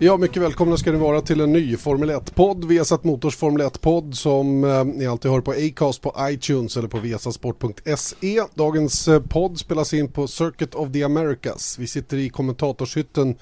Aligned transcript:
Ja, 0.00 0.16
mycket 0.16 0.42
välkomna 0.42 0.76
ska 0.76 0.92
ni 0.92 0.98
vara 0.98 1.20
till 1.20 1.40
en 1.40 1.52
ny 1.52 1.76
Formel 1.76 2.10
1-podd. 2.10 2.64
Viasat 2.64 3.04
Motors 3.04 3.36
Formel 3.36 3.66
1-podd 3.66 4.14
som 4.14 4.64
eh, 4.64 4.84
ni 4.84 5.06
alltid 5.06 5.30
hör 5.30 5.40
på 5.40 5.50
Acast, 5.50 6.02
på 6.02 6.14
iTunes 6.20 6.76
eller 6.76 6.88
på 6.88 6.98
viasasport.se. 6.98 8.42
Dagens 8.54 9.08
eh, 9.08 9.22
podd 9.22 9.58
spelas 9.58 9.94
in 9.94 10.08
på 10.08 10.26
Circuit 10.26 10.74
of 10.74 10.92
the 10.92 11.02
Americas. 11.02 11.78
Vi 11.78 11.86
sitter 11.86 12.16
i 12.16 12.28
kommentatorshytten 12.28 13.34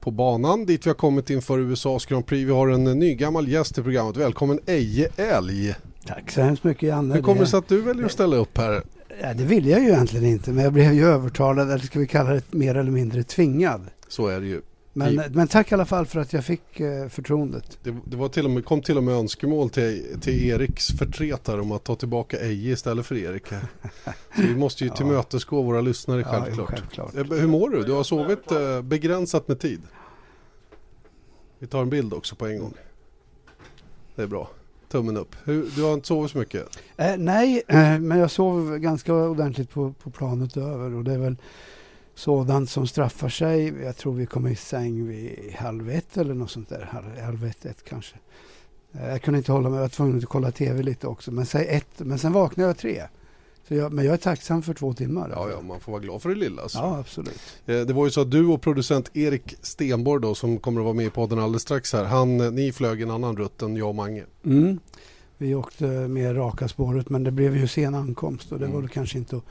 på 0.00 0.10
banan 0.10 0.66
dit 0.66 0.86
vi 0.86 0.90
har 0.90 0.94
kommit 0.94 1.30
inför 1.30 1.58
USAs 1.58 2.06
Grand 2.06 2.26
Prix. 2.26 2.48
Vi 2.48 2.52
har 2.52 2.68
en 2.68 2.84
ny 2.84 3.14
gammal 3.14 3.48
gäst 3.48 3.78
i 3.78 3.82
programmet. 3.82 4.16
Välkommen 4.16 4.60
Eje 4.66 5.08
Älg. 5.16 5.74
Tack 6.06 6.30
så 6.30 6.40
hemskt 6.40 6.64
mycket 6.64 6.82
Janne. 6.82 7.14
Hur 7.14 7.22
kommer 7.22 7.40
det 7.40 7.46
sig 7.46 7.58
att 7.58 7.68
du 7.68 7.80
väljer 7.80 8.04
att 8.04 8.12
ställa 8.12 8.36
upp 8.36 8.58
här? 8.58 8.82
Ja, 9.22 9.34
det 9.34 9.44
vill 9.44 9.66
jag 9.66 9.80
ju 9.80 9.88
egentligen 9.88 10.26
inte, 10.26 10.50
men 10.50 10.64
jag 10.64 10.72
blev 10.72 10.92
ju 10.92 11.06
övertalad, 11.06 11.70
eller 11.70 11.84
ska 11.84 11.98
vi 11.98 12.06
kalla 12.06 12.30
det 12.30 12.42
mer 12.50 12.74
eller 12.74 12.90
mindre 12.90 13.22
tvingad. 13.22 13.86
Så 14.08 14.26
är 14.26 14.40
det 14.40 14.46
ju. 14.46 14.60
Men, 14.96 15.12
I- 15.14 15.28
men 15.30 15.48
tack 15.48 15.70
i 15.72 15.74
alla 15.74 15.86
fall 15.86 16.06
för 16.06 16.20
att 16.20 16.32
jag 16.32 16.44
fick 16.44 16.80
eh, 16.80 17.08
förtroendet. 17.08 17.78
Det, 17.82 17.96
det 18.04 18.16
var 18.16 18.28
till 18.28 18.44
och 18.44 18.50
med, 18.50 18.64
kom 18.64 18.82
till 18.82 18.96
och 18.96 19.02
med 19.04 19.14
önskemål 19.14 19.70
till, 19.70 20.20
till 20.20 20.44
Eriks 20.50 20.86
förtretare 20.98 21.60
om 21.60 21.72
att 21.72 21.84
ta 21.84 21.94
tillbaka 21.94 22.38
Eje 22.40 22.72
istället 22.72 23.06
för 23.06 23.14
Erik. 23.16 23.46
Så 24.36 24.42
vi 24.42 24.56
måste 24.56 24.84
ju 24.84 24.90
Ja. 24.90 24.96
tillmötesgå 24.96 25.62
våra 25.62 25.80
lyssnare 25.80 26.20
Ja, 26.20 26.46
självklart. 26.66 27.14
Eh, 27.14 27.24
Hur 27.24 27.46
mår 27.46 27.70
du? 27.70 27.82
Du 27.82 27.92
har 27.92 28.02
sovit 28.04 28.52
eh, 28.52 28.82
begränsat 28.82 29.48
med 29.48 29.60
tid. 29.60 29.80
Vi 31.58 31.66
tar 31.66 31.82
en 31.82 31.90
bild 31.90 32.14
också 32.14 32.34
på 32.36 32.46
en 32.46 32.58
gång. 32.58 32.74
Det 34.14 34.22
är 34.22 34.26
bra. 34.26 34.50
Tummen 34.88 35.16
upp. 35.16 35.36
Hur, 35.44 35.66
du 35.76 35.82
har 35.82 35.94
inte 35.94 36.06
sovit 36.08 36.30
så 36.30 36.38
mycket? 36.38 36.68
Eh, 36.96 37.16
nej, 37.18 37.62
men 38.00 38.18
jag 38.18 38.30
sov 38.30 38.78
ganska 38.78 39.14
ordentligt 39.14 39.70
på, 39.70 39.92
på 40.02 40.10
planet 40.10 40.56
över 40.56 40.94
och 40.94 41.04
det 41.04 41.12
är 41.12 41.18
väl 41.18 41.36
sådant 42.16 42.70
som 42.70 42.86
straffar 42.86 43.28
sig. 43.28 43.74
Jag 43.82 43.96
tror 43.96 44.12
vi 44.14 44.26
kom 44.26 44.46
i 44.46 44.56
säng 44.56 45.06
vid 45.08 45.54
halv 45.58 45.90
ett 45.90 46.16
eller 46.16 46.34
något 46.34 46.50
sånt 46.50 46.68
där. 46.68 46.88
Halv, 47.22 47.44
ett, 47.44 47.64
ett 47.66 47.84
kanske. 47.84 48.16
Eh, 48.92 49.08
jag 49.08 49.22
kunde 49.22 49.38
inte 49.38 49.52
hålla 49.52 49.68
mig, 49.68 49.76
jag 49.76 49.82
var 49.82 49.88
tvungen 49.88 50.18
att 50.18 50.24
kolla 50.24 50.50
tv 50.50 50.82
lite 50.82 51.06
också. 51.06 51.32
Men, 51.32 51.46
säg 51.46 51.66
ett, 51.68 51.88
men 51.98 52.18
sen 52.18 52.32
vaknade 52.32 52.68
jag 52.68 52.78
tre. 52.78 53.02
Så 53.68 53.74
jag, 53.74 53.92
men 53.92 54.04
jag 54.04 54.12
är 54.14 54.18
tacksam 54.18 54.62
för 54.62 54.74
två 54.74 54.94
timmar. 54.94 55.30
Ja, 55.34 55.50
ja, 55.50 55.60
man 55.60 55.80
får 55.80 55.92
vara 55.92 56.02
glad 56.02 56.22
för 56.22 56.28
det 56.28 56.34
lilla. 56.34 56.62
Alltså. 56.62 56.78
ja 56.78 56.98
absolut. 56.98 57.40
Eh, 57.66 57.80
Det 57.80 57.92
var 57.92 58.04
ju 58.04 58.10
så 58.10 58.20
att 58.20 58.30
du 58.30 58.46
och 58.46 58.62
producent 58.62 59.10
Erik 59.16 59.54
Stenborg 59.62 60.22
då 60.22 60.34
som 60.34 60.58
kommer 60.58 60.80
att 60.80 60.84
vara 60.84 60.94
med 60.94 61.06
i 61.06 61.10
podden 61.10 61.38
alldeles 61.38 61.62
strax 61.62 61.92
här. 61.92 62.04
Han, 62.04 62.40
eh, 62.40 62.50
ni 62.50 62.72
flög 62.72 63.02
en 63.02 63.10
annan 63.10 63.36
rutt 63.36 63.62
än 63.62 63.76
jag 63.76 63.88
och 63.88 63.94
Mange. 63.94 64.24
Mm. 64.44 64.78
Vi 65.38 65.54
åkte 65.54 65.84
med 65.86 66.36
raka 66.36 66.68
spåret 66.68 67.08
men 67.08 67.24
det 67.24 67.30
blev 67.30 67.56
ju 67.56 67.68
sen 67.68 67.94
ankomst 67.94 68.52
och 68.52 68.58
det 68.58 68.64
Mm. 68.64 68.74
var 68.74 68.80
väl 68.80 68.90
kanske 68.90 69.18
inte 69.18 69.36
att, 69.36 69.44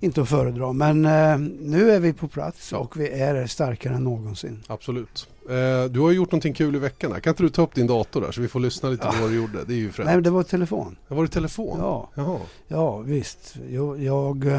inte 0.00 0.22
att 0.22 0.28
föredra. 0.28 0.72
Men 0.72 1.04
eh, 1.04 1.38
nu 1.60 1.90
är 1.90 2.00
vi 2.00 2.12
på 2.12 2.28
plats 2.28 2.72
Ja. 2.72 2.78
och 2.78 3.00
vi 3.00 3.08
är 3.08 3.46
starkare 3.46 3.94
än 3.94 4.04
någonsin. 4.04 4.62
Absolut. 4.66 5.28
Eh, 5.50 5.84
du 5.90 6.00
har 6.00 6.10
gjort 6.10 6.32
någonting 6.32 6.54
kul 6.54 6.76
i 6.76 6.78
veckan 6.78 7.12
här. 7.12 7.20
Kan 7.20 7.30
inte 7.30 7.42
du 7.42 7.48
ta 7.48 7.62
upp 7.62 7.74
din 7.74 7.86
dator 7.86 8.20
där 8.20 8.32
så 8.32 8.40
vi 8.40 8.48
får 8.48 8.60
lyssna 8.60 8.88
lite 8.88 9.06
på 9.06 9.12
vad 9.20 9.30
du 9.30 9.36
gjorde? 9.36 9.64
Det 9.64 9.72
är 9.72 9.76
ju 9.76 9.90
fränt. 9.92 10.06
Nej, 10.10 10.22
det 10.22 10.30
var 10.30 10.42
telefon. 10.42 10.96
Det 11.08 11.14
var 11.14 11.22
det 11.22 11.28
telefon? 11.28 11.76
Ja, 11.80 12.10
Jaha. 12.14 12.38
ja 12.68 12.98
visst. 12.98 13.56
Jag, 13.70 14.02
jag, 14.02 14.46
eh, 14.46 14.52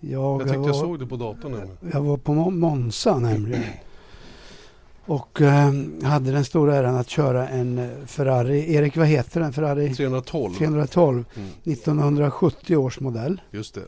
jag, 0.00 0.40
Jag 0.40 0.40
tyckte 0.42 0.58
var, 0.58 0.66
jag 0.66 0.76
såg 0.76 0.98
det 0.98 1.06
på 1.06 1.16
datorn 1.16 1.52
nu. 1.52 1.90
jag 1.92 2.00
var 2.00 2.16
på 2.16 2.32
Mon- 2.32 2.58
Monza 2.58 3.18
nämligen. 3.18 3.62
Och 5.06 5.40
eh, 5.40 5.72
hade 6.02 6.32
den 6.32 6.44
stora 6.44 6.76
äran 6.76 6.96
att 6.96 7.08
köra 7.10 7.48
en 7.48 7.78
eh, 7.78 7.88
Ferrari. 8.06 8.74
Erik, 8.74 8.96
vad 8.96 9.06
heter 9.06 9.40
den? 9.40 9.52
Ferrari 9.52 9.94
312. 9.94 10.54
312. 10.54 11.24
Mm, 11.36 11.48
1970 11.64 12.76
års 12.76 13.00
modell. 13.00 13.40
just 13.50 13.74
det. 13.74 13.80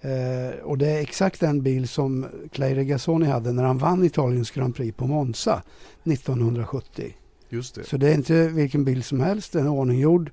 Eh, 0.00 0.58
och 0.62 0.78
det 0.78 0.88
är 0.90 1.00
exakt 1.00 1.40
den 1.40 1.62
bil 1.62 1.88
som 1.88 2.26
Clay 2.52 2.76
Regazzoni 2.76 3.26
hade 3.26 3.52
när 3.52 3.64
han 3.64 3.78
vann 3.78 4.04
Italiens 4.04 4.50
Grand 4.50 4.76
Prix 4.76 4.96
på 4.96 5.06
Monza 5.06 5.62
1970. 6.04 7.14
Just 7.48 7.74
det. 7.74 7.84
Så 7.84 7.96
det 7.96 8.08
är 8.08 8.14
inte 8.14 8.48
vilken 8.48 8.84
bil 8.84 9.02
som 9.02 9.20
helst, 9.20 9.52
den 9.52 9.66
är 9.66 9.70
ordninggjord 9.70 10.30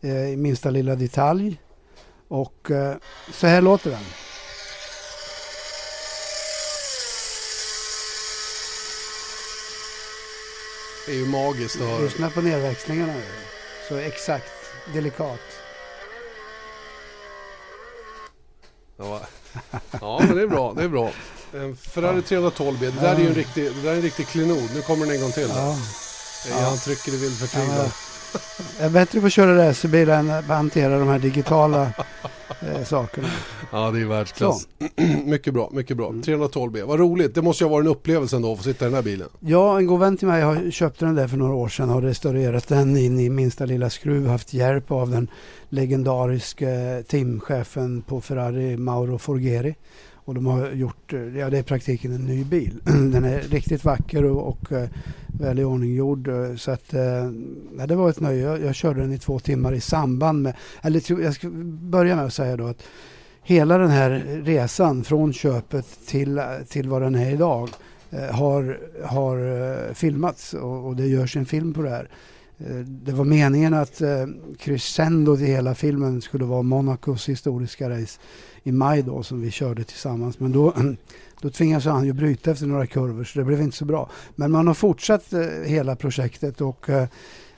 eh, 0.00 0.28
i 0.28 0.36
minsta 0.36 0.70
lilla 0.70 0.94
detalj. 0.94 1.60
Och 2.28 2.70
eh, 2.70 2.96
så 3.32 3.46
här 3.46 3.62
låter 3.62 3.90
den. 3.90 4.04
Det 11.06 11.14
är 11.14 11.18
ju 11.18 11.26
magiskt 11.26 11.80
att 11.80 11.88
höra. 11.88 12.02
Lyssna 12.02 12.30
på 12.30 12.40
nedväxlingarna. 12.40 13.14
Så 13.88 13.96
exakt, 13.96 14.52
delikat. 14.94 15.57
Ja, 18.98 19.20
ja, 20.00 20.20
men 20.26 20.36
det 20.36 20.42
är 20.42 20.46
bra. 20.46 20.72
Det 20.76 20.82
är 20.82 20.88
bra. 20.88 21.10
En 21.54 21.76
Ferrari 21.76 22.22
312 22.22 22.76
B. 22.80 22.86
Det 22.86 23.00
där 23.00 23.14
är 23.14 23.18
ju 23.20 23.26
en 23.26 23.34
riktig, 23.34 23.64
det 23.74 23.82
där 23.82 23.90
är 23.90 23.96
en 23.96 24.02
riktig 24.02 24.26
klenod. 24.26 24.70
Nu 24.74 24.82
kommer 24.82 25.06
den 25.06 25.14
en 25.14 25.20
gång 25.20 25.32
till. 25.32 25.48
Ja. 25.48 25.76
Ja. 26.50 26.60
Han 26.60 26.78
trycker 26.78 27.12
i 27.14 27.16
vild 27.16 27.38
förtvivlan. 27.38 27.90
Jag 28.78 28.86
är 28.86 28.90
bättre 28.90 29.20
på 29.20 29.26
att 29.26 29.32
köra 29.32 29.68
racerbil 29.68 30.08
än 30.08 30.30
att 30.30 30.44
hantera 30.44 30.98
de 30.98 31.08
här 31.08 31.18
digitala 31.18 31.82
eh, 32.60 32.84
sakerna. 32.84 33.28
Ja, 33.72 33.90
det 33.90 34.00
är 34.00 34.04
världsklass. 34.04 34.68
mycket 35.24 35.54
bra, 35.54 35.70
mycket 35.72 35.96
bra. 35.96 36.14
312 36.24 36.72
B. 36.72 36.82
Vad 36.82 36.98
roligt. 36.98 37.34
Det 37.34 37.42
måste 37.42 37.64
ju 37.64 37.68
ha 37.68 37.76
varit 37.76 37.84
en 37.84 37.90
upplevelse 37.90 38.36
ändå 38.36 38.52
att 38.52 38.58
få 38.58 38.64
sitta 38.64 38.84
i 38.84 38.88
den 38.88 38.94
här 38.94 39.02
bilen. 39.02 39.28
Ja, 39.40 39.78
en 39.78 39.86
god 39.86 40.00
vän 40.00 40.16
till 40.16 40.28
mig 40.28 40.42
har 40.42 40.70
köpt 40.70 41.00
den 41.00 41.14
där 41.14 41.28
för 41.28 41.36
några 41.36 41.54
år 41.54 41.68
sedan 41.68 41.90
och 41.90 42.02
restaurerat 42.02 42.68
den 42.68 42.96
in 42.96 43.20
i 43.20 43.30
minsta 43.30 43.64
lilla 43.64 43.90
skruv. 43.90 44.26
Haft 44.26 44.54
hjälp 44.54 44.90
av 44.90 45.10
den 45.10 45.28
legendariske 45.68 47.02
teamchefen 47.08 48.02
på 48.02 48.20
Ferrari, 48.20 48.76
Mauro 48.76 49.18
Forgeri. 49.18 49.74
Och 50.28 50.34
de 50.34 50.46
har 50.46 50.70
gjort, 50.70 51.12
eh, 51.12 51.38
ja 51.38 51.50
det 51.50 51.56
är 51.56 51.60
i 51.60 51.62
praktiken 51.62 52.14
en 52.14 52.24
ny 52.24 52.44
bil. 52.44 52.80
Den 52.84 53.24
är 53.24 53.40
riktigt 53.40 53.84
vacker 53.84 54.24
och, 54.24 54.48
och 54.48 54.72
eh, 54.72 54.88
väl 55.26 55.58
i 55.58 55.64
ordning 55.64 55.94
gjord. 55.94 56.28
Eh, 56.28 56.54
så 56.56 56.70
att, 56.70 56.94
ja, 57.78 57.86
det 57.86 57.96
var 57.96 58.10
ett 58.10 58.20
nöje. 58.20 58.42
Jag, 58.42 58.60
jag 58.60 58.74
körde 58.74 59.00
den 59.00 59.12
i 59.12 59.18
två 59.18 59.38
timmar 59.38 59.72
i 59.72 59.80
samband 59.80 60.42
med, 60.42 60.54
eller 60.82 61.22
jag 61.22 61.34
ska 61.34 61.48
börja 61.80 62.16
med 62.16 62.24
att 62.24 62.32
säga 62.32 62.56
då 62.56 62.66
att 62.66 62.82
hela 63.42 63.78
den 63.78 63.90
här 63.90 64.10
resan 64.44 65.04
från 65.04 65.32
köpet 65.32 65.86
till, 66.06 66.40
till 66.68 66.88
vad 66.88 67.02
den 67.02 67.14
är 67.14 67.30
idag 67.30 67.68
har, 68.30 68.80
har 69.04 69.94
filmats 69.94 70.54
och, 70.54 70.86
och 70.86 70.96
det 70.96 71.06
görs 71.06 71.36
en 71.36 71.46
film 71.46 71.74
på 71.74 71.82
det 71.82 71.90
här. 71.90 72.08
Det 72.84 73.12
var 73.12 73.24
meningen 73.24 73.74
att 73.74 73.98
crescendot 73.98 74.58
crescendo 74.58 75.36
hela 75.36 75.74
filmen 75.74 76.20
skulle 76.20 76.44
vara 76.44 76.62
Monacos 76.62 77.28
historiska 77.28 77.90
race 77.90 78.20
i 78.62 78.72
maj 78.72 79.02
då 79.02 79.22
som 79.22 79.40
vi 79.40 79.50
körde 79.50 79.84
tillsammans. 79.84 80.40
Men 80.40 80.52
då, 80.52 80.74
då 81.40 81.50
tvingades 81.50 81.84
han 81.84 82.04
ju 82.04 82.12
bryta 82.12 82.50
efter 82.50 82.66
några 82.66 82.86
kurvor 82.86 83.24
så 83.24 83.38
det 83.38 83.44
blev 83.44 83.62
inte 83.62 83.76
så 83.76 83.84
bra. 83.84 84.10
Men 84.36 84.50
man 84.50 84.66
har 84.66 84.74
fortsatt 84.74 85.32
eh, 85.32 85.40
hela 85.64 85.96
projektet 85.96 86.60
och 86.60 86.90
eh, 86.90 87.08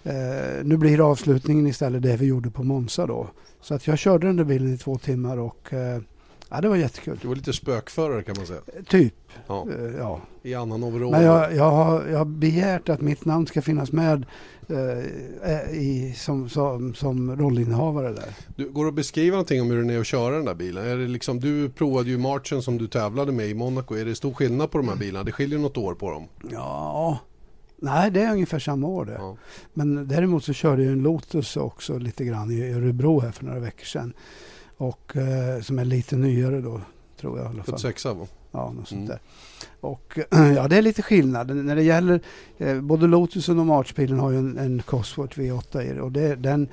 eh 0.03 0.65
nu 0.65 0.77
blir 0.77 1.10
avslutningen 1.10 1.66
istället 1.66 2.03
det 2.03 2.16
vi 2.16 2.27
gjorde 2.27 2.50
på 2.50 2.62
Monza 2.62 3.06
då. 3.06 3.27
Så 3.60 3.75
att 3.75 3.87
jag 3.87 3.99
körde 3.99 4.27
den 4.27 4.37
där 4.37 4.44
bilen 4.44 4.75
i 4.75 4.78
två 4.78 4.99
timmar 4.99 5.39
och 5.39 5.72
eh, 5.72 6.00
ja, 6.50 6.61
det 6.61 6.69
var 6.69 6.77
jättekul. 6.77 7.19
Du 7.22 7.28
var 7.28 7.34
lite 7.34 7.53
spökförare 7.53 8.22
kan 8.22 8.34
man 8.38 8.47
säga. 8.47 8.61
Typ, 8.88 9.15
Ja, 9.47 9.66
eh, 9.71 9.97
ja. 9.98 10.21
I 10.42 10.54
annan 10.54 10.84
overall. 10.84 11.10
Men 11.10 11.22
jag, 11.22 11.54
jag, 11.54 11.71
har, 11.71 12.07
jag 12.07 12.19
har 12.19 12.25
begärt 12.25 12.89
att 12.89 13.01
mitt 13.01 13.25
namn 13.25 13.47
ska 13.47 13.63
finnas 13.63 13.92
med 13.92 14.27
eh, 14.69 15.71
i, 15.71 16.15
som, 16.16 16.48
som, 16.48 16.95
som 16.95 17.36
rollinnehavare 17.36 18.13
där. 18.13 18.34
Du, 18.57 18.69
går 18.69 18.84
det 18.84 18.89
att 18.89 18.95
beskriva 18.95 19.36
någonting 19.36 19.63
om 19.63 19.71
hur 19.71 19.84
det 19.84 19.95
är 19.95 20.01
att 20.01 20.07
köra 20.07 20.36
den 20.36 20.45
där 20.45 20.54
bilen? 20.54 20.86
Är 20.86 20.97
det 20.97 21.09
liksom, 21.09 21.41
du 21.41 21.69
provade 21.69 22.10
ju 22.10 22.19
Marchen 22.19 22.63
som 22.63 22.78
du 22.78 22.89
tävlade 22.89 23.33
med 23.33 23.48
i 23.48 23.54
Monaco. 23.54 23.95
Är 23.95 24.04
det 24.04 24.15
stor 24.15 24.33
skillnad 24.33 24.71
på 24.71 24.78
de 24.78 24.89
här 24.89 24.97
bilarna? 24.97 25.25
Det 25.25 25.33
skiljer 25.33 25.59
något 25.59 25.77
år 25.77 25.95
på 25.95 26.10
dem. 26.10 26.28
Ja, 26.51 27.19
nej 27.77 28.10
det 28.10 28.22
är 28.22 28.33
ungefär 28.33 28.59
samma 28.59 28.86
år 28.86 29.04
det. 29.04 29.16
Ja. 29.19 29.36
Men 29.75 30.09
däremot 30.09 30.45
så 30.45 30.53
körde 30.53 30.83
jag 30.83 30.92
en 30.92 31.03
Lotus 31.03 31.57
också 31.57 31.98
lite 31.98 32.25
grann 32.25 32.51
i 32.51 32.72
Örebro 32.72 33.21
här 33.21 33.30
för 33.30 33.45
några 33.45 33.60
veckor 33.60 33.84
sedan. 33.84 34.13
Och 34.80 35.16
eh, 35.16 35.60
som 35.60 35.78
är 35.78 35.84
lite 35.84 36.16
nyare 36.16 36.60
då, 36.60 36.80
tror 37.21 37.38
jag 37.38 37.47
i 37.47 37.48
alla 37.48 37.62
fall. 37.62 37.74
76 37.74 38.04
va? 38.04 38.27
Ja, 38.53 38.72
något 38.72 38.88
sånt 38.88 38.98
Mm. 38.98 39.06
där. 39.09 39.18
Och 39.80 40.18
ja, 40.56 40.68
det 40.68 40.77
är 40.77 40.82
lite 40.82 41.03
skillnad. 41.03 41.56
När 41.56 41.77
det 41.77 41.82
gäller 41.82 42.21
eh, 42.59 42.80
både 42.80 43.06
Lotusen 43.06 43.59
och 43.59 43.66
Marchbilen 43.66 44.18
har 44.18 44.30
ju 44.30 44.38
en, 44.38 44.59
en 44.59 44.82
Cosworth 44.82 45.38
V8 45.38 45.82
i 45.82 45.92
det. 45.94 46.00
Och 46.03 46.12
det, 46.12 46.34
den, 46.36 46.68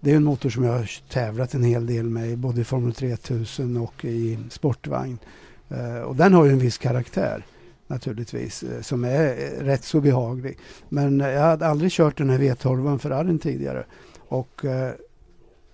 det 0.00 0.12
är 0.12 0.16
en 0.16 0.24
motor 0.24 0.50
som 0.50 0.64
jag 0.64 0.72
har 0.72 0.90
tävlat 1.10 1.54
en 1.54 1.62
hel 1.62 1.86
del 1.86 2.04
med, 2.04 2.38
både 2.38 2.60
i 2.60 2.64
Formel 2.64 2.94
3000 2.94 3.76
och 3.76 4.04
i 4.04 4.38
sportvagn. 4.50 5.18
Eh, 5.68 6.00
och 6.00 6.16
den 6.16 6.34
har 6.34 6.44
ju 6.44 6.52
en 6.52 6.58
viss 6.58 6.78
karaktär 6.78 7.44
naturligtvis 7.86 8.62
eh, 8.62 8.80
som 8.80 9.04
är 9.04 9.26
eh, 9.28 9.64
rätt 9.64 9.84
så 9.84 10.00
behaglig. 10.00 10.58
Men 10.88 11.20
jag 11.20 11.40
hade 11.42 11.66
aldrig 11.66 11.92
kört 11.92 12.18
den 12.18 12.30
här 12.30 12.38
V12 12.38 12.98
Ferrarin 12.98 13.38
tidigare. 13.38 13.84
Och 14.28 14.64
eh, 14.64 14.92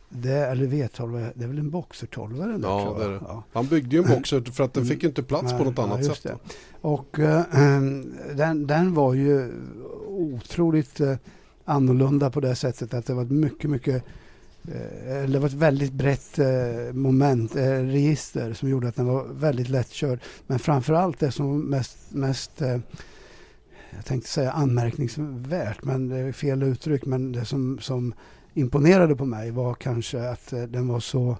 det, 0.09 0.47
eller 0.47 0.67
V12, 0.67 1.33
det 1.35 1.45
är 1.45 1.49
väl 1.49 1.59
en 1.59 1.71
boxer 1.71 2.07
12 2.07 2.37
den 2.37 2.61
där, 2.61 2.69
ja, 2.69 2.97
det 2.99 3.05
är 3.05 3.11
det. 3.11 3.21
Ja. 3.29 3.45
Han 3.53 3.67
byggde 3.67 3.97
ju 3.97 4.03
en 4.03 4.09
boxer 4.09 4.41
för 4.41 4.65
att 4.65 4.75
den 4.75 4.87
fick 4.87 5.05
inte 5.05 5.23
plats 5.23 5.53
på 5.53 5.65
något 5.65 5.79
annat 5.79 6.05
sätt. 6.05 6.23
Det. 6.23 6.37
Och 6.81 7.19
äh, 7.19 7.43
den, 8.35 8.67
den 8.67 8.95
var 8.95 9.15
ju 9.15 9.53
otroligt 10.09 11.01
äh, 11.01 11.17
annorlunda 11.65 12.31
på 12.31 12.41
det 12.41 12.55
sättet 12.55 12.95
att 12.95 13.07
det 13.07 13.15
var 13.15 13.23
ett 13.23 13.31
mycket, 13.31 13.71
mycket 13.71 14.05
äh, 14.69 15.31
det 15.31 15.39
var 15.39 15.47
ett 15.47 15.53
väldigt 15.53 15.93
brett 15.93 16.39
moment, 16.93 17.57
register 17.57 18.53
som 18.53 18.69
gjorde 18.69 18.89
att 18.89 18.97
den 18.97 19.07
var 19.07 19.25
väldigt 19.25 19.69
lättkörd. 19.69 20.21
Men 20.47 20.59
framförallt 20.59 21.19
det 21.19 21.31
som 21.31 21.61
mest, 21.61 21.99
mest 22.09 22.63
jag 23.97 24.05
tänkte 24.05 24.31
säga 24.31 24.53
anmärkningsvärt, 24.53 25.85
men 25.85 26.09
det 26.09 26.17
är 26.17 26.33
fel 26.33 26.63
uttryck, 26.63 27.07
men 27.07 27.33
det 27.33 27.45
som, 27.45 27.79
som 27.79 28.15
imponerade 28.57 29.17
på 29.17 29.25
mig 29.25 29.51
var 29.51 29.75
kanske 29.75 30.29
att 30.29 30.53
eh, 30.53 30.63
den 30.63 30.89
var 30.89 31.01
så 31.01 31.37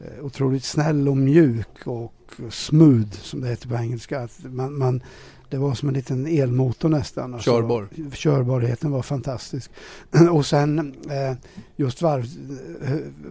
eh, 0.00 0.24
otroligt 0.24 0.64
snäll 0.64 1.08
och 1.08 1.16
mjuk 1.16 1.86
och 1.86 2.14
smooth 2.50 3.10
som 3.10 3.40
det 3.40 3.48
heter 3.48 3.68
på 3.68 3.74
engelska. 3.74 4.20
Att 4.20 4.38
man, 4.44 4.78
man, 4.78 5.02
det 5.48 5.58
var 5.58 5.74
som 5.74 5.88
en 5.88 5.94
liten 5.94 6.26
elmotor 6.26 6.88
nästan. 6.88 7.34
Alltså, 7.34 7.50
Körbar. 7.50 7.88
Körbarheten 8.12 8.90
var 8.90 9.02
fantastisk. 9.02 9.70
och 10.32 10.46
sen 10.46 10.94
eh, 11.10 11.36
just 11.76 12.02
varv, 12.02 12.26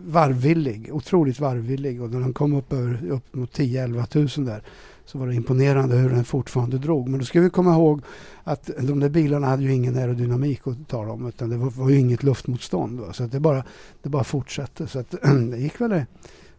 varvvillig, 0.06 0.90
otroligt 0.94 1.40
varvvillig. 1.40 2.02
Och 2.02 2.10
när 2.10 2.20
den 2.20 2.34
kom 2.34 2.54
upp, 2.54 2.74
över, 2.74 3.10
upp 3.10 3.36
mot 3.36 3.58
10-11 3.58 4.06
tusen 4.06 4.46
där 4.46 4.64
så 5.06 5.18
var 5.18 5.28
det 5.28 5.36
imponerande 5.36 5.96
hur 5.96 6.10
den 6.10 6.26
fortfarande 6.26 6.78
drog. 6.78 7.10
Men 7.10 7.20
då 7.20 7.26
ska 7.26 7.42
vi 7.42 7.50
komma 7.50 7.74
ihåg 7.74 8.02
att 8.44 8.70
de 8.80 9.00
där 9.00 9.10
bilarna 9.10 9.48
hade 9.48 9.64
ju 9.64 9.74
ingen 9.74 9.98
aerodynamik 9.98 10.68
att 10.68 10.88
tala 10.88 11.12
om 11.12 11.28
utan 11.28 11.50
det 11.50 11.58
var, 11.58 11.70
var 11.70 11.90
ju 11.90 12.00
inget 12.00 12.24
luftmotstånd. 12.24 13.00
Va? 13.00 13.14
Så 13.14 13.24
det, 13.24 13.40
bara, 13.40 13.64
det 14.02 14.10
bara 14.10 14.24
fortsatte. 14.24 14.88
Så 14.88 15.00
att 15.00 15.12
det 15.52 15.58
gick 15.58 15.82
väl 15.82 16.06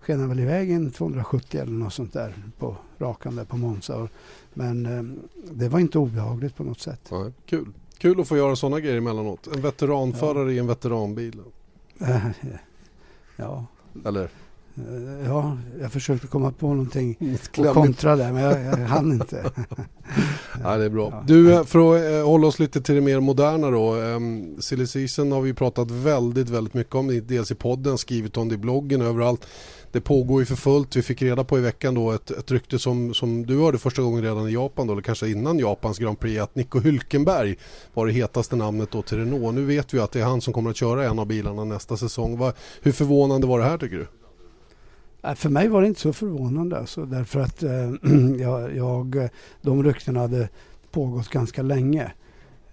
skenade 0.00 0.28
väl 0.28 0.40
iväg 0.40 0.70
en 0.70 0.90
270 0.90 1.60
eller 1.60 1.72
något 1.72 1.92
sånt 1.92 2.12
där 2.12 2.34
på 2.58 2.76
rakan 2.98 3.36
där 3.36 3.44
på 3.44 3.56
Monza. 3.56 4.08
Men 4.54 4.86
eh, 4.86 5.02
det 5.52 5.68
var 5.68 5.80
inte 5.80 5.98
obehagligt 5.98 6.56
på 6.56 6.64
något 6.64 6.80
sätt. 6.80 7.08
Ja, 7.10 7.30
kul. 7.46 7.66
Kul 7.98 8.20
att 8.20 8.28
få 8.28 8.36
göra 8.36 8.56
sådana 8.56 8.80
grejer 8.80 8.96
emellanåt. 8.96 9.46
En 9.46 9.60
veteranförare 9.60 10.44
ja. 10.44 10.52
i 10.52 10.58
en 10.58 10.66
veteranbil. 10.66 11.40
ja. 13.36 13.66
Eller? 14.04 14.28
Eh, 14.76 15.26
ja, 15.26 15.56
jag 15.80 15.92
försökte 15.92 16.26
komma 16.26 16.52
på 16.52 16.68
någonting 16.68 17.38
och 17.56 17.66
kontra 17.66 18.16
där, 18.16 18.32
men 18.32 18.42
jag, 18.42 18.60
jag 18.64 18.76
hann 18.76 19.12
inte. 19.12 19.50
ja, 20.62 20.76
det 20.76 20.84
är 20.84 20.88
bra. 20.88 21.24
Du, 21.26 21.52
eh, 21.52 21.64
för 21.64 21.96
att 21.96 22.12
eh, 22.12 22.26
hålla 22.26 22.46
oss 22.46 22.58
lite 22.58 22.80
till 22.80 22.94
det 22.94 23.00
mer 23.00 23.20
moderna 23.20 23.70
då. 23.70 23.94
Um, 23.94 24.56
Silly 24.60 24.86
Season 24.86 25.32
har 25.32 25.40
vi 25.40 25.54
pratat 25.54 25.90
väldigt, 25.90 26.48
väldigt 26.48 26.74
mycket 26.74 26.94
om. 26.94 27.20
Dels 27.26 27.50
i 27.50 27.54
podden, 27.54 27.98
skrivit 27.98 28.36
om 28.36 28.48
det 28.48 28.54
i 28.54 28.58
bloggen, 28.58 29.02
överallt. 29.02 29.46
Det 29.92 30.00
pågår 30.00 30.40
ju 30.40 30.46
för 30.46 30.56
fullt. 30.56 30.96
Vi 30.96 31.02
fick 31.02 31.22
reda 31.22 31.44
på 31.44 31.58
i 31.58 31.60
veckan 31.60 31.94
då 31.94 32.12
ett, 32.12 32.30
ett 32.30 32.50
rykte 32.50 32.78
som, 32.78 33.14
som 33.14 33.46
du 33.46 33.58
hörde 33.58 33.78
första 33.78 34.02
gången 34.02 34.22
redan 34.22 34.48
i 34.48 34.52
Japan 34.52 34.86
då, 34.86 34.92
eller 34.92 35.02
kanske 35.02 35.28
innan 35.28 35.58
Japans 35.58 35.98
Grand 35.98 36.20
Prix, 36.20 36.42
att 36.42 36.54
Nico 36.54 36.80
Hülkenberg 36.80 37.56
var 37.94 38.06
det 38.06 38.12
hetaste 38.12 38.56
namnet 38.56 38.90
då 38.90 39.02
till 39.02 39.18
Renault. 39.18 39.54
Nu 39.54 39.64
vet 39.64 39.94
vi 39.94 39.98
att 39.98 40.12
det 40.12 40.20
är 40.20 40.24
han 40.24 40.40
som 40.40 40.52
kommer 40.52 40.70
att 40.70 40.76
köra 40.76 41.04
en 41.04 41.18
av 41.18 41.26
bilarna 41.26 41.64
nästa 41.64 41.96
säsong. 41.96 42.38
Va, 42.38 42.52
hur 42.82 42.92
förvånande 42.92 43.46
var 43.46 43.58
det 43.58 43.64
här 43.64 43.78
tycker 43.78 43.96
du? 43.96 44.06
Äh, 45.22 45.34
för 45.34 45.48
mig 45.48 45.68
var 45.68 45.80
det 45.80 45.88
inte 45.88 46.00
så 46.00 46.12
förvånande 46.12 46.78
alltså, 46.78 47.06
därför 47.06 47.40
att 47.40 47.62
eh, 47.62 47.90
jag, 48.38 48.76
jag, 48.76 49.28
de 49.62 49.82
ryktena 49.84 50.20
hade 50.20 50.48
pågått 50.90 51.28
ganska 51.28 51.62
länge. 51.62 52.12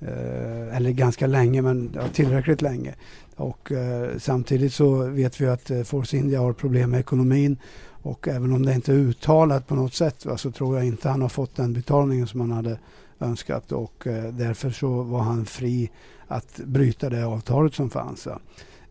Eh, 0.02 0.76
eller 0.76 0.92
ganska 0.92 1.28
länge, 1.28 1.62
men 1.62 1.92
ja, 1.96 2.02
tillräckligt 2.14 2.62
länge. 2.62 2.96
Och 3.36 3.72
eh, 3.72 4.18
samtidigt 4.18 4.74
så 4.74 4.96
vet 4.96 5.42
vi 5.42 5.48
att 5.48 5.72
eh, 5.72 5.84
Force 5.84 6.18
India 6.18 6.40
har 6.40 6.54
problem 6.54 6.92
med 6.92 7.00
ekonomin. 7.00 7.58
Och 8.02 8.28
även 8.28 8.54
om 8.54 8.66
det 8.66 8.74
inte 8.74 8.92
är 8.92 8.96
uttalat 8.96 9.68
på 9.68 9.76
något 9.76 9.94
sätt 9.94 10.26
va, 10.26 10.38
så 10.38 10.52
tror 10.52 10.78
jag 10.78 10.86
inte 10.86 11.10
han 11.10 11.22
har 11.22 11.30
fått 11.30 11.56
den 11.56 11.74
betalningen 11.74 12.28
som 12.28 12.40
han 12.40 12.52
hade 12.52 12.80
önskat. 13.20 13.72
Och 13.72 14.08
eh, 14.08 14.34
därför 14.34 14.70
så 14.70 15.04
var 15.04 15.20
han 15.20 15.46
fri 15.46 15.90
att 16.28 16.60
bryta 16.66 17.10
det 17.10 17.26
avtalet 17.26 17.74
som 17.74 17.90
fanns. 17.90 18.28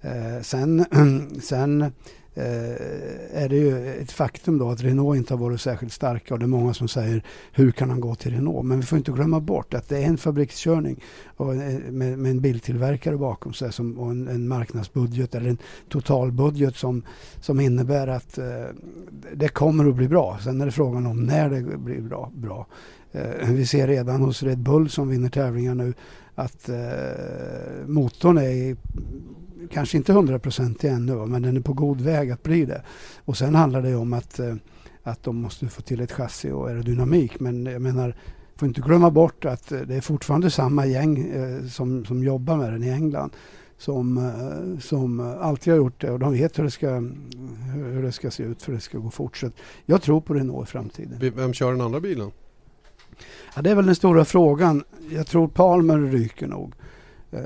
Eh, 0.00 0.42
sen, 0.42 0.84
sen 1.42 1.92
Eh, 2.38 3.42
är 3.42 3.48
det 3.48 3.56
ju 3.56 4.00
ett 4.00 4.12
faktum 4.12 4.58
då 4.58 4.70
att 4.70 4.82
Renault 4.82 5.16
inte 5.16 5.34
har 5.34 5.38
varit 5.38 5.60
särskilt 5.60 5.92
starka 5.92 6.34
och 6.34 6.40
det 6.40 6.44
är 6.44 6.48
många 6.48 6.74
som 6.74 6.88
säger 6.88 7.22
hur 7.52 7.70
kan 7.70 7.90
han 7.90 8.00
gå 8.00 8.14
till 8.14 8.32
Renault? 8.32 8.66
Men 8.66 8.80
vi 8.80 8.86
får 8.86 8.98
inte 8.98 9.12
glömma 9.12 9.40
bort 9.40 9.74
att 9.74 9.88
det 9.88 9.98
är 9.98 10.06
en 10.06 10.18
fabrikskörning 10.18 11.04
och 11.36 11.54
eh, 11.54 11.78
med, 11.90 12.18
med 12.18 12.30
en 12.30 12.40
biltillverkare 12.40 13.16
bakom 13.16 13.52
sig 13.52 13.72
som, 13.72 13.98
och 13.98 14.10
en, 14.10 14.28
en, 14.28 14.48
marknadsbudget 14.48 15.34
eller 15.34 15.50
en 15.50 15.58
totalbudget 15.88 16.76
som, 16.76 17.02
som 17.40 17.60
innebär 17.60 18.06
att 18.06 18.38
eh, 18.38 18.66
det 19.34 19.48
kommer 19.48 19.88
att 19.88 19.96
bli 19.96 20.08
bra. 20.08 20.38
Sen 20.44 20.60
är 20.60 20.66
det 20.66 20.72
frågan 20.72 21.06
om 21.06 21.22
när 21.22 21.50
det 21.50 21.78
blir 21.78 22.00
bra. 22.00 22.32
bra. 22.34 22.66
Eh, 23.12 23.50
vi 23.50 23.66
ser 23.66 23.86
redan 23.86 24.22
hos 24.22 24.42
Red 24.42 24.58
Bull 24.58 24.90
som 24.90 25.08
vinner 25.08 25.28
tävlingar 25.28 25.74
nu 25.74 25.94
att 26.34 26.68
eh, 26.68 27.86
motorn 27.86 28.38
är 28.38 28.76
kanske 29.70 29.96
inte 29.96 30.12
hundraprocentig 30.12 30.88
ännu, 30.88 31.26
men 31.26 31.42
den 31.42 31.56
är 31.56 31.60
på 31.60 31.72
god 31.72 32.00
väg 32.00 32.30
att 32.30 32.42
bli 32.42 32.64
det. 32.64 32.82
Och 33.24 33.36
sen 33.36 33.54
handlar 33.54 33.82
det 33.82 33.94
om 33.94 34.12
att, 34.12 34.38
eh, 34.38 34.54
att 35.02 35.22
de 35.22 35.36
måste 35.36 35.68
få 35.68 35.82
till 35.82 36.00
ett 36.00 36.12
chassi 36.12 36.50
och 36.50 36.68
aerodynamik. 36.68 37.40
Men 37.40 37.66
jag 37.66 37.82
menar, 37.82 38.16
får 38.56 38.68
inte 38.68 38.80
glömma 38.80 39.10
bort 39.10 39.44
att 39.44 39.72
eh, 39.72 39.80
det 39.80 39.94
är 39.94 40.00
fortfarande 40.00 40.50
samma 40.50 40.86
gäng 40.86 41.18
eh, 41.18 41.66
som, 41.66 42.04
som 42.04 42.24
jobbar 42.24 42.56
med 42.56 42.72
den 42.72 42.84
i 42.84 42.90
England 42.90 43.30
som, 43.80 44.32
som 44.80 45.20
alltid 45.20 45.72
har 45.72 45.78
gjort 45.78 46.00
det 46.00 46.10
och 46.10 46.18
de 46.18 46.32
vet 46.32 46.58
hur 46.58 46.64
det, 46.64 46.70
ska, 46.70 46.90
hur 47.74 48.02
det 48.02 48.12
ska 48.12 48.30
se 48.30 48.42
ut 48.42 48.62
för 48.62 48.72
det 48.72 48.80
ska 48.80 48.98
gå 48.98 49.10
fortsatt. 49.10 49.52
Jag 49.86 50.02
tror 50.02 50.20
på 50.20 50.34
Renault 50.34 50.68
i 50.68 50.72
framtiden. 50.72 51.32
Vem 51.36 51.52
kör 51.52 51.72
den 51.72 51.80
andra 51.80 52.00
bilen? 52.00 52.30
Ja, 53.56 53.62
det 53.62 53.70
är 53.70 53.74
väl 53.74 53.86
den 53.86 53.94
stora 53.94 54.24
frågan. 54.24 54.84
Jag 55.10 55.26
tror 55.26 55.48
Palmer 55.48 55.98
ryker 55.98 56.46
nog. 56.46 56.72
Uh, 57.34 57.40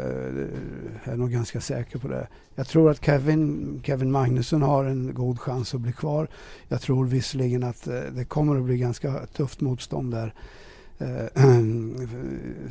jag 1.04 1.14
är 1.14 1.16
nog 1.16 1.30
ganska 1.30 1.60
säker 1.60 1.98
på 1.98 2.08
det. 2.08 2.28
Jag 2.54 2.66
tror 2.66 2.90
att 2.90 3.04
Kevin, 3.04 3.80
Kevin 3.84 4.12
Magnusson 4.12 4.62
har 4.62 4.84
en 4.84 5.14
god 5.14 5.40
chans 5.40 5.74
att 5.74 5.80
bli 5.80 5.92
kvar. 5.92 6.28
Jag 6.68 6.80
tror 6.80 7.06
visserligen 7.06 7.62
att 7.62 7.88
uh, 7.88 8.00
det 8.12 8.24
kommer 8.24 8.56
att 8.56 8.62
bli 8.62 8.78
ganska 8.78 9.26
tufft 9.26 9.60
motstånd 9.60 10.14
där 10.14 10.34
uh, 11.02 11.58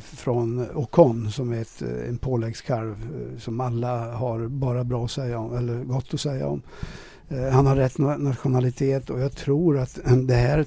från 0.00 0.66
Ocon 0.74 1.30
som 1.30 1.52
är 1.52 1.60
ett, 1.60 1.82
en 2.08 2.18
påläggskarv 2.18 2.96
som 3.38 3.60
alla 3.60 4.12
har 4.12 4.48
bara 4.48 4.84
bra 4.84 5.04
att 5.04 5.10
säga 5.10 5.38
om, 5.38 5.56
eller 5.56 5.84
gott 5.84 6.14
att 6.14 6.20
säga 6.20 6.46
om. 6.46 6.62
Han 7.52 7.66
har 7.66 7.76
rätt 7.76 7.98
nationalitet 7.98 9.10
och 9.10 9.20
jag 9.20 9.32
tror 9.32 9.78
att 9.78 9.98
det 10.26 10.34
här, 10.34 10.66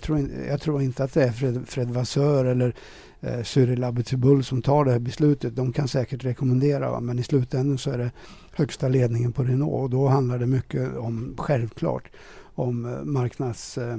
jag 0.50 0.62
tror 0.62 0.82
inte 0.82 1.04
att 1.04 1.14
det 1.14 1.24
är 1.24 1.32
Fred, 1.32 1.68
Fred 1.68 1.90
Vassör 1.90 2.46
eller 2.46 2.76
eh, 3.22 3.44
Cyril 3.44 3.84
Abitibul 3.84 4.44
som 4.44 4.62
tar 4.62 4.86
det 4.86 4.92
här 4.92 5.00
beslutet. 5.00 5.56
De 5.56 5.74
kan 5.74 5.88
säkert 5.88 6.26
rekommendera 6.26 6.92
va? 6.92 7.00
men 7.00 7.20
i 7.20 7.24
slutändan 7.24 7.78
så 7.78 7.92
är 7.92 7.98
det 7.98 8.12
högsta 8.52 8.88
ledningen 8.88 9.32
på 9.32 9.44
Renault 9.44 9.84
och 9.84 9.90
då 9.90 10.08
handlar 10.08 10.40
det 10.40 10.46
mycket 10.46 10.98
om, 10.98 11.36
självklart, 11.38 12.12
om 12.56 12.86
eh, 12.86 13.04
marknads 13.04 13.78
eh, 13.78 13.98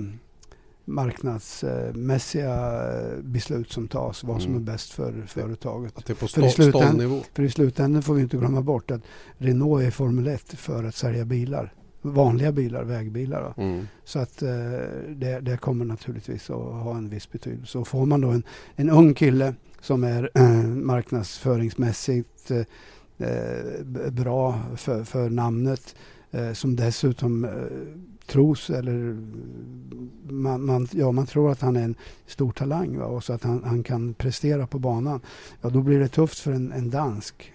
marknadsmässiga 0.88 2.54
eh, 2.92 3.22
beslut 3.22 3.72
som 3.72 3.88
tas, 3.88 4.24
vad 4.24 4.42
som 4.42 4.50
mm. 4.50 4.62
är 4.62 4.72
bäst 4.72 4.90
för 4.90 5.24
företaget. 5.26 5.98
Att 5.98 6.06
det 6.06 6.12
är 6.12 6.14
på 6.14 6.28
för, 6.28 6.46
i 6.46 6.50
slutändan, 6.50 7.22
för 7.32 7.42
i 7.42 7.50
slutändan 7.50 8.02
får 8.02 8.14
vi 8.14 8.22
inte 8.22 8.36
glömma 8.36 8.62
bort 8.62 8.90
att 8.90 9.02
Renault 9.38 9.82
är 9.82 9.90
Formel 9.90 10.26
1 10.26 10.42
för 10.42 10.84
att 10.84 10.94
sälja 10.94 11.24
bilar 11.24 11.72
vanliga 12.14 12.52
bilar, 12.52 12.84
vägbilar. 12.84 13.54
Mm. 13.56 13.86
Så 14.04 14.18
att 14.18 14.42
eh, 14.42 14.48
det, 15.08 15.40
det, 15.40 15.56
kommer 15.56 15.84
naturligtvis 15.84 16.50
att 16.50 16.56
ha 16.56 16.96
en 16.96 17.08
viss 17.08 17.32
betydelse. 17.32 17.78
Och 17.78 17.88
får 17.88 18.06
man 18.06 18.20
då 18.20 18.28
en, 18.28 18.42
en 18.76 18.90
ung 18.90 19.14
kille 19.14 19.54
som 19.80 20.04
är 20.04 20.30
eh, 20.34 20.66
marknadsföringsmässigt 20.66 22.50
eh, 22.50 22.62
bra 24.10 24.60
för, 24.76 25.04
för 25.04 25.30
namnet 25.30 25.94
som 26.52 26.76
dessutom 26.76 27.46
tros 28.26 28.70
eller 28.70 29.16
man, 30.32 30.64
man, 30.64 30.88
ja, 30.92 31.12
man 31.12 31.26
tror 31.26 31.52
att 31.52 31.60
han 31.60 31.76
är 31.76 31.82
en 31.82 31.94
stor 32.26 32.52
talang 32.52 32.98
va? 32.98 33.04
och 33.04 33.24
så 33.24 33.32
att 33.32 33.42
han, 33.42 33.64
han 33.64 33.82
kan 33.82 34.14
prestera 34.14 34.66
på 34.66 34.78
banan. 34.78 35.20
Ja, 35.60 35.68
då 35.68 35.82
blir 35.82 35.98
det 35.98 36.08
tufft 36.08 36.38
för 36.38 36.52
en, 36.52 36.72
en 36.72 36.90
dansk 36.90 37.52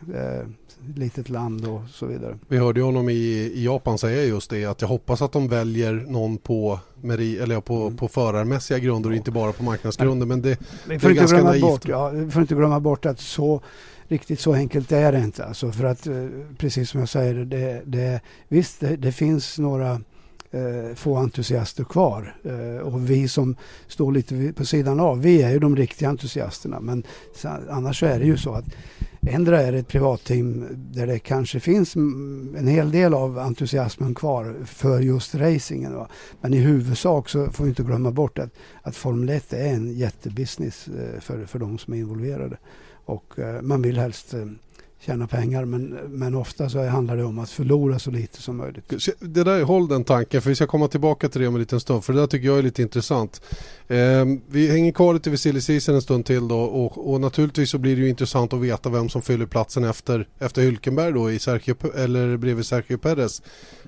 litet 0.95 1.29
land 1.29 1.67
och 1.67 1.81
så 1.89 2.05
vidare. 2.05 2.37
Vi 2.47 2.57
hörde 2.57 2.81
honom 2.81 3.09
i, 3.09 3.13
i 3.55 3.65
Japan 3.65 3.97
säga 3.97 4.23
just 4.23 4.49
det 4.49 4.65
att 4.65 4.81
jag 4.81 4.87
hoppas 4.87 5.21
att 5.21 5.31
de 5.31 5.47
väljer 5.47 5.93
någon 5.93 6.37
på, 6.37 6.79
meri, 7.01 7.37
eller 7.37 7.61
på, 7.61 7.75
mm. 7.75 7.97
på 7.97 8.07
förarmässiga 8.07 8.79
grunder 8.79 9.09
och 9.09 9.15
inte 9.15 9.31
bara 9.31 9.51
på 9.51 9.63
marknadsgrunder. 9.63 10.25
Men 10.25 10.41
det, 10.41 10.55
får, 10.55 10.89
det 10.89 11.05
är 11.05 11.13
ganska 11.13 11.43
naivt. 11.43 11.61
Bort, 11.61 11.87
ja, 11.87 12.11
får 12.31 12.41
inte 12.41 12.55
glömma 12.55 12.79
bort 12.79 13.05
att 13.05 13.19
så 13.19 13.61
riktigt 14.07 14.39
så 14.39 14.53
enkelt 14.53 14.91
är 14.91 15.11
det 15.11 15.19
inte. 15.19 15.45
Alltså 15.45 15.71
för 15.71 15.83
att 15.83 16.07
eh, 16.07 16.25
precis 16.57 16.89
som 16.89 16.99
jag 16.99 17.09
säger, 17.09 17.33
det, 17.33 17.81
det, 17.85 18.21
visst 18.47 18.79
det, 18.79 18.95
det 18.95 19.11
finns 19.11 19.59
några 19.59 19.91
eh, 20.51 20.95
få 20.95 21.15
entusiaster 21.15 21.83
kvar. 21.83 22.35
Eh, 22.43 22.87
och 22.87 23.09
vi 23.09 23.27
som 23.27 23.55
står 23.87 24.11
lite 24.11 24.53
på 24.55 24.65
sidan 24.65 24.99
av, 24.99 25.21
vi 25.21 25.41
är 25.41 25.51
ju 25.51 25.59
de 25.59 25.75
riktiga 25.75 26.09
entusiasterna. 26.09 26.79
Men 26.79 27.03
annars 27.69 27.99
så 27.99 28.05
är 28.05 28.19
det 28.19 28.25
ju 28.25 28.37
så 28.37 28.53
att 28.53 28.65
Ändra 29.27 29.61
är 29.61 29.73
ett 29.73 29.87
privatteam 29.87 30.67
där 30.71 31.07
det 31.07 31.19
kanske 31.19 31.59
finns 31.59 31.95
en 31.95 32.67
hel 32.67 32.91
del 32.91 33.13
av 33.13 33.39
entusiasmen 33.39 34.15
kvar 34.15 34.55
för 34.65 34.99
just 34.99 35.35
racingen. 35.35 35.95
Va? 35.95 36.07
Men 36.41 36.53
i 36.53 36.57
huvudsak 36.57 37.29
så 37.29 37.49
får 37.51 37.63
vi 37.63 37.69
inte 37.69 37.83
glömma 37.83 38.11
bort 38.11 38.39
att, 38.39 38.49
att 38.81 38.95
Formel 38.95 39.29
1 39.29 39.53
är 39.53 39.73
en 39.73 39.93
jättebusiness 39.93 40.87
eh, 40.87 41.19
för, 41.19 41.45
för 41.45 41.59
de 41.59 41.77
som 41.77 41.93
är 41.93 41.97
involverade. 41.97 42.57
Och 43.05 43.39
eh, 43.39 43.61
man 43.61 43.81
vill 43.81 43.97
helst 43.97 44.33
eh, 44.33 44.45
tjäna 45.05 45.27
pengar 45.27 45.65
men, 45.65 45.83
men 46.09 46.35
ofta 46.35 46.69
så 46.69 46.87
handlar 46.87 47.17
det 47.17 47.23
om 47.23 47.39
att 47.39 47.49
förlora 47.49 47.99
så 47.99 48.11
lite 48.11 48.41
som 48.41 48.57
möjligt. 48.57 48.93
Det 49.19 49.43
där, 49.43 49.63
håll 49.63 49.87
den 49.87 50.03
tanken 50.03 50.41
för 50.41 50.49
vi 50.49 50.55
ska 50.55 50.67
komma 50.67 50.87
tillbaka 50.87 51.29
till 51.29 51.41
det 51.41 51.47
om 51.47 51.55
en 51.55 51.59
liten 51.59 51.79
stund 51.79 52.03
för 52.03 52.13
det 52.13 52.19
där 52.19 52.27
tycker 52.27 52.47
jag 52.47 52.57
är 52.57 52.63
lite 52.63 52.81
intressant. 52.81 53.41
Eh, 53.87 54.25
vi 54.47 54.71
hänger 54.71 54.91
kvar 54.91 55.13
lite 55.13 55.29
vid 55.29 55.39
silly 55.39 55.61
season 55.61 55.95
en 55.95 56.01
stund 56.01 56.25
till 56.25 56.47
då 56.47 56.59
och, 56.59 57.11
och, 57.11 57.21
naturligtvis 57.21 57.69
så 57.69 57.77
blir 57.77 57.95
det 57.95 58.01
ju 58.01 58.09
intressant 58.09 58.53
att 58.53 58.61
veta 58.61 58.89
vem 58.89 59.09
som 59.09 59.21
fyller 59.21 59.45
platsen 59.45 59.83
efter, 59.83 60.27
efter 60.39 60.61
Hylkenberg 60.61 61.13
då 61.13 61.31
i 61.31 61.39
Sergio, 61.39 61.75
eller 61.95 62.37
bredvid 62.37 62.65
Sergio 62.65 62.97
Perez 62.97 63.41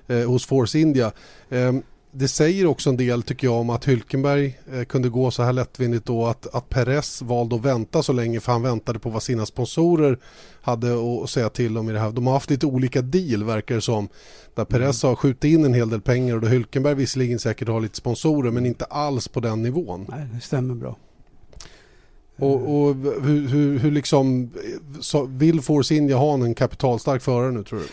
eh, 0.07 0.29
hos 0.29 0.45
Force 0.45 0.79
India. 0.79 1.11
Eh, 1.49 1.73
det 2.15 2.27
säger 2.27 2.65
också 2.65 2.89
en 2.89 2.97
del 2.97 3.23
tycker 3.23 3.47
jag 3.47 3.55
om 3.55 3.69
att 3.69 3.85
Hylkenberg 3.85 4.59
eh, 4.71 4.83
kunde 4.83 5.09
gå 5.09 5.31
så 5.31 5.43
här 5.43 5.53
lättvindigt 5.53 6.05
då 6.05 6.25
att, 6.25 6.55
att 6.55 6.69
Perez 6.69 7.21
valde 7.21 7.55
att 7.55 7.61
vänta 7.61 8.03
så 8.03 8.13
länge 8.13 8.39
för 8.39 8.51
han 8.51 8.61
väntade 8.61 8.99
på 8.99 9.09
vad 9.09 9.23
sina 9.23 9.45
sponsorer 9.45 10.17
hade 10.61 10.87
att 11.23 11.29
säga 11.29 11.49
till 11.49 11.77
om 11.77 11.89
i 11.89 11.93
det 11.93 11.99
här. 11.99 12.11
De 12.11 12.27
har 12.27 12.33
haft 12.33 12.49
lite 12.49 12.65
olika 12.65 13.01
deal 13.01 13.43
verkar 13.43 13.75
det 13.75 13.81
som. 13.81 14.07
Där 14.55 14.65
Perez 14.65 15.03
mm. 15.03 15.11
har 15.11 15.15
skjutit 15.15 15.43
in 15.43 15.65
en 15.65 15.73
hel 15.73 15.89
del 15.89 16.01
pengar 16.01 16.35
och 16.35 16.41
då 16.41 16.47
Hylkenberg 16.47 16.95
visserligen 16.95 17.39
säkert 17.39 17.67
har 17.67 17.81
lite 17.81 17.97
sponsorer 17.97 18.51
men 18.51 18.65
inte 18.65 18.85
alls 18.85 19.27
på 19.27 19.39
den 19.39 19.61
nivån. 19.61 20.05
Nej, 20.09 20.27
det 20.33 20.41
stämmer 20.41 20.75
bra. 20.75 20.97
Och, 22.35 22.55
och 22.55 22.95
hur, 23.23 23.47
hur, 23.47 23.79
hur 23.79 23.91
liksom, 23.91 24.49
så, 24.99 25.25
vill 25.25 25.61
Force 25.61 25.95
India 25.95 26.17
ha 26.17 26.33
en 26.33 26.55
kapitalstark 26.55 27.21
förare 27.21 27.51
nu 27.51 27.63
tror 27.63 27.79
du? 27.79 27.85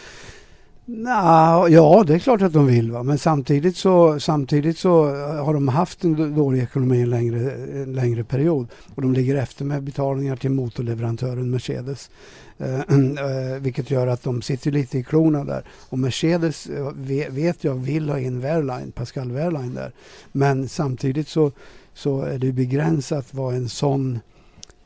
Nå, 0.93 1.67
ja, 1.71 2.05
det 2.07 2.15
är 2.15 2.19
klart 2.19 2.43
att 2.43 2.53
de 2.53 2.67
vill. 2.67 2.91
Va? 2.91 3.03
Men 3.03 3.19
samtidigt 3.19 3.77
så, 3.77 4.21
samtidigt 4.21 4.79
så 4.79 5.09
eh, 5.09 5.45
har 5.45 5.55
de 5.55 5.69
haft 5.69 6.05
en 6.05 6.35
dålig 6.35 6.63
ekonomi 6.63 7.03
en 7.03 7.11
längre, 7.11 7.53
en 7.53 7.93
längre 7.93 8.25
period. 8.25 8.69
Och 8.95 9.03
de 9.03 9.13
ligger 9.13 9.37
efter 9.37 9.65
med 9.65 9.83
betalningar 9.83 10.37
till 10.37 10.51
motorleverantören 10.51 11.51
Mercedes. 11.51 12.11
Eh, 12.59 12.81
eh, 12.81 13.61
vilket 13.61 13.91
gör 13.91 14.07
att 14.07 14.23
de 14.23 14.43
sitter 14.43 14.71
lite 14.71 14.99
i 14.99 15.03
klorna 15.03 15.45
där. 15.45 15.65
Och 15.89 15.99
Mercedes 15.99 16.67
eh, 16.67 16.93
vet 17.31 17.65
jag 17.65 17.75
vill 17.75 18.09
ha 18.09 18.19
in 18.19 18.41
Wehrlein, 18.41 18.93
Pascal 18.93 19.33
Wehrlein 19.33 19.75
där. 19.75 19.93
Men 20.33 20.69
samtidigt 20.69 21.29
så, 21.29 21.53
så 21.95 22.23
är 22.23 22.39
det 22.39 22.53
begränsat 22.53 23.35
vad 23.35 23.55
en 23.55 23.69
sån 23.69 24.21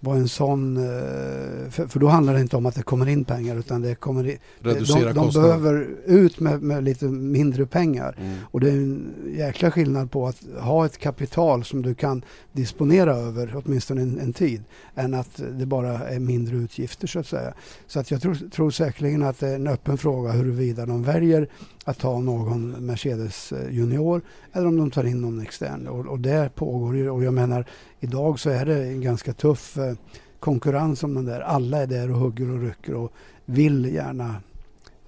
vad 0.04 0.16
en 0.16 0.28
sån... 0.28 0.76
Eh, 0.76 1.70
för, 1.70 1.86
för, 1.86 2.00
då 2.00 2.08
handlar 2.08 2.34
det 2.34 2.40
inte 2.40 2.56
om 2.56 2.66
att 2.66 2.74
det 2.74 2.82
kommer 2.82 3.08
in 3.08 3.24
pengar 3.24 3.56
utan 3.56 3.82
det 3.82 3.94
kommer 3.94 4.28
in, 4.28 4.38
Reducera 4.60 5.12
de, 5.12 5.30
de 5.30 5.42
behöver 5.42 5.88
ut 6.06 6.40
med, 6.40 6.62
med, 6.62 6.84
lite 6.84 7.04
mindre 7.04 7.66
pengar. 7.66 8.16
Mm. 8.20 8.36
Och 8.50 8.60
det 8.60 8.68
är 8.68 8.72
en 8.72 9.14
jäkla 9.36 9.70
skillnad 9.70 10.10
på 10.10 10.26
att 10.26 10.42
ha 10.60 10.86
ett 10.86 10.98
kapital 10.98 11.64
som 11.64 11.82
du 11.82 11.94
kan 11.94 12.24
disponera 12.52 13.16
över 13.16 13.62
åtminstone 13.64 14.02
en, 14.02 14.18
en 14.18 14.32
tid 14.32 14.64
än 14.94 15.14
att 15.14 15.42
det 15.58 15.66
bara 15.66 15.98
är 15.98 16.18
mindre 16.18 16.56
utgifter 16.56 17.06
så 17.06 17.18
att 17.18 17.26
säga. 17.26 17.54
Så 17.86 18.00
att 18.00 18.10
jag 18.10 18.22
tror, 18.22 18.50
tror 18.50 18.70
säkerligen 18.70 19.22
att 19.22 19.40
det 19.40 19.48
är 19.48 19.54
en 19.54 19.66
öppen 19.66 19.98
fråga 19.98 20.32
huruvida 20.32 20.86
de 20.86 21.02
väljer 21.02 21.48
att 21.84 21.98
ta 21.98 22.18
någon 22.18 22.86
Mercedes 22.86 23.52
eh, 23.52 23.70
junior 23.70 24.22
eller 24.52 24.66
om 24.66 24.76
de 24.76 24.90
tar 24.90 25.04
in 25.04 25.20
någon 25.20 25.40
extern. 25.40 25.86
Och, 25.86 26.06
och 26.06 26.20
det 26.20 26.54
pågår 26.54 26.96
ju 26.96 27.10
och 27.10 27.24
jag 27.24 27.34
menar 27.34 27.64
idag 28.00 28.40
så 28.40 28.50
är 28.50 28.66
det 28.66 28.84
en 28.84 29.00
ganska 29.00 29.32
tuff 29.32 29.78
eh, 29.78 29.94
konkurrens 30.40 31.02
om 31.02 31.14
den 31.14 31.24
där. 31.24 31.40
Alla 31.40 31.78
är 31.78 31.86
där 31.86 32.10
och 32.10 32.18
hugger 32.18 32.50
och 32.50 32.60
rycker 32.60 32.94
och 32.94 33.12
vill 33.44 33.84
gärna 33.84 34.36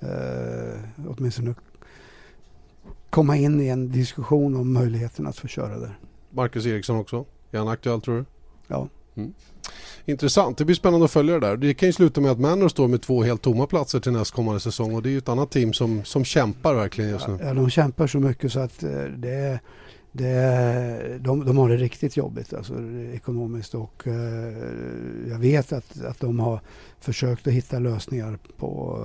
eh, 0.00 0.80
åtminstone 1.09 1.54
komma 3.11 3.37
in 3.37 3.61
i 3.61 3.68
en 3.68 3.92
diskussion 3.92 4.56
om 4.56 4.73
möjligheten 4.73 5.26
att 5.26 5.37
få 5.37 5.49
köra 5.49 5.78
där. 5.78 5.99
Marcus 6.30 6.66
Eriksson 6.66 6.97
också. 6.97 7.25
Är 7.50 7.59
han 7.59 7.68
aktuell 7.68 8.00
tror 8.00 8.16
du? 8.16 8.25
Ja. 8.66 8.88
Mm. 9.14 9.35
Intressant, 10.08 10.58
det 10.58 10.64
blir 10.64 10.76
spännande 10.76 11.04
att 11.04 11.10
följa 11.10 11.34
det 11.34 11.46
där. 11.46 11.56
Det 11.56 11.75
kan 11.75 11.88
ju 11.88 11.92
sluta 11.92 12.20
med 12.20 12.30
att 12.30 12.40
Manor 12.40 12.68
står 12.68 12.88
med 12.88 13.02
två 13.02 13.22
helt 13.22 13.42
tomma 13.42 13.66
platser 13.66 14.00
till 14.00 14.12
nästkommande 14.12 14.60
säsong 14.60 14.94
och 14.94 15.02
det 15.02 15.08
är 15.08 15.10
ju 15.10 15.18
ett 15.18 15.28
annat 15.28 15.50
team 15.50 15.72
som, 15.72 16.04
som 16.04 16.25
kämpar 16.25 16.75
verkligen 16.75 17.10
just 17.10 17.28
nu. 17.28 17.38
Ja, 17.42 17.54
de 17.54 17.70
kämpar 17.70 18.06
så 18.06 18.18
mycket 18.18 18.52
så 18.52 18.60
att 18.60 18.82
eh, 18.82 18.90
det 19.16 19.60
det, 20.16 21.18
de, 21.20 21.44
de 21.44 21.58
har 21.58 21.68
det 21.68 21.76
riktigt 21.76 22.16
jobbigt 22.16 22.54
alltså, 22.54 22.75
ekonomiskt 23.12 23.75
och 23.75 24.06
eh, 24.06 24.54
jag 25.28 25.38
vet 25.38 25.72
att, 25.72 26.04
att 26.04 26.20
de 26.20 26.40
har 26.40 26.60
försökt 27.00 27.46
att 27.46 27.52
hitta 27.52 27.78
lösningar 27.78 28.38
på 28.56 29.00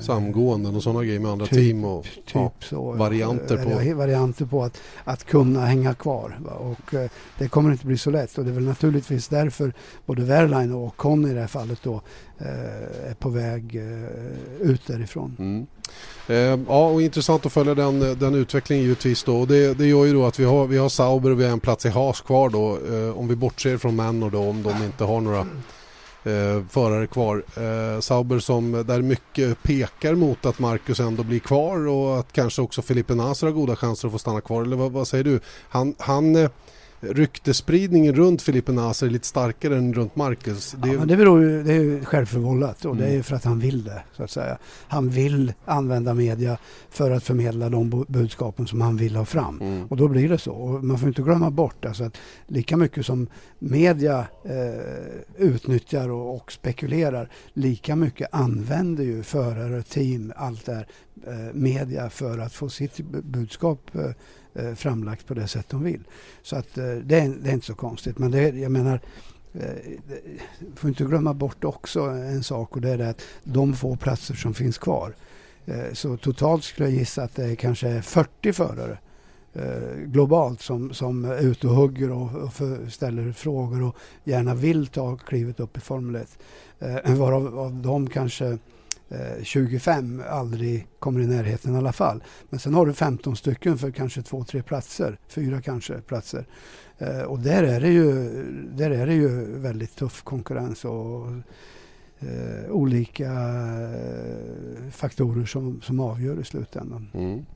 Samgåenden 0.00 0.76
och 0.76 0.82
sådana 0.82 1.04
grejer 1.04 1.20
med 1.20 1.30
andra 1.30 1.46
typ, 1.46 1.58
team 1.58 1.84
och 1.84 2.04
typ 2.04 2.34
ja, 2.34 2.52
så, 2.60 2.92
varianter 2.92 3.56
på. 3.56 3.94
Varianter 3.94 4.46
på 4.46 4.64
att, 4.64 4.80
att 5.04 5.24
kunna 5.24 5.66
hänga 5.66 5.94
kvar. 5.94 6.38
Va? 6.40 6.52
Och 6.52 6.94
eh, 6.94 7.10
det 7.38 7.48
kommer 7.48 7.72
inte 7.72 7.86
bli 7.86 7.98
så 7.98 8.10
lätt 8.10 8.38
och 8.38 8.44
det 8.44 8.50
är 8.50 8.54
väl 8.54 8.64
naturligtvis 8.64 9.28
därför 9.28 9.72
både 10.06 10.22
Wehrlein 10.22 10.72
och 10.72 10.96
Conny 10.96 11.30
i 11.30 11.34
det 11.34 11.40
här 11.40 11.46
fallet 11.46 11.78
då 11.82 12.00
eh, 12.38 13.10
är 13.10 13.14
på 13.14 13.28
väg 13.28 13.76
eh, 13.76 14.70
ut 14.70 14.86
därifrån. 14.86 15.36
Mm. 15.38 15.66
Eh, 16.26 16.64
ja, 16.68 16.88
och 16.88 17.02
intressant 17.02 17.46
att 17.46 17.52
följa 17.52 17.74
den, 17.74 18.18
den 18.18 18.34
utvecklingen 18.34 18.84
givetvis 18.84 19.24
då. 19.24 19.40
Och 19.40 19.46
det, 19.46 19.78
det 19.78 19.86
gör 19.86 20.04
ju 20.04 20.12
då 20.12 20.26
att 20.26 20.38
vi 20.38 20.44
har, 20.44 20.66
vi 20.66 20.78
har 20.78 20.88
Sauber 20.88 21.30
och 21.30 21.40
vi 21.40 21.44
har 21.44 21.52
en 21.52 21.60
plats 21.60 21.86
i 21.86 21.88
Haas 21.88 22.20
kvar 22.20 22.50
då. 22.50 22.78
Eh, 22.92 23.18
om 23.18 23.28
vi 23.28 23.36
bortser 23.36 23.76
från 23.76 23.96
Manor 23.96 24.30
då, 24.30 24.38
om 24.38 24.62
de 24.62 24.84
inte 24.84 25.04
har 25.04 25.20
några 25.20 25.46
eh, 26.24 26.64
förare 26.68 27.06
kvar. 27.06 27.42
Eh, 27.56 28.00
Sauber 28.00 28.38
som 28.38 28.72
där 28.86 29.02
mycket 29.02 29.62
pekar 29.62 30.14
mot 30.14 30.46
att 30.46 30.58
Marcus 30.58 31.00
ändå 31.00 31.22
blir 31.22 31.38
kvar 31.38 31.86
och 31.88 32.18
att 32.18 32.32
kanske 32.32 32.62
också 32.62 32.82
Filippe 32.82 33.14
Nasr 33.14 33.46
har 33.46 33.52
goda 33.52 33.76
chanser 33.76 34.08
att 34.08 34.12
få 34.12 34.18
stanna 34.18 34.40
kvar. 34.40 34.62
Eller 34.62 34.76
vad, 34.76 34.92
vad 34.92 35.08
säger 35.08 35.24
du? 35.24 35.40
Han, 35.68 35.94
han 35.98 36.36
eh, 36.36 36.50
ryktespridningen 37.02 38.14
runt 38.14 38.42
Filipe 38.42 38.72
Nasr 38.72 39.06
är 39.06 39.10
lite 39.10 39.26
starkare 39.26 39.76
än 39.76 39.94
runt 39.94 40.16
Marcus. 40.16 40.72
Det, 40.72 40.88
ja, 40.88 41.04
det 41.04 41.16
beror 41.16 41.42
ju, 41.42 41.62
det 41.62 41.72
är 41.72 41.80
ju 41.80 42.04
självförvållat 42.04 42.84
och 42.84 42.96
mm. 42.96 43.04
det 43.04 43.14
är 43.14 43.22
för 43.22 43.36
att 43.36 43.44
han 43.44 43.58
vill 43.58 43.84
det. 43.84 44.02
så 44.16 44.22
att 44.22 44.30
säga. 44.30 44.58
Han 44.88 45.08
vill 45.08 45.52
använda 45.64 46.14
media 46.14 46.58
för 46.90 47.10
att 47.10 47.24
förmedla 47.24 47.68
de 47.68 48.04
budskapen 48.08 48.66
som 48.66 48.80
han 48.80 48.96
vill 48.96 49.16
ha 49.16 49.24
fram. 49.24 49.60
Mm. 49.60 49.86
Och 49.86 49.96
då 49.96 50.08
blir 50.08 50.28
det 50.28 50.38
så. 50.38 50.52
Och 50.52 50.84
man 50.84 50.98
får 50.98 51.08
inte 51.08 51.22
glömma 51.22 51.50
bort 51.50 51.84
alltså 51.84 52.04
att 52.04 52.18
lika 52.46 52.76
mycket 52.76 53.06
som 53.06 53.26
media 53.58 54.26
eh, 54.44 55.46
utnyttjar 55.46 56.08
och, 56.08 56.36
och, 56.36 56.52
spekulerar, 56.52 57.28
lika 57.52 57.96
mycket 57.96 58.28
använder 58.32 59.04
ju 59.04 59.22
förare, 59.22 59.82
team, 59.82 60.32
allt 60.36 60.66
det 60.66 60.74
här, 60.74 60.86
eh, 61.26 61.54
media 61.54 62.10
för 62.10 62.38
att 62.38 62.52
få 62.52 62.68
sitt 62.68 63.00
budskap 63.06 63.80
eh, 63.94 64.10
Eh, 64.54 64.74
framlagt 64.74 65.26
på 65.26 65.34
det 65.34 65.48
sätt 65.48 65.66
de 65.68 65.82
vill. 65.82 66.00
Så 66.42 66.56
att 66.56 66.78
eh, 66.78 66.84
det, 66.84 67.20
är, 67.20 67.34
det, 67.42 67.50
är, 67.50 67.54
inte 67.54 67.66
så 67.66 67.74
konstigt. 67.74 68.18
Men 68.18 68.30
det, 68.30 68.48
jag 68.48 68.72
menar, 68.72 69.00
eh, 69.52 69.68
får 70.74 70.90
inte 70.90 71.04
glömma 71.04 71.34
bort 71.34 71.64
också 71.64 72.00
en 72.00 72.42
sak 72.42 72.76
och 72.76 72.82
det 72.82 72.90
är 72.90 72.98
det 72.98 73.08
att 73.08 73.22
de 73.44 73.74
få 73.74 73.96
platser 73.96 74.34
som 74.34 74.54
finns 74.54 74.78
kvar. 74.78 75.14
Eh, 75.66 75.92
så 75.92 76.16
totalt 76.16 76.64
skulle 76.64 76.88
jag 76.88 76.98
gissa 76.98 77.22
att 77.22 77.34
det 77.34 77.44
är 77.44 77.54
kanske 77.54 78.02
40 78.02 78.52
förare 78.52 78.98
eh, 79.54 79.98
globalt 80.06 80.60
som, 80.60 80.94
som 80.94 81.24
är 81.24 81.38
ute 81.38 81.66
och 81.66 81.74
hugger 81.74 82.10
och, 82.10 82.34
och 82.34 82.52
för, 82.52 82.88
ställer 82.88 83.32
frågor 83.32 83.82
och 83.82 83.96
gärna 84.24 84.54
vill 84.54 84.86
ta 84.86 85.16
klivet 85.16 85.60
upp 85.60 85.76
i 85.76 85.80
Formel 85.80 86.22
1. 86.22 86.38
Eh, 87.04 87.14
varav 87.14 87.58
av 87.58 87.74
dem 87.74 88.08
kanske 88.08 88.58
Eh, 89.12 89.44
25 89.44 90.22
aldrig 90.28 90.86
kommer 90.98 91.20
i 91.20 91.26
närheten 91.26 91.74
i 91.74 91.78
alla 91.78 91.92
fall. 91.92 92.24
Men 92.50 92.60
sen 92.60 92.74
har 92.74 92.86
du 92.86 92.92
15 92.92 93.36
stycken 93.36 93.78
för 93.78 93.90
kanske 93.90 94.22
två, 94.22 94.44
tre 94.44 94.62
platser, 94.62 95.18
fyra 95.28 95.62
kanske 95.62 96.00
platser. 96.00 96.46
Eh, 96.98 97.20
och 97.20 97.38
där 97.38 97.62
är 97.62 97.80
det 97.80 97.88
ju, 97.88 98.28
där 98.72 98.90
är 98.90 99.06
det 99.06 99.14
ju 99.14 99.58
väldigt 99.58 99.96
tuff 99.96 100.22
konkurrens 100.22 100.84
och 100.84 101.26
eh, 102.18 102.70
olika 102.70 103.32
eh, 103.32 104.90
faktorer 104.90 105.44
som, 105.44 105.80
som 105.80 106.00
avgör 106.00 106.40
i 106.40 106.44
slutändan. 106.44 107.10
Mm. 107.14 107.46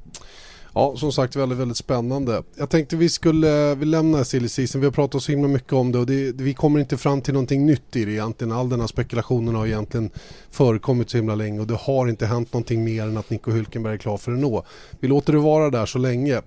Ja, 0.79 0.97
som 0.97 1.13
sagt 1.13 1.37
väldigt, 1.37 1.59
väldigt 1.59 1.77
spännande. 1.77 2.43
Jag 2.57 2.71
tänkte 2.71 2.97
vi 2.97 3.09
skulle 3.09 3.75
vi 3.75 3.85
lämna 3.85 4.25
silly 4.25 4.49
season. 4.49 4.81
Vi 4.81 4.87
har 4.87 4.93
pratat 4.93 5.23
så 5.23 5.33
himla 5.33 5.49
mycket 5.49 5.73
om 5.73 5.93
det 5.93 5.99
och 5.99 6.07
det, 6.07 6.33
vi 6.33 6.55
kommer 6.55 6.81
inte 6.81 6.97
fram 6.97 7.21
till 7.21 7.35
någonting 7.35 7.67
nytt 7.67 7.97
i 7.97 8.05
det 8.05 8.13
egentligen. 8.13 8.53
All 8.53 8.69
den 8.69 8.81
här 8.81 8.87
spekulationen 8.87 9.55
har 9.55 9.67
egentligen 9.67 10.11
förekommit 10.51 11.11
så 11.11 11.17
himla 11.17 11.35
länge 11.35 11.61
och 11.61 11.67
det 11.67 11.75
har 11.75 12.09
inte 12.09 12.27
hänt 12.27 12.53
någonting 12.53 12.85
mer 12.85 13.03
än 13.03 13.17
att 13.17 13.31
Nico 13.31 13.51
Hülkenberg 13.51 13.93
är 13.93 13.97
klar 13.97 14.17
för 14.17 14.33
att 14.33 14.39
nå. 14.39 14.65
Vi 15.01 15.09
låter 15.09 15.33
det 15.33 15.39
vara 15.39 15.71
där 15.71 15.87
så 15.87 15.99
länge. 15.99 16.43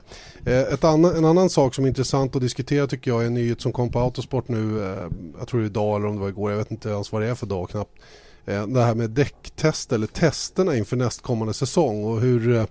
Eh, 0.46 0.60
ett 0.60 0.84
annan, 0.84 1.16
en 1.16 1.26
annan 1.26 1.50
sak 1.50 1.76
som 1.76 1.84
är 1.84 1.90
intressant 1.90 2.36
att 2.36 2.42
diskutera 2.42 2.88
tycker 2.88 3.12
jag 3.12 3.22
är 3.22 3.28
en 3.28 3.34
nyhet 3.34 3.62
som 3.62 3.72
kom 3.72 3.92
på 3.92 4.00
Autosport 4.00 4.48
nu, 4.48 4.84
eh, 4.84 5.08
jag 5.40 5.48
tror 5.48 5.60
det 5.60 5.66
är 5.66 5.70
idag 5.70 5.96
eller 5.96 6.08
om 6.08 6.16
det 6.16 6.22
var 6.22 6.30
igår, 6.30 6.52
jag 6.52 6.58
vet 6.58 6.72
inte 6.72 6.90
ens 6.90 7.12
vad 7.12 7.22
det 7.22 7.28
är 7.28 7.36
för 7.36 7.48
dag 7.48 7.70
knappt. 7.70 7.98
Eh, 8.46 8.68
det 8.68 8.84
här 8.84 8.96
med 8.96 9.10
däcktest 9.10 9.92
eller 9.92 10.08
testerna 10.08 10.76
inför 10.76 10.98
nästkommande 10.98 11.54
säsong 11.54 12.04
och 12.04 12.22
hur 12.22 12.56
eh, 12.56 12.66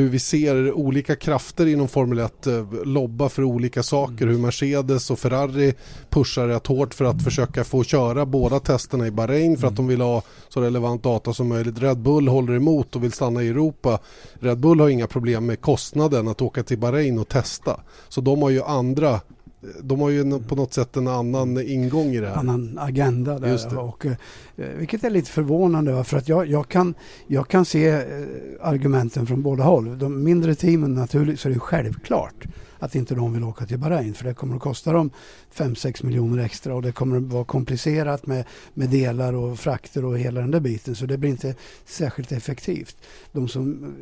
hur 0.00 0.08
vi 0.08 0.18
ser 0.18 0.72
olika 0.72 1.16
krafter 1.16 1.66
inom 1.66 1.88
Formel 1.88 2.18
1 2.18 2.46
eh, 2.46 2.64
lobba 2.84 3.28
för 3.28 3.44
olika 3.44 3.82
saker. 3.82 4.26
Hur 4.26 4.38
Mercedes 4.38 5.10
och 5.10 5.18
Ferrari 5.18 5.74
pushar 6.10 6.48
rätt 6.48 6.66
hårt 6.66 6.94
för 6.94 7.04
att 7.04 7.24
försöka 7.24 7.64
få 7.64 7.84
köra 7.84 8.26
båda 8.26 8.60
testerna 8.60 9.06
i 9.06 9.10
Bahrain 9.10 9.56
för 9.56 9.68
att 9.68 9.76
de 9.76 9.86
vill 9.86 10.00
ha 10.00 10.22
så 10.48 10.60
relevant 10.60 11.02
data 11.02 11.32
som 11.32 11.48
möjligt. 11.48 11.82
Red 11.82 11.98
Bull 11.98 12.28
håller 12.28 12.54
emot 12.54 12.96
och 12.96 13.04
vill 13.04 13.12
stanna 13.12 13.42
i 13.42 13.48
Europa. 13.48 13.98
Red 14.40 14.58
Bull 14.58 14.80
har 14.80 14.88
inga 14.88 15.06
problem 15.06 15.46
med 15.46 15.60
kostnaden 15.60 16.28
att 16.28 16.42
åka 16.42 16.62
till 16.62 16.78
Bahrain 16.78 17.18
och 17.18 17.28
testa. 17.28 17.80
Så 18.08 18.20
de 18.20 18.42
har 18.42 18.50
ju 18.50 18.62
andra 18.62 19.20
de 19.82 20.00
har 20.00 20.10
ju 20.10 20.40
på 20.40 20.54
något 20.54 20.72
sätt 20.72 20.96
en 20.96 21.08
annan 21.08 21.60
ingång 21.60 22.06
i 22.06 22.20
det 22.20 22.28
här. 22.28 22.36
Annan 22.36 22.78
agenda 22.78 23.38
där. 23.38 23.78
Och, 23.78 24.06
eh, 24.06 24.12
vilket 24.56 25.04
är 25.04 25.10
lite 25.10 25.30
förvånande 25.30 26.04
för 26.04 26.16
att 26.16 26.28
jag, 26.28 26.46
jag, 26.46 26.68
kan, 26.68 26.94
jag 27.26 27.48
kan 27.48 27.64
se 27.64 27.88
eh, 27.88 28.02
argumenten 28.60 29.26
från 29.26 29.42
båda 29.42 29.64
håll. 29.64 29.98
De 29.98 30.24
mindre 30.24 30.54
teamen 30.54 30.94
naturligtvis 30.94 31.40
så 31.40 31.48
är 31.48 31.52
det 31.52 31.60
självklart 31.60 32.46
att 32.80 32.94
inte 32.94 33.14
de 33.14 33.32
vill 33.32 33.44
åka 33.44 33.66
till 33.66 33.78
Bahrain 33.78 34.14
för 34.14 34.24
det 34.24 34.34
kommer 34.34 34.56
att 34.56 34.62
kosta 34.62 34.92
dem 34.92 35.10
5-6 35.54 36.06
miljoner 36.06 36.44
extra 36.44 36.74
och 36.74 36.82
det 36.82 36.92
kommer 36.92 37.16
att 37.16 37.22
vara 37.22 37.44
komplicerat 37.44 38.26
med, 38.26 38.44
med 38.74 38.88
delar 38.88 39.32
och 39.32 39.58
frakter 39.58 40.04
och 40.04 40.18
hela 40.18 40.40
den 40.40 40.50
där 40.50 40.60
biten 40.60 40.94
så 40.94 41.06
det 41.06 41.18
blir 41.18 41.30
inte 41.30 41.54
särskilt 41.84 42.32
effektivt. 42.32 42.96
De 43.32 43.48
som, 43.48 43.94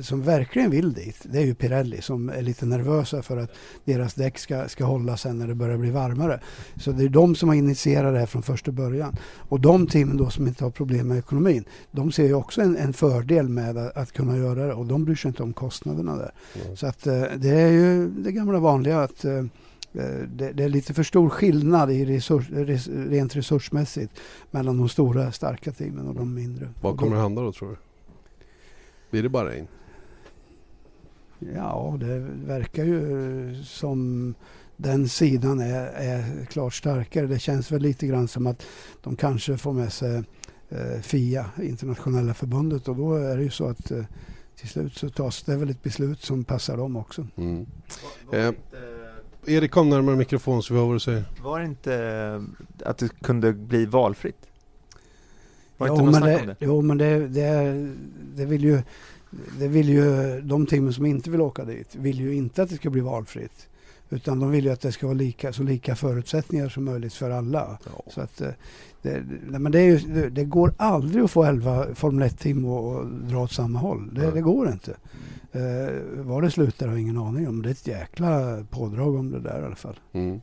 som 0.00 0.22
verkligen 0.22 0.70
vill 0.70 0.92
dit 0.92 1.16
det 1.22 1.38
är 1.38 1.46
ju 1.46 1.54
Pirelli 1.54 2.02
som 2.02 2.28
är 2.28 2.42
lite 2.42 2.66
nervösa 2.66 3.22
för 3.22 3.36
att 3.36 3.50
deras 3.84 4.14
däck 4.14 4.38
ska, 4.38 4.68
ska 4.68 4.84
hålla 4.84 5.16
sen 5.16 5.38
när 5.38 5.48
det 5.48 5.54
börjar 5.54 5.76
bli 5.76 5.90
varmare. 5.90 6.40
Så 6.76 6.92
det 6.92 7.04
är 7.04 7.08
de 7.08 7.34
som 7.34 7.48
har 7.48 7.56
initierat 7.56 8.14
det 8.14 8.18
här 8.18 8.26
från 8.26 8.42
första 8.42 8.72
början. 8.72 9.16
Och 9.36 9.60
de 9.60 9.86
teamen 9.86 10.16
då 10.16 10.30
som 10.30 10.46
inte 10.46 10.64
har 10.64 10.70
problem 10.70 11.08
med 11.08 11.18
ekonomin 11.18 11.64
de 11.90 12.12
ser 12.12 12.24
ju 12.24 12.34
också 12.34 12.62
en, 12.62 12.76
en 12.76 12.92
fördel 12.92 13.48
med 13.48 13.76
att, 13.76 13.96
att, 13.96 14.12
kunna 14.12 14.36
göra 14.36 14.66
det 14.66 14.74
och 14.74 14.86
de 14.86 15.04
bryr 15.04 15.14
sig 15.14 15.28
inte 15.28 15.42
om 15.42 15.52
kostnaderna 15.52 16.16
där. 16.16 16.32
Mm. 16.64 16.76
Så 16.76 16.86
att 16.86 17.06
eh, 17.06 17.22
det 17.36 17.50
är 17.50 17.70
ju 17.70 18.08
det 18.22 18.32
gamla 18.32 18.58
vanliga 18.58 19.00
att 19.00 19.24
eh, 19.24 19.44
Eh, 19.92 20.28
det, 20.28 20.52
det, 20.52 20.64
är 20.64 20.68
lite 20.68 20.94
för 20.94 21.02
stor 21.02 21.28
skillnad 21.28 21.90
i 21.90 22.04
resurs, 22.04 22.50
res, 22.50 22.88
rent 22.88 23.36
resursmässigt 23.36 24.20
mellan 24.50 24.78
de 24.78 24.88
stora 24.88 25.32
starka 25.32 25.72
teamen 25.72 26.08
och 26.08 26.14
de 26.14 26.34
mindre. 26.34 26.68
Vad 26.80 26.96
kommer 26.96 27.16
det 27.16 27.22
hända 27.22 27.42
då 27.42 27.52
tror 27.52 27.70
du? 27.70 27.76
Blir 29.10 29.22
det 29.22 29.28
bara 29.28 29.54
en? 29.54 29.68
Ja, 31.54 31.96
det 32.00 32.18
verkar 32.46 32.84
ju 32.84 33.64
som 33.64 34.34
den 34.76 35.08
sidan 35.08 35.60
är, 35.60 35.86
är 35.86 36.44
klart 36.44 36.74
starkare. 36.74 37.26
Det 37.26 37.38
känns 37.38 37.72
väl 37.72 37.82
lite 37.82 38.06
grann 38.06 38.28
som 38.28 38.46
att 38.46 38.62
de 39.02 39.16
kanske 39.16 39.56
får 39.56 39.72
med 39.72 39.92
sig 39.92 40.22
eh, 40.68 41.00
FIA, 41.02 41.50
internationella 41.62 42.34
förbundet 42.34 42.88
och 42.88 42.96
då 42.96 43.14
är 43.14 43.36
det 43.36 43.42
ju 43.42 43.50
så 43.50 43.68
att 43.68 43.90
eh, 43.90 44.04
till 44.60 44.68
slut 44.68 44.96
så 44.96 45.08
tas 45.08 45.42
det 45.42 45.56
väl 45.56 45.70
ett 45.70 45.82
beslut 45.82 46.22
som 46.22 46.44
passar 46.44 46.76
dem 46.76 46.96
också. 46.96 47.26
Mm. 47.36 47.66
Eh, 48.32 48.52
Erik 49.46 49.70
kom 49.70 49.88
närmare 49.88 50.16
mikrofonen 50.16 50.62
så 50.62 50.74
vi 50.74 50.80
hör 50.80 50.86
vad 50.86 50.96
du 50.96 51.00
säger. 51.00 51.24
Var 51.42 51.60
det 51.60 51.66
inte 51.66 51.94
eh, 51.94 52.88
att 52.88 52.98
det 52.98 53.20
kunde 53.22 53.52
bli 53.52 53.86
valfritt? 53.86 54.46
Var 55.76 55.86
det 55.86 55.94
jo, 55.94 56.06
inte 56.06 56.20
men 56.20 56.28
det, 56.28 56.46
det? 56.46 56.56
Jo, 56.58 56.82
men 56.82 56.98
det, 56.98 57.28
det, 57.28 57.74
det, 58.34 58.44
vill 58.44 58.64
ju, 58.64 58.82
det 59.58 59.68
vill 59.68 59.88
ju 59.88 60.40
de 60.40 60.66
teamen 60.66 60.92
som 60.92 61.06
inte 61.06 61.30
vill 61.30 61.40
åka 61.40 61.64
dit 61.64 61.94
vill 61.94 62.20
ju 62.20 62.34
inte 62.34 62.62
att 62.62 62.68
det 62.68 62.76
ska 62.76 62.90
bli 62.90 63.00
valfritt. 63.00 63.68
Utan 64.10 64.40
de 64.40 64.50
vill 64.50 64.64
ju 64.64 64.70
att 64.70 64.80
det 64.80 64.92
ska 64.92 65.06
vara 65.06 65.16
lika, 65.16 65.52
så 65.52 65.62
lika 65.62 65.96
förutsättningar 65.96 66.68
som 66.68 66.84
möjligt 66.84 67.14
för 67.14 67.30
alla. 67.30 67.78
Ja. 67.84 68.12
Så 68.12 68.20
att, 68.20 68.40
eh, 68.40 68.50
det, 69.02 69.22
men 69.58 69.72
det, 69.72 69.82
ju, 69.82 70.30
det, 70.30 70.44
går 70.44 70.74
aldrig 70.76 71.24
att 71.24 71.30
få 71.30 71.44
11 71.44 71.86
Formel 71.94 72.28
1-team 72.28 72.64
att 72.64 73.30
dra 73.30 73.42
åt 73.42 73.52
samma 73.52 73.78
håll. 73.78 74.14
Det, 74.14 74.30
det 74.30 74.40
går 74.40 74.68
inte. 74.68 74.96
Eh, 75.52 76.22
var 76.24 76.42
det 76.42 76.50
slutar 76.50 76.86
har 76.86 76.94
jag 76.94 77.02
ingen 77.02 77.18
aning 77.18 77.48
om. 77.48 77.62
Det 77.62 77.68
är 77.68 77.70
ett 77.70 77.86
jäkla 77.86 78.64
pådrag 78.70 79.14
om 79.14 79.30
det 79.30 79.40
där 79.40 79.62
i 79.62 79.64
alla 79.64 79.74
fall. 79.74 79.98
Mm. 80.12 80.40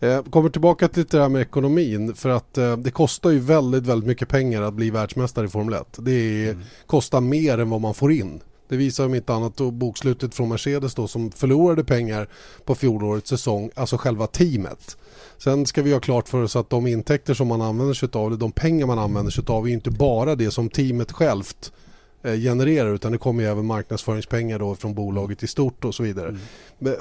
Eh, 0.00 0.22
kommer 0.22 0.48
tillbaka 0.48 0.88
till 0.88 1.04
det 1.04 1.20
här 1.20 1.28
med 1.28 1.42
ekonomin 1.42 2.14
för 2.14 2.28
att 2.28 2.58
eh, 2.58 2.76
det 2.76 2.90
kostar 2.90 3.30
ju 3.30 3.38
väldigt, 3.38 3.86
väldigt 3.86 4.08
mycket 4.08 4.28
pengar 4.28 4.62
att 4.62 4.74
bli 4.74 4.90
världsmästare 4.90 5.46
i 5.46 5.48
Formel 5.48 5.74
1. 5.74 5.98
Det 5.98 6.12
är, 6.12 6.52
mm. 6.52 6.62
kostar 6.86 7.20
mer 7.20 7.58
än 7.58 7.70
vad 7.70 7.80
man 7.80 7.94
får 7.94 8.12
in. 8.12 8.40
Det 8.72 8.76
visar 8.76 9.06
om 9.06 9.14
inte 9.14 9.34
annat 9.34 9.56
bokslutet 9.56 10.34
från 10.34 10.48
Mercedes 10.48 10.94
då 10.94 11.08
som 11.08 11.30
förlorade 11.30 11.84
pengar 11.84 12.28
på 12.64 12.74
fjolårets 12.74 13.30
säsong, 13.30 13.70
alltså 13.74 13.96
själva 13.96 14.26
teamet. 14.26 14.96
Sen 15.38 15.66
ska 15.66 15.82
vi 15.82 15.92
ha 15.92 16.00
klart 16.00 16.28
för 16.28 16.42
oss 16.42 16.56
att 16.56 16.70
de 16.70 16.86
intäkter 16.86 17.34
som 17.34 17.48
man 17.48 17.62
använder 17.62 17.94
sig 17.94 18.08
av, 18.12 18.38
de 18.38 18.52
pengar 18.52 18.86
man 18.86 18.98
använder 18.98 19.30
sig 19.30 19.44
av 19.46 19.68
är 19.68 19.72
inte 19.72 19.90
bara 19.90 20.34
det 20.34 20.50
som 20.50 20.68
teamet 20.68 21.12
självt 21.12 21.72
eh, 22.22 22.34
genererar 22.34 22.94
utan 22.94 23.12
det 23.12 23.18
kommer 23.18 23.42
ju 23.42 23.48
även 23.48 23.66
marknadsföringspengar 23.66 24.58
då 24.58 24.74
från 24.74 24.94
bolaget 24.94 25.42
i 25.42 25.46
stort 25.46 25.84
och 25.84 25.94
så 25.94 26.02
vidare. 26.02 26.28
Mm. 26.28 26.40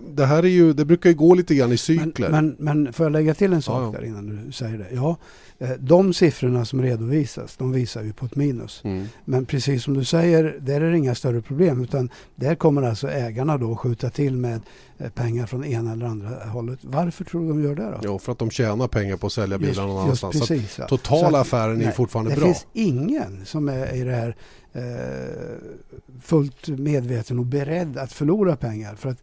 Det 0.02 0.26
här 0.26 0.44
är 0.44 0.48
ju, 0.48 0.74
det 0.74 0.86
brukar 0.86 1.10
ju 1.10 1.16
gå 1.16 1.34
lite 1.34 1.56
grann 1.56 1.72
i 1.72 1.78
cykler. 1.78 2.30
Men, 2.30 2.56
men, 2.60 2.84
men 2.84 2.94
får 2.94 3.06
jag 3.06 3.14
lägga 3.14 3.34
till 3.34 3.54
en 3.54 3.62
sak 3.62 3.82
ja, 3.82 3.86
ja. 3.86 4.00
där 4.00 4.08
innan 4.08 4.46
du 4.46 4.52
säger 4.52 4.78
det? 4.78 4.88
Ja, 4.94 5.18
eh, 5.60 5.70
de 5.80 6.14
siffrorna 6.14 6.66
som 6.66 6.82
redovisas, 6.82 7.58
de 7.58 7.72
visar 7.72 8.04
ju 8.04 8.14
på 8.14 8.26
ett 8.26 8.36
minus. 8.36 8.82
Mm. 8.84 9.06
Men 9.26 9.46
precis 9.46 9.84
som 9.84 9.94
du 9.94 10.06
säger, 10.06 10.58
där 10.60 10.82
är 10.82 10.92
det 10.92 10.98
inga 10.98 11.16
större 11.16 11.42
problem 11.42 11.84
utan 11.84 12.10
där 12.36 12.56
kommer 12.56 12.82
alltså 12.82 13.10
ägarna 13.10 13.58
då 13.58 13.76
skjuta 13.76 14.10
till 14.10 14.38
med 14.38 14.62
eh, 14.98 15.10
pengar 15.10 15.46
från 15.46 15.66
ena 15.66 15.92
eller 15.92 16.06
andra 16.06 16.46
hållet. 16.46 16.80
Varför 16.82 17.24
tror 17.24 17.42
du 17.42 17.48
de 17.48 17.64
gör 17.64 17.76
det 17.76 17.84
då? 17.84 18.00
Jo, 18.04 18.20
för 18.20 18.32
att 18.32 18.40
de 18.40 18.50
tjänar 18.50 18.88
pengar 18.88 19.18
på 19.18 19.28
att 19.28 19.34
sälja 19.34 19.58
bilarna 19.58 19.88
någon 19.88 20.04
annanstans. 20.04 20.40
Precis, 20.40 20.80
ja. 20.80 20.88
Totala 20.88 21.40
affären 21.40 21.78
nej, 21.78 21.88
är 21.88 21.92
fortfarande 21.92 22.32
det 22.32 22.38
bra. 22.38 22.48
Det 22.48 22.54
finns 22.54 22.68
ingen 22.74 23.46
som 23.46 23.70
är 23.70 23.96
i 23.96 24.04
det 24.04 24.12
här 24.12 24.36
eh, 24.74 24.84
fullt 26.22 26.68
medveten 26.68 27.40
och 27.40 27.46
beredd 27.46 27.98
att 27.98 28.14
förlora 28.14 28.56
pengar. 28.56 28.96
För 28.96 29.10
att 29.10 29.18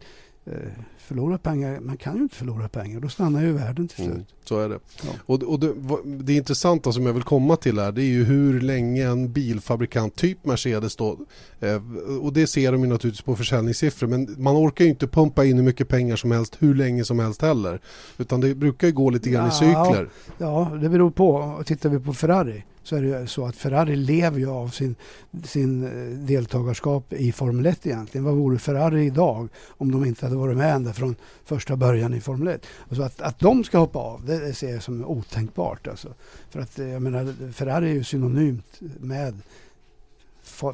förlora 1.09 1.37
pengar, 1.37 1.79
man 1.79 1.97
kan 1.97 2.15
ju 2.15 2.21
inte 2.21 2.35
förlora 2.35 2.69
pengar, 2.69 2.99
då 2.99 3.09
stannar 3.09 3.41
ju 3.41 3.51
världen 3.51 3.87
till 3.87 4.03
mm, 4.03 4.15
slut. 4.15 4.27
Mm, 4.29 4.39
så 4.43 4.59
är 4.59 4.69
det. 4.69 4.79
Ja. 5.03 5.09
Och, 5.25 5.43
och 5.43 5.59
det, 5.59 5.73
det 6.05 6.33
intressanta 6.33 6.91
som 6.91 7.05
jag 7.05 7.13
vill 7.13 7.23
komma 7.23 7.55
till 7.55 7.79
här, 7.79 7.91
det 7.91 8.01
är 8.01 8.05
ju 8.05 8.23
hur 8.23 8.61
länge 8.61 9.07
en 9.07 9.31
bilfabrikant, 9.33 10.15
typ 10.15 10.45
Mercedes 10.45 10.95
då, 10.95 11.17
eh, 11.59 11.81
och 12.21 12.33
det 12.33 12.47
ser 12.47 12.71
de 12.71 12.81
ju 12.81 12.87
naturligtvis 12.87 13.25
på 13.25 13.35
försäljningssiffror, 13.35 14.07
men 14.07 14.35
man 14.37 14.55
orkar 14.55 14.85
ju 14.85 14.89
inte 14.89 15.07
pumpa 15.07 15.45
in 15.45 15.57
hur 15.57 15.63
mycket 15.63 15.87
pengar 15.87 16.15
som 16.15 16.31
helst 16.31 16.57
hur 16.59 16.75
länge 16.75 17.05
som 17.05 17.19
helst 17.19 17.41
heller. 17.41 17.79
Utan 18.17 18.41
det 18.41 18.55
brukar 18.55 18.87
ju 18.87 18.93
gå 18.93 19.09
lite 19.09 19.29
grann 19.29 19.45
ja, 19.45 19.49
i 19.49 19.51
cykler. 19.51 20.09
Ja, 20.37 20.77
det 20.81 20.89
beror 20.89 21.11
på. 21.11 21.63
Tittar 21.65 21.89
vi 21.89 21.99
på 21.99 22.13
Ferrari 22.13 22.63
så 22.89 22.95
är 22.95 23.01
det 23.01 23.27
så 23.27 23.45
att 23.45 23.55
Ferrari 23.55 23.95
lever 23.95 24.39
ju 24.39 24.49
av 24.49 24.67
sin, 24.67 24.95
sin 25.43 25.83
eh, 25.83 26.17
deltagarskap 26.17 27.13
i 27.13 27.31
Formel 27.31 27.65
1 27.65 27.85
egentligen. 27.85 28.25
Vad 28.25 28.35
vore 28.35 28.59
Ferrari 28.59 29.05
idag 29.05 29.49
om 29.67 29.91
de 29.91 30.05
inte 30.05 30.25
hade 30.25 30.35
varit 30.35 30.57
med 30.57 30.75
ända 30.75 30.93
från 30.93 31.15
första 31.45 31.75
början 31.75 32.13
i 32.13 32.21
Formel 32.21 32.47
1? 32.47 32.65
Så 32.91 33.03
att, 33.03 33.21
att 33.21 33.39
de 33.39 33.63
ska 33.63 33.77
hoppa 33.77 33.99
av, 33.99 34.25
det, 34.25 34.53
ser 34.53 34.73
jag 34.73 34.83
som 34.83 35.05
otänkbart. 35.05 35.87
Alltså. 35.87 36.13
För 36.49 36.59
att 36.59 36.79
eh, 36.79 36.87
jag 36.87 37.01
menar, 37.01 37.51
Ferrari 37.51 37.89
är 37.89 37.93
ju 37.93 38.03
synonymt 38.03 38.79
med 38.99 39.41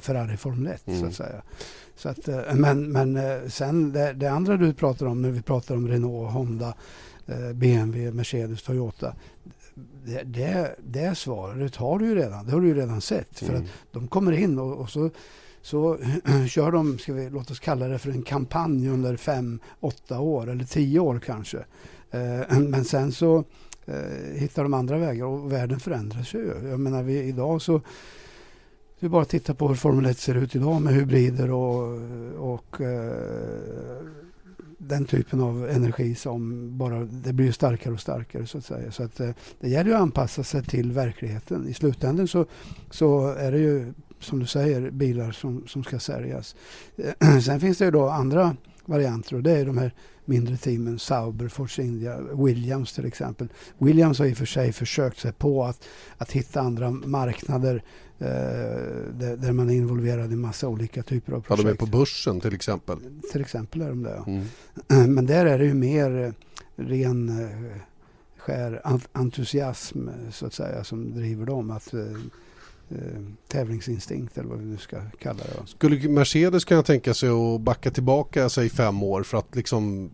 Ferrari 0.01 0.37
Formel 0.37 0.73
1 0.73 0.87
mm. 0.87 0.99
så 0.99 1.05
att 1.05 1.13
säga. 1.13 1.41
Så 1.95 2.09
att, 2.09 2.27
eh, 2.27 2.53
men, 2.53 2.91
men 2.91 3.19
sen 3.51 3.91
det, 3.91 4.13
det, 4.13 4.27
andra 4.27 4.57
du 4.57 4.73
pratar 4.73 5.05
om 5.05 5.21
när 5.21 5.31
vi 5.31 5.41
pratar 5.41 5.75
om 5.75 5.87
Renault, 5.87 6.31
Honda, 6.31 6.73
BMW, 7.53 8.11
Mercedes, 8.11 8.63
Toyota 8.63 9.13
det, 10.05 10.23
det, 10.23 10.75
det 10.83 11.15
svaret 11.15 11.75
har 11.75 11.99
du 11.99 12.05
ju 12.05 12.15
redan. 12.15 12.45
Det 12.45 12.51
har 12.51 12.61
du 12.61 12.67
ju 12.67 12.75
redan 12.75 13.01
sett. 13.01 13.41
Mm. 13.41 13.53
För 13.53 13.59
att 13.59 13.69
de 13.91 14.07
kommer 14.07 14.31
in 14.31 14.59
och, 14.59 14.77
och 14.77 14.89
så, 14.89 15.09
så 15.61 15.97
kör 16.47 16.71
de, 16.71 16.97
ska 16.97 17.13
vi, 17.13 17.29
låt 17.29 17.51
oss 17.51 17.59
kalla 17.59 17.87
det 17.87 17.99
för 17.99 18.11
en 18.11 18.23
kampanj 18.23 18.89
under 18.89 19.17
fem, 19.17 19.59
åtta 19.79 20.19
år 20.19 20.49
eller 20.49 20.63
tio 20.63 20.99
år 20.99 21.19
kanske. 21.25 21.57
Eh, 22.11 22.59
men 22.59 22.85
sen 22.85 23.11
så 23.11 23.43
eh, 23.85 24.33
hittar 24.33 24.63
de 24.63 24.73
andra 24.73 24.97
vägar 24.97 25.25
och 25.25 25.51
världen 25.51 25.79
förändras 25.79 26.33
ju. 26.33 26.53
Jag 26.69 26.79
menar 26.79 27.03
vi, 27.03 27.23
idag 27.23 27.61
så 27.61 27.81
vi 28.99 29.09
bara 29.09 29.25
tittar 29.25 29.53
på 29.53 29.67
hur 29.67 29.75
Formel 29.75 30.05
1 30.05 30.17
ser 30.17 30.35
ut 30.35 30.55
idag 30.55 30.81
med 30.81 30.93
hybrider 30.93 31.51
och, 31.51 31.99
och 32.37 32.81
eh, 32.81 34.24
den 34.87 35.05
typen 35.05 35.41
av 35.41 35.69
energi 35.69 36.15
som 36.15 36.69
bara, 36.77 36.99
det 37.05 37.33
blir 37.33 37.51
starkare 37.51 37.93
och 37.93 37.99
starkare 37.99 38.47
så 38.47 38.57
att 38.57 38.65
säga. 38.65 38.91
Så 38.91 39.03
att, 39.03 39.19
eh, 39.19 39.29
det 39.59 39.69
gäller 39.69 39.89
ju 39.89 39.95
att 39.95 40.01
anpassa 40.01 40.43
sig 40.43 40.63
till 40.63 40.91
verkligheten. 40.91 41.67
I 41.67 41.73
slutändan 41.73 42.27
så, 42.27 42.45
så 42.91 43.27
är 43.27 43.51
det 43.51 43.57
ju 43.57 43.93
som 44.19 44.39
du 44.39 44.45
säger 44.45 44.89
bilar 44.89 45.31
som, 45.31 45.67
som 45.67 45.83
ska 45.83 45.99
säljas. 45.99 46.55
Eh, 47.19 47.39
sen 47.45 47.59
finns 47.59 47.77
det 47.77 47.85
ju 47.85 47.91
då 47.91 48.09
andra 48.09 48.55
varianter 48.85 49.35
och 49.35 49.43
det 49.43 49.51
är 49.51 49.65
de 49.65 49.77
här 49.77 49.93
mindre 50.25 50.57
teamen, 50.57 50.99
Sauber, 50.99 51.47
Force 51.47 51.81
India, 51.81 52.19
Williams 52.33 52.93
till 52.93 53.05
exempel. 53.05 53.47
Williams 53.77 54.19
har 54.19 54.25
i 54.25 54.33
och 54.33 54.37
för 54.37 54.45
sig 54.45 54.73
försökt 54.73 55.19
sig 55.19 55.31
på 55.31 55.63
att, 55.63 55.83
att 56.17 56.31
hitta 56.31 56.61
andra 56.61 56.91
marknader 56.91 57.83
eh, 58.19 58.27
där, 59.13 59.37
där, 59.37 59.51
man 59.51 59.69
är 59.69 59.73
involverad 59.73 60.33
i 60.33 60.35
massa 60.35 60.67
olika 60.67 61.03
typer 61.03 61.33
av 61.33 61.41
projekt. 61.41 61.63
Ja, 61.63 61.69
de 61.69 61.73
är 61.73 61.77
på 61.77 61.85
börsen 61.85 62.39
till 62.39 62.53
exempel. 62.53 62.97
Till 63.31 63.41
exempel 63.41 63.81
är 63.81 63.89
de 63.89 64.03
det, 64.03 64.23
ja. 64.25 64.25
Mm. 64.27 65.13
Men 65.15 65.25
där 65.25 65.45
är 65.45 65.59
det 65.59 65.65
ju 65.65 65.73
mer 65.73 66.23
eh, 66.23 66.31
ren 66.83 67.29
eh, 67.29 67.81
skär 68.37 68.81
entusiasm 69.11 70.09
så 70.31 70.45
att 70.45 70.53
säga 70.53 70.83
som 70.83 71.13
driver 71.13 71.45
dem. 71.45 71.71
Att, 71.71 71.93
eh, 72.89 72.97
tävlingsinstinkt 73.47 74.37
eller 74.37 74.49
vad 74.49 74.59
vi 74.59 74.65
nu 74.65 74.77
ska 74.77 75.01
kalla 75.19 75.39
det. 75.43 75.67
Skulle 75.67 76.09
Mercedes 76.09 76.65
kunna 76.65 76.83
tänka 76.83 77.13
sig 77.13 77.29
att 77.29 77.61
backa 77.61 77.91
tillbaka 77.91 78.49
sig 78.49 78.69
fem 78.69 79.03
år 79.03 79.23
för 79.23 79.37
att 79.37 79.55
liksom 79.55 80.11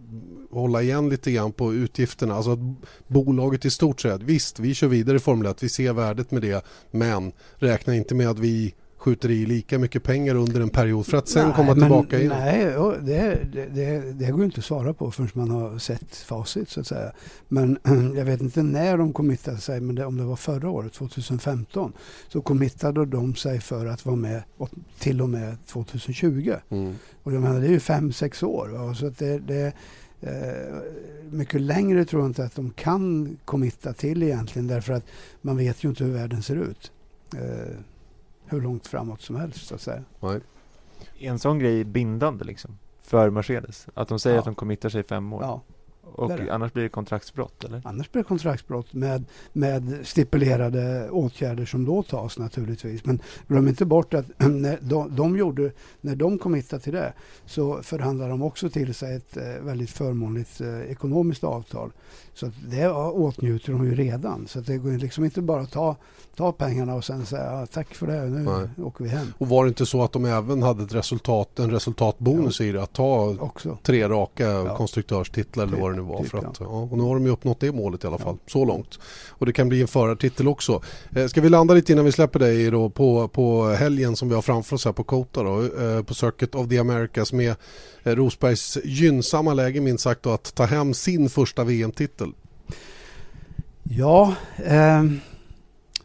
hålla 0.51 0.81
igen 0.81 1.09
lite 1.09 1.31
grann 1.31 1.51
på 1.51 1.73
utgifterna? 1.73 2.35
Alltså 2.35 2.51
att 2.51 2.59
bolaget 3.07 3.65
i 3.65 3.69
stort 3.69 4.01
sett, 4.01 4.21
visst 4.21 4.59
vi 4.59 4.73
kör 4.73 4.87
vidare 4.87 5.17
i 5.17 5.19
Formel 5.19 5.51
1, 5.51 5.63
vi 5.63 5.69
ser 5.69 5.93
värdet 5.93 6.31
med 6.31 6.41
det, 6.41 6.65
men 6.91 7.31
räkna 7.55 7.95
inte 7.95 8.15
med 8.15 8.29
att 8.29 8.39
vi 8.39 8.73
skjuter 9.01 9.31
i 9.31 9.45
lika 9.45 9.79
mycket 9.79 10.03
pengar 10.03 10.35
under 10.35 10.61
en 10.61 10.69
period 10.69 11.05
för 11.05 11.17
att 11.17 11.27
sen 11.27 11.47
nej, 11.47 11.55
komma 11.55 11.73
tillbaka 11.73 12.19
igen? 12.19 12.33
Nej, 12.39 12.65
det, 13.01 13.39
det, 13.73 14.13
det, 14.13 14.31
går 14.31 14.43
inte 14.43 14.59
att 14.59 14.65
svara 14.65 14.93
på 14.93 15.11
förrän 15.11 15.29
man 15.33 15.49
har 15.49 15.77
sett 15.77 16.15
facit 16.15 16.69
så 16.69 16.79
att 16.79 16.87
säga. 16.87 17.11
Men 17.47 17.77
jag 18.17 18.25
vet 18.25 18.41
inte 18.41 18.63
när 18.63 18.97
de 18.97 19.13
committade 19.13 19.57
sig, 19.57 19.81
men 19.81 19.95
det, 19.95 20.05
om 20.05 20.17
det 20.17 20.23
var 20.23 20.35
förra 20.35 20.69
året, 20.69 20.93
2015, 20.93 21.93
så 22.27 22.41
committade 22.41 23.05
de 23.05 23.35
sig 23.35 23.59
för 23.59 23.85
att 23.85 24.05
vara 24.05 24.15
med 24.15 24.43
till 24.99 25.21
och 25.21 25.29
med 25.29 25.57
2020. 25.65 26.53
Mm. 26.69 26.95
Och 27.23 27.33
jag 27.33 27.41
menar, 27.41 27.59
det 27.59 27.67
är 27.67 27.71
ju 27.71 27.79
fem, 27.79 28.13
sex 28.13 28.43
år. 28.43 28.67
Va? 28.67 28.95
Så 28.95 29.09
det, 29.17 29.39
det 29.39 29.73
eh, 30.21 30.75
mycket 31.31 31.61
längre 31.61 32.05
tror 32.05 32.21
jag 32.21 32.29
inte 32.29 32.43
att 32.43 32.55
de 32.55 32.69
kan 32.69 33.37
committa 33.45 33.93
till 33.93 34.23
egentligen 34.23 34.67
därför 34.67 34.93
att 34.93 35.05
man 35.41 35.57
vet 35.57 35.83
ju 35.83 35.89
inte 35.89 36.03
hur 36.03 36.11
världen 36.11 36.43
ser 36.43 36.55
ut. 36.55 36.91
Hur 38.51 38.61
långt 38.61 38.87
framåt 38.87 39.21
som 39.21 39.35
helst 39.35 39.67
så 39.67 39.75
att 39.75 39.81
säga. 39.81 40.03
Nej. 40.19 40.39
En 41.19 41.39
sån 41.39 41.59
grej 41.59 41.83
bindande 41.83 42.45
liksom 42.45 42.77
för 43.01 43.29
Mercedes? 43.29 43.87
Att 43.93 44.07
de 44.07 44.19
säger 44.19 44.35
ja. 44.35 44.39
att 44.39 44.45
de 44.45 44.55
committar 44.55 44.89
sig 44.89 45.03
fem 45.03 45.33
år? 45.33 45.43
Ja. 45.43 45.61
Och 46.15 46.31
annars 46.31 46.73
blir 46.73 46.83
det 46.83 46.89
kontraktsbrott 46.89 47.63
eller? 47.63 47.81
Annars 47.85 48.11
blir 48.11 48.23
det 48.23 48.27
kontraktsbrott 48.27 48.93
med, 48.93 49.25
med 49.53 49.99
stipulerade 50.03 51.09
åtgärder 51.09 51.65
som 51.65 51.85
då 51.85 52.03
tas 52.03 52.37
naturligtvis. 52.37 53.05
Men 53.05 53.21
glöm 53.47 53.67
inte 53.67 53.85
bort 53.85 54.13
att 54.13 54.25
när 54.37 54.77
de, 54.81 55.15
de 55.15 55.37
gjorde, 55.37 55.71
när 56.01 56.15
de 56.15 56.37
committade 56.37 56.81
till 56.81 56.93
det 56.93 57.13
så 57.45 57.83
förhandlade 57.83 58.29
de 58.31 58.41
också 58.41 58.69
till 58.69 58.93
sig 58.93 59.15
ett 59.15 59.37
eh, 59.37 59.43
väldigt 59.61 59.91
förmånligt 59.91 60.61
eh, 60.61 60.81
ekonomiskt 60.81 61.43
avtal. 61.43 61.91
Så 62.33 62.51
det 62.69 62.87
åtnjuter 62.89 63.71
de 63.71 63.85
ju 63.85 63.95
redan. 63.95 64.47
Så 64.47 64.59
det 64.59 64.77
går 64.77 64.91
liksom 64.91 65.25
inte 65.25 65.41
bara 65.41 65.61
att 65.61 65.71
ta, 65.71 65.95
ta 66.35 66.51
pengarna 66.51 66.95
och 66.95 67.05
sen 67.05 67.25
säga 67.25 67.67
tack 67.73 67.95
för 67.95 68.07
det, 68.07 68.21
nu 68.21 68.39
Nej. 68.39 68.87
åker 68.87 69.03
vi 69.03 69.09
hem. 69.09 69.33
Och 69.37 69.49
var 69.49 69.65
det 69.65 69.67
inte 69.67 69.85
så 69.85 70.03
att 70.03 70.11
de 70.11 70.25
även 70.25 70.63
hade 70.63 70.83
ett 70.83 70.93
resultat, 70.93 71.59
en 71.59 71.71
resultatbonus 71.71 72.59
ja. 72.59 72.65
i 72.65 72.71
det? 72.71 72.83
Att 72.83 72.93
ta 72.93 73.35
också. 73.39 73.77
tre 73.83 74.09
raka 74.09 74.45
ja. 74.45 74.75
konstruktörstitlar 74.77 75.63
eller 75.67 75.77
vad 75.77 75.91
det 75.91 75.95
nu 75.95 76.01
var. 76.01 76.21
Typ, 76.21 76.31
för 76.31 76.37
att, 76.37 76.59
ja. 76.59 76.65
och 76.65 76.97
nu 76.97 77.03
har 77.03 77.13
de 77.13 77.25
ju 77.25 77.31
uppnått 77.31 77.59
det 77.59 77.71
målet 77.71 78.03
i 78.03 78.07
alla 78.07 78.17
fall, 78.17 78.37
så 78.47 78.65
långt. 78.65 78.99
Och 79.29 79.45
det 79.45 79.53
kan 79.53 79.69
bli 79.69 79.81
en 79.81 79.87
förartitel 79.87 80.47
också. 80.47 80.81
Eh, 81.15 81.27
ska 81.27 81.41
vi 81.41 81.49
landa 81.49 81.73
lite 81.73 81.91
innan 81.91 82.05
vi 82.05 82.11
släpper 82.11 82.39
dig 82.39 82.71
då 82.71 82.89
på, 82.89 83.27
på 83.27 83.67
helgen 83.67 84.15
som 84.15 84.29
vi 84.29 84.35
har 84.35 84.41
framför 84.41 84.75
oss 84.75 84.85
här 84.85 84.91
på 84.91 85.03
Kota 85.03 85.43
då, 85.43 85.61
eh, 85.61 86.03
på 86.03 86.13
Circuit 86.13 86.55
of 86.55 86.69
the 86.69 86.77
Americas 86.77 87.33
med 87.33 87.55
Eh, 88.03 88.15
Rosbergs 88.15 88.77
gynnsamma 88.83 89.53
läge 89.53 89.81
minst 89.81 90.03
sagt 90.03 90.23
då, 90.23 90.29
att 90.29 90.55
ta 90.55 90.65
hem 90.65 90.93
sin 90.93 91.29
första 91.29 91.63
VM-titel? 91.63 92.30
Ja, 93.93 94.35
eh, 94.57 95.03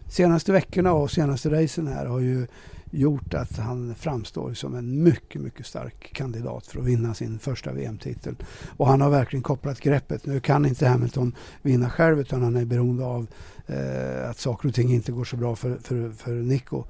senaste 0.08 0.52
veckorna 0.52 0.92
och 0.92 1.10
senaste 1.10 1.50
racen 1.50 1.86
här 1.86 2.06
har 2.06 2.20
ju 2.20 2.46
gjort 2.90 3.34
att 3.34 3.58
han 3.58 3.94
framstår 3.94 4.54
som 4.54 4.74
en 4.74 5.02
mycket, 5.02 5.40
mycket 5.40 5.66
stark 5.66 6.12
kandidat 6.12 6.66
för 6.66 6.78
att 6.78 6.84
vinna 6.84 7.14
sin 7.14 7.38
första 7.38 7.72
VM-titel. 7.72 8.36
Och 8.76 8.86
han 8.86 9.00
har 9.00 9.10
verkligen 9.10 9.42
kopplat 9.42 9.80
greppet. 9.80 10.26
Nu 10.26 10.40
kan 10.40 10.66
inte 10.66 10.86
Hamilton 10.86 11.34
vinna 11.62 11.90
själv 11.90 12.20
utan 12.20 12.42
han 12.42 12.56
är 12.56 12.64
beroende 12.64 13.04
av 13.04 13.26
eh, 13.66 14.30
att 14.30 14.38
saker 14.38 14.68
och 14.68 14.74
ting 14.74 14.94
inte 14.94 15.12
går 15.12 15.24
så 15.24 15.36
bra 15.36 15.56
för, 15.56 15.78
för, 15.82 16.10
för 16.10 16.32
Nico. 16.32 16.84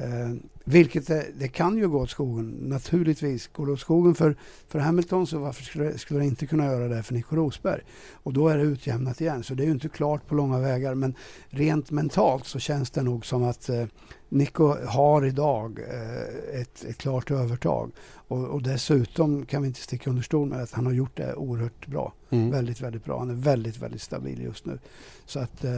Eh, 0.00 0.34
vilket 0.64 1.06
det, 1.06 1.26
det, 1.38 1.48
kan 1.48 1.76
ju 1.76 1.88
gå 1.88 1.98
åt 2.00 2.10
skogen, 2.10 2.50
naturligtvis. 2.50 3.48
Går 3.48 3.66
det 3.66 3.72
åt 3.72 3.80
skogen 3.80 4.14
för, 4.14 4.36
för 4.68 4.78
Hamilton 4.78 5.26
så 5.26 5.38
varför 5.38 5.62
skulle, 5.62 5.98
skulle 5.98 6.20
det 6.20 6.26
inte 6.26 6.46
kunna 6.46 6.66
göra 6.66 6.88
det 6.88 7.02
för 7.02 7.14
Nico 7.14 7.36
Rosberg? 7.36 7.80
Och 8.12 8.32
då 8.32 8.48
är 8.48 8.58
det 8.58 8.62
utjämnat 8.62 9.20
igen, 9.20 9.42
så 9.42 9.54
det 9.54 9.62
är 9.62 9.64
ju 9.64 9.72
inte 9.72 9.88
klart 9.88 10.26
på 10.26 10.34
långa 10.34 10.58
vägar. 10.58 10.94
Men 10.94 11.14
rent 11.48 11.90
mentalt 11.90 12.46
så 12.46 12.58
känns 12.58 12.90
det 12.90 13.02
nog 13.02 13.26
som 13.26 13.42
att 13.42 13.68
eh, 13.68 13.84
Nico 14.28 14.76
har 14.86 15.26
idag 15.26 15.78
eh, 15.78 16.60
ett, 16.60 16.84
ett 16.84 16.98
klart 16.98 17.30
övertag. 17.30 17.92
Och, 18.30 18.44
och, 18.44 18.62
dessutom 18.62 19.46
kan 19.46 19.62
vi 19.62 19.68
inte 19.68 19.80
sticka 19.80 20.10
under 20.10 20.22
stol 20.22 20.48
med 20.48 20.62
att 20.62 20.72
han 20.72 20.86
har 20.86 20.92
gjort 20.92 21.16
det 21.16 21.34
oerhört 21.34 21.86
bra. 21.86 22.12
Mm. 22.30 22.50
Väldigt, 22.50 22.80
väldigt 22.80 23.04
bra. 23.04 23.18
Han 23.18 23.30
är 23.30 23.34
väldigt, 23.34 23.78
väldigt 23.78 24.02
stabil 24.02 24.42
just 24.42 24.66
nu. 24.66 24.78
Så 25.26 25.40
att 25.40 25.64
eh, 25.64 25.70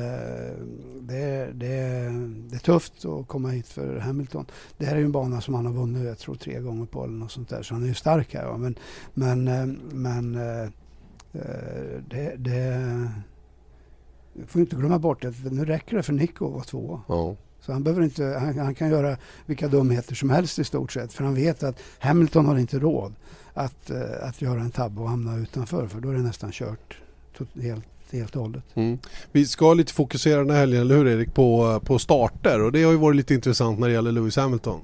det, 1.01 1.53
det, 1.53 2.13
det 2.51 2.57
är 2.57 2.59
tufft 2.59 3.05
att 3.05 3.29
komma 3.29 3.49
hit 3.49 3.69
för 3.69 3.99
Hamilton. 3.99 4.47
Det 4.79 4.87
här 4.87 4.95
är 4.95 4.99
ju 4.99 5.05
en 5.05 5.13
bana 5.13 5.41
som 5.41 5.55
han 5.55 5.67
har 5.67 5.73
vunnit, 5.73 6.05
jag 6.05 6.19
tror 6.19 6.35
tre 6.35 6.61
gånger 6.61 6.87
på 6.87 7.05
eller 7.05 7.15
något 7.15 7.33
sånt 7.33 7.49
där. 7.49 7.63
Så 7.63 7.75
han 7.75 7.83
är 7.83 7.87
ju 7.87 7.95
stark 7.95 8.35
här. 8.35 8.47
Va? 8.47 8.59
Men, 8.59 8.77
men, 9.15 9.49
eh, 9.49 9.67
men 9.93 10.35
eh, 10.35 10.63
eh, 11.33 12.03
det, 12.09 12.35
det 12.37 13.11
får 14.47 14.61
inte 14.61 14.77
glömma 14.77 14.99
bort 14.99 15.25
att 15.25 15.53
nu 15.53 15.65
räcker 15.65 15.97
det 15.97 16.03
för 16.03 16.13
Nico 16.13 16.47
att 16.47 16.53
vara 16.53 16.65
två. 16.65 17.01
Ja. 17.09 17.37
Så 17.67 17.73
han, 17.73 17.83
behöver 17.83 18.03
inte, 18.03 18.25
han, 18.25 18.59
han, 18.59 18.75
kan 18.75 18.91
göra 18.91 19.17
vilka 19.47 19.69
dumheter 19.69 20.15
som 20.15 20.31
helst 20.31 20.59
i 20.59 20.65
stort 20.65 20.93
sett. 20.93 21.13
För 21.13 21.25
han 21.25 21.35
vet 21.35 21.63
att 21.63 21.81
Hamilton 21.99 22.47
har 22.47 22.59
inte 22.59 22.79
råd 22.79 23.15
att, 23.55 23.91
att 24.23 24.43
göra 24.43 24.61
en 24.61 24.71
tabbe 24.71 25.01
och 25.01 25.09
hamna 25.09 25.37
utanför. 25.37 25.87
För 25.87 26.01
då 26.01 26.11
är 26.11 26.15
det 26.15 26.23
nästan 26.23 26.53
kört 26.53 26.99
helt 27.63 27.85
helt 28.13 28.37
och 28.37 28.43
hållet. 28.43 28.65
Mm. 28.75 28.99
Vi 29.33 29.47
ska 29.47 29.75
lite 29.75 29.93
fokusera 29.93 30.39
den 30.39 30.51
här 30.51 30.59
helgen, 30.59 30.81
eller 30.81 30.97
hur 30.97 31.07
Erik, 31.07 31.35
på, 31.35 31.81
på 31.85 31.99
starter 31.99 32.63
och 32.63 32.73
det 32.73 32.83
har 32.83 32.93
ju 32.93 32.99
varit 32.99 33.17
lite 33.17 33.35
intressant 33.35 33.79
när 33.79 33.89
det 33.89 33.95
gäller 33.95 34.13
Lewis 34.13 34.37
Hamilton. 34.37 34.81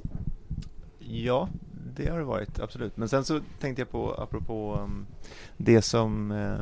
Ja, 0.99 1.49
det 1.97 2.11
har 2.11 2.19
det 2.19 2.25
varit, 2.25 2.61
absolut. 2.61 2.97
Men 2.97 3.09
sen 3.09 3.25
så 3.25 3.41
tänkte 3.61 3.83
jag 3.83 3.91
på, 3.91 4.15
apropå 4.15 4.81
um, 4.83 5.07
det 5.57 5.83
som 5.83 6.31
uh, 6.31 6.59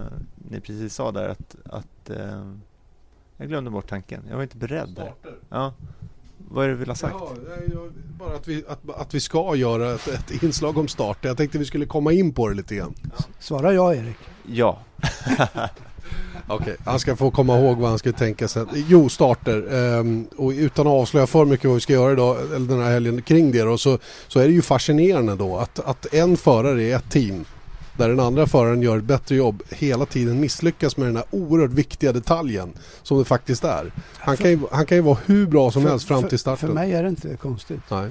ni 0.50 0.60
precis 0.60 0.94
sa 0.94 1.12
där, 1.12 1.28
att, 1.28 1.56
att 1.64 2.10
uh, 2.10 2.52
jag 3.36 3.48
glömde 3.48 3.70
bort 3.70 3.88
tanken. 3.88 4.22
Jag 4.28 4.36
var 4.36 4.42
inte 4.42 4.56
beredd. 4.56 4.92
Starter. 4.92 5.34
Ja. 5.48 5.74
Vad 6.48 6.64
är 6.64 6.68
det 6.68 6.74
du 6.74 6.78
vill 6.78 6.88
ha 6.88 6.94
sagt? 6.94 7.16
Ja, 7.18 7.88
bara 8.18 8.34
att 8.36 8.48
vi, 8.48 8.64
att, 8.68 8.90
att 9.00 9.14
vi 9.14 9.20
ska 9.20 9.56
göra 9.56 9.94
ett, 9.94 10.08
ett 10.08 10.42
inslag 10.42 10.78
om 10.78 10.88
starter. 10.88 11.28
Jag 11.28 11.36
tänkte 11.36 11.58
vi 11.58 11.64
skulle 11.64 11.86
komma 11.86 12.12
in 12.12 12.32
på 12.32 12.48
det 12.48 12.54
lite 12.54 12.74
grann. 12.74 12.94
Ja. 13.02 13.24
Svara 13.38 13.72
ja, 13.72 13.94
Erik. 13.94 14.16
Ja. 14.46 14.78
Okej, 16.48 16.56
okay, 16.56 16.76
han 16.84 17.00
ska 17.00 17.16
få 17.16 17.30
komma 17.30 17.58
ihåg 17.58 17.78
vad 17.78 17.88
han 17.88 17.98
ska 17.98 18.12
tänka 18.12 18.48
sig. 18.48 18.64
Jo, 18.74 19.08
starter. 19.08 19.74
Um, 19.74 20.28
och 20.36 20.50
utan 20.50 20.86
att 20.86 20.92
avslöja 20.92 21.26
för 21.26 21.44
mycket 21.44 21.66
vad 21.66 21.74
vi 21.74 21.80
ska 21.80 21.92
göra 21.92 22.12
idag, 22.12 22.36
eller 22.54 22.68
den 22.68 22.82
här 22.82 22.90
helgen 22.90 23.22
kring 23.22 23.52
det 23.52 23.62
då, 23.62 23.78
så, 23.78 23.98
så 24.28 24.40
är 24.40 24.46
det 24.46 24.52
ju 24.52 24.62
fascinerande 24.62 25.36
då 25.36 25.56
att, 25.56 25.78
att 25.78 26.14
en 26.14 26.36
förare 26.36 26.82
i 26.82 26.92
ett 26.92 27.10
team 27.10 27.44
där 27.98 28.08
den 28.08 28.20
andra 28.20 28.46
föraren 28.46 28.82
gör 28.82 28.98
ett 28.98 29.04
bättre 29.04 29.36
jobb 29.36 29.62
hela 29.70 30.06
tiden 30.06 30.40
misslyckas 30.40 30.96
med 30.96 31.08
den 31.08 31.16
här 31.16 31.24
oerhört 31.30 31.72
viktiga 31.72 32.12
detaljen 32.12 32.72
som 33.02 33.18
det 33.18 33.24
faktiskt 33.24 33.64
är. 33.64 33.92
Han 34.18 34.36
kan 34.36 34.50
ju, 34.50 34.58
han 34.72 34.86
kan 34.86 34.96
ju 34.96 35.02
vara 35.02 35.18
hur 35.26 35.46
bra 35.46 35.70
som 35.70 35.82
för, 35.82 35.90
helst 35.90 36.08
fram 36.08 36.24
till 36.24 36.38
starten. 36.38 36.68
För 36.68 36.74
mig 36.74 36.92
är 36.92 37.02
det 37.02 37.08
inte 37.08 37.36
konstigt. 37.36 37.80
Nej. 37.90 38.10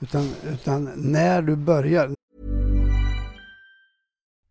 Utan, 0.00 0.30
utan 0.52 0.92
när 0.96 1.42
du 1.42 1.56
börjar. 1.56 2.14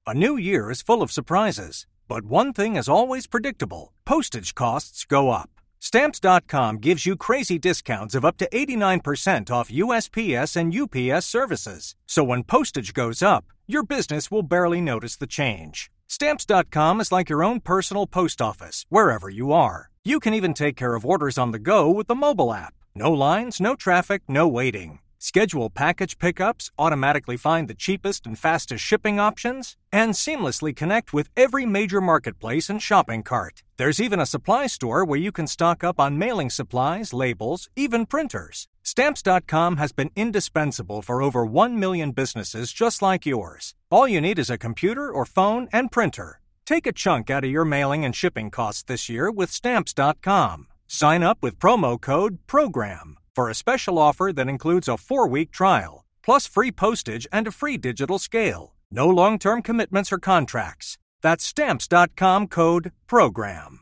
A 0.09 0.13
new 0.13 0.39
year 0.39 0.71
is 0.71 0.83
full 0.83 1.01
of 1.01 1.11
surprises. 1.11 1.85
But 2.07 2.25
one 2.25 2.53
thing 2.53 2.77
is 2.77 2.87
always 2.87 3.27
predictable. 3.27 3.93
Postage 4.05 4.55
costs 4.55 5.03
go 5.05 5.29
up. 5.29 5.49
Stamps.com 5.79 6.79
gives 6.79 7.05
you 7.05 7.17
crazy 7.17 7.59
discounts 7.59 8.15
of 8.15 8.25
up 8.25 8.37
to 8.37 8.49
89% 8.53 9.51
off 9.51 9.69
USPS 9.69 10.55
and 10.55 10.73
UPS 10.73 11.25
services. 11.25 11.95
So 12.07 12.23
when 12.23 12.43
postage 12.43 12.93
goes 12.93 13.21
up, 13.21 13.45
your 13.67 13.83
business 13.83 14.31
will 14.31 14.43
barely 14.43 14.79
notice 14.79 15.17
the 15.17 15.27
change. 15.27 15.91
Stamps.com 16.07 17.01
is 17.01 17.11
like 17.11 17.29
your 17.29 17.43
own 17.43 17.59
personal 17.59 18.07
post 18.07 18.41
office, 18.41 18.85
wherever 18.89 19.29
you 19.29 19.51
are. 19.51 19.89
You 20.05 20.21
can 20.21 20.33
even 20.33 20.53
take 20.53 20.77
care 20.77 20.95
of 20.95 21.05
orders 21.05 21.37
on 21.37 21.51
the 21.51 21.59
go 21.59 21.89
with 21.89 22.07
the 22.07 22.15
mobile 22.15 22.53
app. 22.53 22.73
No 22.95 23.11
lines, 23.11 23.59
no 23.59 23.75
traffic, 23.75 24.23
no 24.27 24.47
waiting. 24.47 24.99
Schedule 25.19 25.69
package 25.69 26.17
pickups, 26.17 26.71
automatically 26.77 27.37
find 27.37 27.67
the 27.67 27.73
cheapest 27.73 28.25
and 28.25 28.39
fastest 28.39 28.83
shipping 28.83 29.19
options, 29.19 29.75
and 29.91 30.13
seamlessly 30.13 30.75
connect 30.75 31.11
with 31.11 31.29
every 31.35 31.65
major 31.65 31.99
marketplace 31.99 32.69
and 32.69 32.81
shopping 32.81 33.23
cart. 33.23 33.63
There's 33.77 33.99
even 33.99 34.19
a 34.19 34.25
supply 34.25 34.67
store 34.67 35.03
where 35.03 35.19
you 35.19 35.31
can 35.31 35.47
stock 35.47 35.83
up 35.83 35.99
on 35.99 36.17
mailing 36.17 36.49
supplies, 36.49 37.13
labels, 37.13 37.67
even 37.75 38.05
printers. 38.05 38.67
Stamps.com 38.87 39.75
has 39.75 39.91
been 39.91 40.11
indispensable 40.15 41.01
for 41.01 41.21
over 41.21 41.45
1 41.45 41.77
million 41.77 42.11
businesses 42.11 42.71
just 42.71 43.01
like 43.01 43.25
yours. 43.25 43.75
All 43.91 44.07
you 44.07 44.21
need 44.21 44.39
is 44.39 44.49
a 44.49 44.57
computer 44.57 45.11
or 45.11 45.25
phone 45.25 45.67
and 45.73 45.91
printer. 45.91 46.39
Take 46.65 46.87
a 46.87 46.93
chunk 46.93 47.29
out 47.29 47.43
of 47.43 47.51
your 47.51 47.65
mailing 47.65 48.05
and 48.05 48.15
shipping 48.15 48.49
costs 48.49 48.83
this 48.83 49.09
year 49.09 49.29
with 49.29 49.51
Stamps.com. 49.51 50.67
Sign 50.87 51.21
up 51.21 51.39
with 51.41 51.59
promo 51.59 51.99
code 51.99 52.37
PROGRAM 52.47 53.17
for 53.35 53.49
a 53.49 53.55
special 53.55 53.99
offer 53.99 54.31
that 54.33 54.47
includes 54.47 54.87
a 54.87 54.95
four 54.95 55.27
week 55.27 55.51
trial, 55.51 56.05
plus 56.23 56.47
free 56.47 56.71
postage 56.71 57.27
and 57.29 57.45
a 57.45 57.51
free 57.51 57.77
digital 57.77 58.17
scale. 58.17 58.73
No 58.89 59.09
long 59.09 59.37
term 59.37 59.61
commitments 59.63 60.13
or 60.13 60.17
contracts. 60.17 60.97
That's 61.21 61.43
stamps.com 61.43 62.47
code 62.47 62.93
PROGRAM. 63.05 63.81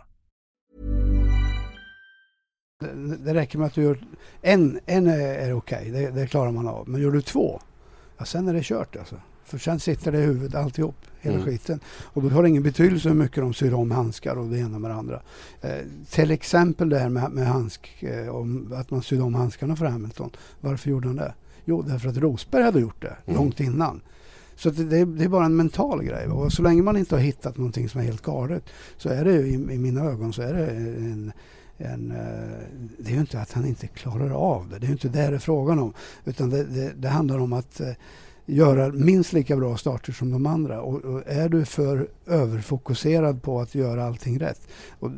Det, 3.25 3.33
räcker 3.33 3.57
med 3.59 3.67
att 3.67 3.73
du 3.73 3.83
gör 3.83 3.97
en, 4.41 4.79
en 4.85 5.07
är, 5.07 5.53
okej, 5.53 5.89
det, 5.91 6.11
det 6.11 6.27
klarar 6.27 6.51
man 6.51 6.67
av. 6.67 6.89
Men 6.89 7.01
gör 7.01 7.11
du 7.11 7.21
två, 7.21 7.59
ja, 8.17 8.25
sen 8.25 8.47
är 8.47 8.53
det 8.53 8.63
kört 8.63 8.95
alltså. 8.95 9.15
För 9.43 9.57
sen 9.57 9.79
sitter 9.79 10.11
det 10.11 10.17
i 10.17 10.21
huvudet 10.21 10.55
alltihop, 10.55 10.95
hela 11.21 11.35
Mm. 11.35 11.45
skiten. 11.47 11.79
Och 12.03 12.21
då 12.21 12.29
har 12.29 12.43
det 12.43 12.49
ingen 12.49 12.63
betydelse 12.63 13.09
hur 13.09 13.15
mycket 13.15 13.37
de 13.37 13.53
syr 13.53 13.73
om 13.73 13.91
handskar 13.91 14.35
och 14.35 14.47
det 14.47 14.57
ena 14.59 14.79
med 14.79 14.91
det 14.91 14.95
andra. 14.95 15.21
Eh, 15.61 15.69
till 16.09 16.31
exempel 16.31 16.89
det 16.89 16.99
här 16.99 17.09
med, 17.09 17.31
med 17.31 17.47
handsk, 17.47 18.03
eh, 18.03 18.35
om 18.35 18.73
att 18.75 18.91
man 18.91 19.01
sydde 19.01 19.23
om 19.23 19.33
handskarna 19.35 19.75
för 19.75 19.85
Hamilton. 19.85 20.29
Varför 20.61 20.89
gjorde 20.89 21.07
han 21.07 21.15
det? 21.15 21.33
Jo, 21.65 21.81
därför 21.81 22.09
att 22.09 22.17
Rosberg 22.17 22.63
hade 22.63 22.79
gjort 22.79 23.01
det 23.01 23.15
Mm. 23.25 23.37
långt 23.39 23.59
innan. 23.59 24.01
Så 24.55 24.69
det, 24.69 24.83
det, 24.83 24.97
är- 24.97 25.05
det 25.05 25.23
är 25.23 25.29
bara 25.29 25.45
en 25.45 25.55
mental 25.55 26.03
grej. 26.03 26.27
Och 26.27 26.51
så 26.53 26.61
länge 26.61 26.81
man 26.81 26.97
inte 26.97 27.15
har 27.15 27.21
hittat 27.21 27.57
någonting 27.57 27.89
som 27.89 28.01
är 28.01 28.05
helt 28.05 28.21
galet 28.21 28.63
så 28.97 29.09
är 29.09 29.25
det 29.25 29.31
ju, 29.33 29.47
i, 29.47 29.53
i 29.53 29.77
mina 29.77 30.03
ögon 30.03 30.33
så 30.33 30.41
är 30.41 30.53
det 30.53 30.67
en, 30.69 31.31
en, 31.77 32.11
eh, 32.11 32.17
det 32.97 33.09
är 33.09 33.13
ju 33.13 33.19
inte 33.19 33.39
att 33.39 33.51
han 33.51 33.65
inte 33.65 33.87
klarar 33.87 34.29
av 34.31 34.69
det. 34.69 34.79
Det 34.79 34.85
är 34.85 34.87
ju 34.87 34.93
inte 34.93 35.09
det 35.09 35.29
det 35.29 35.35
är 35.35 35.39
frågan 35.39 35.79
om. 35.79 35.93
Utan 36.25 36.49
det, 36.49 36.63
det, 36.63 36.93
det 36.97 37.07
handlar 37.07 37.39
om 37.39 37.53
att 37.53 37.79
eh, 37.79 37.93
göra 38.45 38.89
minst 38.89 39.33
lika 39.33 39.55
bra 39.55 39.77
starter 39.77 40.13
som 40.13 40.31
de 40.31 40.45
andra. 40.45 40.81
Och, 40.81 41.05
och 41.05 41.23
är 41.25 41.49
du 41.49 41.65
för 41.65 42.07
överfokuserad 42.25 43.41
på 43.41 43.61
att 43.61 43.75
göra 43.75 44.05
allting 44.05 44.39
rätt 44.39 44.67
och 44.99 45.11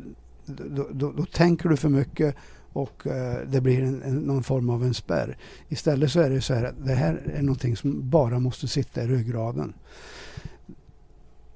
då, 0.46 0.88
då, 0.92 1.12
då 1.12 1.24
tänker 1.24 1.68
du 1.68 1.76
för 1.76 1.88
mycket 1.88 2.34
och 2.72 3.06
eh, 3.06 3.38
det 3.46 3.60
blir 3.60 3.82
en, 3.82 4.02
en, 4.02 4.16
någon 4.16 4.42
form 4.42 4.70
av 4.70 4.84
en 4.84 4.94
spärr. 4.94 5.36
Istället 5.68 6.12
så 6.12 6.20
är 6.20 6.30
det 6.30 6.40
så 6.40 6.54
här 6.54 6.64
att 6.64 6.86
det 6.86 6.94
här 6.94 7.32
är 7.34 7.42
någonting 7.42 7.76
som 7.76 8.10
bara 8.10 8.38
måste 8.38 8.68
sitta 8.68 9.02
i 9.02 9.06
ryggraden. 9.06 9.72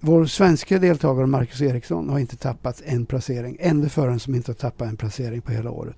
Vår 0.04 0.26
svenska 0.26 0.78
deltagare 0.78 1.26
Marcus 1.26 1.60
Eriksson 1.60 2.08
har 2.08 2.18
inte 2.18 2.36
tappat 2.36 2.82
en 2.84 3.06
placering. 3.06 3.56
Enda 3.60 3.88
föraren 3.88 4.20
som 4.20 4.34
inte 4.34 4.50
har 4.50 4.54
tappat 4.54 4.88
en 4.88 4.96
placering 4.96 5.40
på 5.40 5.52
hela 5.52 5.70
året. 5.70 5.96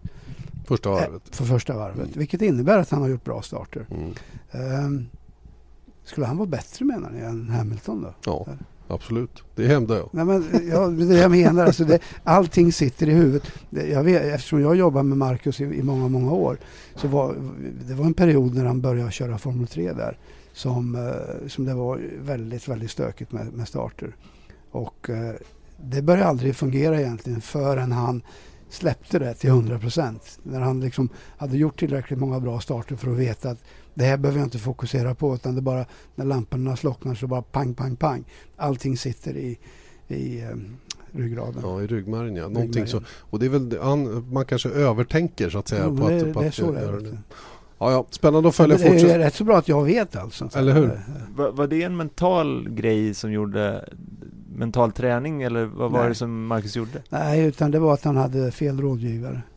Första 0.64 0.88
Eh, 0.88 0.95
varvet. 0.95 1.37
För 1.37 1.45
första 1.45 1.77
varvet. 1.77 1.99
Mm. 1.99 2.11
Vilket 2.14 2.43
innebär 2.43 2.79
att 2.79 2.90
han 2.90 3.03
har 3.03 3.09
gjort 3.09 3.25
bra 3.25 3.43
starter. 3.43 3.87
Mm. 3.90 4.12
Ehm, 4.51 5.07
skulle 6.05 6.27
han 6.27 6.37
vara 6.37 6.49
bättre 6.49 6.85
menar 6.85 7.11
ni 7.11 7.21
än 7.21 7.49
Hamilton 7.49 8.03
då? 8.03 8.14
Ja, 8.25 8.47
absolut. 8.88 9.43
Det 9.55 9.67
händer 9.67 9.97
jag. 9.97 10.09
Nej, 10.12 10.25
men, 10.25 10.69
ja, 10.69 10.87
det 10.88 11.14
jag 11.14 11.31
menar. 11.31 11.67
Alltså 11.67 11.85
det, 11.85 11.99
allting 12.25 12.73
sitter 12.73 13.09
i 13.09 13.12
huvudet. 13.12 13.53
Det, 13.71 13.87
jag 13.87 14.05
vet, 14.05 14.23
eftersom 14.23 14.61
jag 14.61 14.77
jobbar 14.77 15.03
med 15.03 15.19
Marcus 15.19 15.61
i, 15.61 15.64
i 15.64 15.83
många, 15.83 16.09
många 16.09 16.33
år. 16.33 16.59
Så 16.97 17.09
var, 17.09 17.37
det 17.88 17.95
var 17.95 18.05
en 18.05 18.14
period 18.14 18.55
när 18.55 18.64
han 18.64 18.81
började 18.81 19.11
köra 19.11 19.38
Formel 19.38 19.67
3 19.67 19.93
där. 19.93 20.19
Som, 20.55 20.95
eh, 20.95 21.49
som 21.49 21.64
det 21.64 21.75
var 21.75 22.01
väldigt, 22.19 22.69
väldigt 22.69 22.90
stökigt 22.90 23.33
med, 23.33 23.53
med 23.53 23.69
starter. 23.69 24.17
Och 24.71 25.11
eh, 25.11 25.35
det 25.77 26.03
började 26.03 26.27
aldrig 26.27 26.57
fungera 26.57 27.01
egentligen 27.01 27.40
förrän 27.40 27.93
han 27.93 28.23
släppte 28.69 29.19
det 29.19 29.35
till 29.35 29.51
100 29.51 29.79
procent. 29.79 30.38
När 30.43 30.61
han 30.61 30.81
liksom 30.81 31.09
hade 31.37 31.57
gjort 31.57 31.79
tillräckligt 31.79 32.19
många 32.19 32.40
bra 32.40 32.61
starter 32.61 32.97
för 32.97 33.11
att 33.11 33.19
veta 33.19 33.51
att 33.51 33.59
det 33.95 34.05
här 34.05 34.17
behöver 34.17 34.38
jag 34.38 34.47
inte 34.47 34.59
fokusera 34.59 35.14
på 35.14 35.35
utan 35.35 35.55
det 35.55 35.61
bara 35.61 35.87
när 36.14 36.25
lamporna 36.25 36.77
slocknar 36.77 37.14
så 37.14 37.27
bara 37.27 37.43
pang, 37.43 37.75
pang, 37.75 37.97
pang. 37.97 38.25
Allting 38.57 38.97
sitter 38.97 39.37
i, 39.37 39.59
i 40.09 40.43
um, 40.45 40.77
ryggraden. 41.12 41.62
Ja, 41.62 41.83
i 41.83 41.87
ryggmärgen 41.87 42.37
ja. 42.37 42.43
Någonting 42.43 42.85
Ryggmärgen. 42.85 42.88
så. 42.88 43.03
Och 43.31 43.38
det 43.38 43.47
är 43.47 43.51
väl, 43.51 43.79
han, 43.83 44.33
man 44.33 44.45
kanske 44.45 44.69
övertänker 44.69 45.51
så 45.51 45.59
att 45.59 45.69
säga. 45.69 45.85
Jo, 45.87 45.97
på 45.97 46.09
det, 46.09 46.17
att, 46.17 46.33
på 46.33 46.40
det 46.40 46.47
är 46.47 46.49
att 46.49 46.55
så 46.55 46.73
det 46.73 46.81
är. 46.81 47.19
Ja, 47.78 47.92
ja, 47.92 48.06
spännande 48.10 48.48
att 48.48 48.54
följa 48.54 48.76
Men 48.76 48.84
Det 48.87 48.90
är 48.90 48.92
fortsatt. 49.00 49.16
rätt 49.18 49.34
så 49.34 49.44
bra 49.44 49.56
att 49.58 49.68
jag 49.68 49.84
vet 49.84 50.16
alltså. 50.16 50.48
Eller 50.54 50.72
hur? 50.72 51.00
Var, 51.37 51.50
var 51.50 51.66
det 51.66 51.82
en 51.82 51.96
mental 51.96 52.68
grej 52.70 53.14
som 53.14 53.32
gjorde 53.32 53.88
mental 54.56 54.92
träning 54.92 55.42
eller 55.42 55.64
vad 55.64 55.90
var 55.90 56.00
Nej. 56.00 56.08
det 56.08 56.14
som 56.14 56.46
Marcus 56.46 56.76
gjorde? 56.76 57.02
Nej, 57.08 57.44
utan 57.44 57.70
det 57.70 57.78
var 57.78 57.94
att 57.94 58.04
han 58.04 58.16
hade 58.16 58.50
fel 58.50 58.80
rådgivare. 58.80 59.42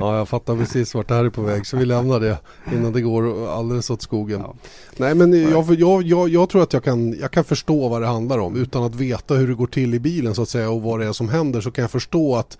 Ja, 0.00 0.16
jag 0.16 0.28
fattar 0.28 0.56
precis 0.56 0.94
vart 0.94 1.08
det 1.08 1.14
här 1.14 1.24
är 1.24 1.30
på 1.30 1.42
väg. 1.42 1.66
Så 1.66 1.76
vi 1.76 1.84
lämnar 1.84 2.20
det 2.20 2.38
innan 2.72 2.92
det 2.92 3.00
går 3.00 3.48
alldeles 3.48 3.90
åt 3.90 4.02
skogen. 4.02 4.40
Ja. 4.40 4.54
Nej, 4.96 5.14
men 5.14 5.50
jag, 5.50 5.74
jag, 5.74 6.02
jag, 6.02 6.28
jag 6.28 6.48
tror 6.48 6.62
att 6.62 6.72
jag 6.72 6.84
kan, 6.84 7.12
jag 7.20 7.30
kan 7.30 7.44
förstå 7.44 7.88
vad 7.88 8.02
det 8.02 8.06
handlar 8.06 8.38
om. 8.38 8.56
Utan 8.56 8.82
att 8.82 8.94
veta 8.94 9.34
hur 9.34 9.48
det 9.48 9.54
går 9.54 9.66
till 9.66 9.94
i 9.94 9.98
bilen 10.00 10.34
så 10.34 10.42
att 10.42 10.48
säga 10.48 10.70
och 10.70 10.82
vad 10.82 11.00
det 11.00 11.06
är 11.06 11.12
som 11.12 11.28
händer 11.28 11.60
så 11.60 11.70
kan 11.70 11.82
jag 11.82 11.90
förstå 11.90 12.36
att 12.36 12.58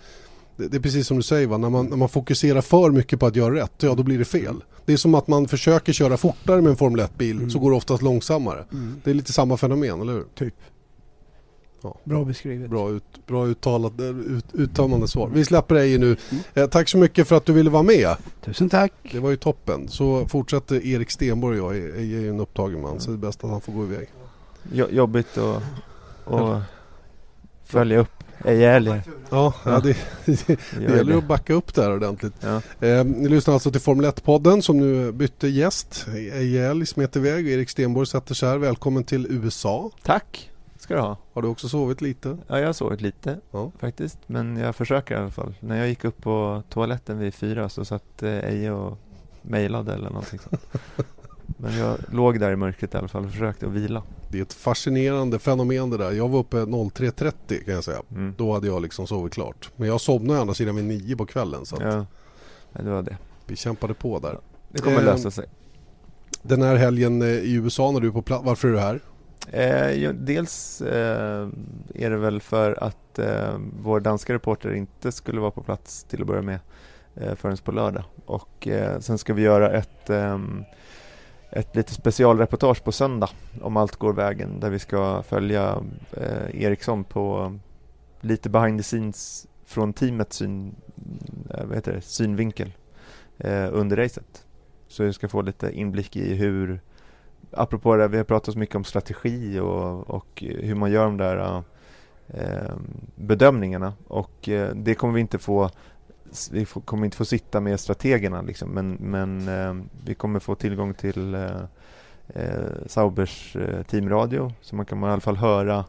det, 0.59 0.75
är 0.77 0.81
precis 0.81 1.07
som 1.07 1.17
du 1.17 1.23
säger, 1.23 1.47
va? 1.47 1.57
När, 1.59 1.71
man, 1.71 1.87
när 1.87 1.97
man 1.97 2.09
fokuserar 2.09 2.61
för 2.61 2.91
mycket 2.91 3.21
på 3.21 3.27
att 3.27 3.37
göra 3.37 3.55
rätt, 3.55 3.73
ja 3.79 3.95
då 3.95 4.03
blir 4.03 4.19
det 4.19 4.25
fel. 4.25 4.65
Det 4.85 4.93
är 4.93 4.97
som 4.97 5.15
att 5.15 5.29
man 5.29 5.49
försöker 5.49 5.93
köra 5.93 6.17
fortare 6.17 6.61
med 6.63 6.71
en 6.71 6.77
Formel 6.77 7.01
1-bil 7.07 7.37
Mm. 7.37 7.51
så 7.51 7.59
går 7.59 7.71
det 7.71 7.77
oftast 7.77 8.03
långsammare. 8.03 8.65
Mm, 8.73 9.01
Det 9.05 9.11
är 9.11 9.15
lite 9.15 9.33
samma 9.33 9.57
fenomen, 9.57 10.01
eller 10.01 10.13
hur? 10.13 10.25
typ. 10.35 10.55
Ja. 11.83 11.97
Bra 12.05 12.25
beskrivet. 12.25 12.71
Bra, 12.71 12.91
ut, 12.91 13.27
bra 13.27 13.47
uttalat, 13.47 14.01
eh, 14.01 14.07
ut, 14.09 14.45
uttömmande 14.53 15.09
svar. 15.09 15.31
Vi 15.35 15.45
släpper 15.45 15.75
dig 15.75 15.99
nu. 15.99 16.07
Mm. 16.31 16.43
Eh, 16.55 16.67
tack 16.67 16.89
så 16.89 16.99
mycket 16.99 17.29
för 17.29 17.37
att 17.37 17.47
du 17.47 17.53
ville 17.53 17.71
vara 17.71 17.83
med. 17.83 18.17
Tusen 18.45 18.69
tack. 18.69 18.93
Det 19.13 19.19
var 19.19 19.31
ju 19.31 19.37
toppen. 19.37 19.89
Så 19.89 20.27
fortsätter 20.27 20.87
Erik 20.87 21.11
Stenborg 21.11 21.61
och 21.61 21.77
jag. 21.77 21.83
Jag 21.83 21.97
är 21.97 22.01
ju 22.03 22.29
en 22.31 22.41
upptagen 22.41 22.81
man 22.83 23.01
så 23.01 23.11
det 23.11 23.17
är 23.17 23.19
bäst 23.19 23.45
att 23.45 23.51
han 23.51 23.61
får 23.61 23.73
gå 23.73 23.83
iväg. 23.85 24.09
Jo- 24.73 24.87
jobbigt 24.91 25.39
att 25.39 25.63
att 26.25 26.63
följa 27.69 27.99
upp 27.99 28.25
Ejäli. 28.45 29.01
Ja, 29.31 29.55
ja. 29.65 29.81
Det, 29.81 29.97
det, 30.27 30.83
gäller 30.83 31.13
det. 31.13 31.19
att 31.19 31.25
backa 31.25 31.53
upp 31.55 31.75
det 31.75 31.83
här 31.83 31.93
ordentligt. 31.93 32.33
Ja. 32.41 32.87
Eh, 32.87 33.05
ni 33.05 33.29
lyssnar 33.29 33.55
alltså 33.55 33.71
till 33.71 33.81
Formel 33.81 34.07
1-podden 34.07 34.61
som 34.63 34.79
nu 34.79 35.13
bytte 35.13 35.49
gäst. 35.49 36.07
Ejel 36.15 36.87
smet 36.87 37.17
iväg 37.17 37.45
och 37.45 37.51
Erik 37.51 37.71
Stenborg 37.71 38.07
sätter 38.07 38.35
sig 38.35 38.49
här. 38.49 38.59
Välkommen 38.59 39.05
till 39.05 39.27
USA. 39.31 39.91
Tack 40.03 40.51
ska 40.79 40.95
du 40.95 41.01
ha. 41.01 41.17
Har 41.33 41.43
du 41.43 41.49
också 41.49 41.69
sovit 41.69 42.01
lite? 42.01 42.37
Ja, 42.47 42.59
jag 42.59 42.67
har 42.67 42.73
sovit 42.73 43.01
lite 43.01 43.37
Ja. 43.51 43.73
faktiskt. 43.79 44.19
Men 44.27 44.57
jag 44.57 44.77
försöker 44.77 45.15
i 45.15 45.19
alla 45.19 45.31
fall. 45.31 45.55
När 45.61 45.77
jag 45.79 45.89
gick 45.89 46.05
upp 46.05 46.23
på 46.23 46.63
toaletten 46.69 47.19
vid 47.19 47.35
fyra 47.35 47.69
så 47.69 47.85
satt 47.85 48.23
eh, 48.23 48.31
Eje 48.31 48.71
och 48.71 48.99
mejlade 49.43 49.95
eller 49.95 50.09
någonting 50.11 50.39
sånt. 50.39 50.63
Men 51.57 51.79
jag 51.79 51.99
låg 52.13 52.41
där 52.41 52.51
i 52.53 52.57
mörkret 52.57 52.95
i 52.95 52.97
alla 52.97 53.09
fall 53.09 53.25
och 53.25 53.31
försökte 53.31 53.67
att 53.67 53.73
vila. 53.73 54.03
Det 54.31 54.39
är 54.39 54.43
ett 54.43 54.53
fascinerande 54.53 55.39
fenomen 55.39 55.91
det 55.91 55.97
där. 55.97 56.13
Jag 56.13 56.29
var 56.29 56.39
uppe 56.39 56.57
03.30 56.57 57.65
kan 57.65 57.75
jag 57.75 57.85
säga. 57.85 58.03
Mm. 58.11 58.35
Då 58.39 58.53
hade 58.53 58.67
jag 58.67 58.83
liksom 58.83 59.07
sovit 59.07 59.33
klart. 59.35 59.71
Men 59.77 59.89
jag 59.89 60.01
somnade 60.01 60.39
å 60.39 60.41
andra 60.43 60.55
sidan 60.55 60.77
vid 60.77 60.85
nio 60.85 61.17
på 61.17 61.27
kvällen 61.27 61.67
så 61.67 61.77
att 61.77 61.83
Ja, 61.83 62.07
Nej, 62.73 62.85
det 62.85 62.91
var 62.91 63.03
det. 63.03 63.17
vi 63.47 63.57
kämpade 63.57 63.95
på 63.95 64.19
där. 64.19 64.39
Det 64.69 64.83
kommer 64.83 64.99
Eh, 64.99 65.05
lösa 65.05 65.31
sig. 65.31 65.45
Den 66.43 66.63
här 66.63 66.77
helgen 66.77 67.23
eh, 67.23 67.29
i 67.29 67.53
USA 67.55 67.91
när 67.91 68.01
du 68.01 68.09
är 68.09 68.13
på 68.13 68.23
plats, 68.23 68.45
varför 68.45 68.69
är 68.69 68.73
du 68.73 68.79
här? 68.79 69.01
Eh, 69.53 69.93
jo, 69.93 70.13
dels 70.15 70.81
eh, 70.81 71.49
är 71.95 72.11
det 72.11 72.17
väl 72.17 72.41
för 72.41 72.85
att 72.85 73.19
eh, 73.19 73.59
vår 73.83 74.01
danska 74.01 74.33
reporter 74.35 74.75
inte 74.75 75.13
skulle 75.13 75.41
vara 75.41 75.51
på 75.51 75.63
plats 75.63 76.05
till 76.05 76.21
att 76.21 76.27
börja 76.27 76.43
med 76.43 76.59
eh, 77.17 77.35
förrän 77.35 77.57
på 77.57 77.73
lördag. 77.73 78.05
Och 78.27 78.69
eh, 78.69 79.01
sen 79.01 79.19
ska 79.19 79.35
vi 79.35 79.43
göra 79.43 79.71
ett, 79.71 80.11
ehm, 80.11 80.65
ett 81.51 81.77
litet 81.77 81.95
specialreportage 81.95 82.85
på 82.85 82.93
söndag 82.93 83.31
om 83.63 83.77
allt 83.77 83.97
går 83.97 84.13
vägen 84.13 84.61
där 84.61 84.71
vi 84.71 84.79
ska 84.79 85.23
följa 85.23 85.83
eh, 86.13 86.63
Eriksson 86.63 87.05
på 87.05 87.59
lite 88.21 88.51
behind 88.51 88.79
the 88.79 88.83
scenes 88.83 89.47
från 89.65 89.93
teamets 89.93 90.37
syn, 90.37 90.75
eh, 91.51 91.65
vad 91.65 91.75
heter 91.75 91.93
det, 91.93 92.01
synvinkel 92.01 92.73
eh, 93.39 93.69
under 93.73 93.97
racet. 93.97 94.47
Så 94.89 95.05
vi 95.05 95.13
ska 95.13 95.29
få 95.29 95.43
lite 95.43 95.71
inblick 95.73 96.17
i 96.17 96.35
hur 96.35 96.81
apropå 97.51 97.97
det, 97.97 98.09
vi 98.09 98.17
har 98.17 98.25
pratat 98.25 98.53
så 98.53 98.59
mycket 98.59 98.77
om 98.77 98.85
strategi 98.85 99.59
och, 99.59 100.11
och 100.11 100.45
hur 100.47 100.75
man 100.75 100.91
gör 100.91 101.05
de 101.05 101.17
där 101.17 101.63
eh, 102.29 102.75
bedömningarna 103.15 103.93
och 104.09 104.49
eh, 104.49 104.75
det 104.75 104.95
kommer 104.95 105.15
vi 105.15 105.21
inte 105.21 105.39
få 105.39 105.71
vi 106.53 106.67
får, 106.67 106.81
kommer 106.81 107.05
inte 107.05 107.17
få 107.17 107.25
sitta 107.25 107.61
med 107.61 107.81
strategerna 107.81 108.43
liksom, 108.43 108.71
men, 108.71 108.93
men 108.93 109.49
eh, 109.49 109.85
vi 110.05 110.15
kommer 110.15 110.41
få 110.41 110.55
tillgång 110.55 110.95
till 110.95 111.35
eh, 111.35 111.61
eh 112.35 112.87
Saubers 112.87 113.57
eh, 113.57 113.83
teamradio 113.83 114.53
så 114.61 114.77
man 114.77 114.87
kan 114.87 115.03
i 115.05 115.07
alla 115.07 115.21
fall 115.21 115.37
höra 115.37 115.85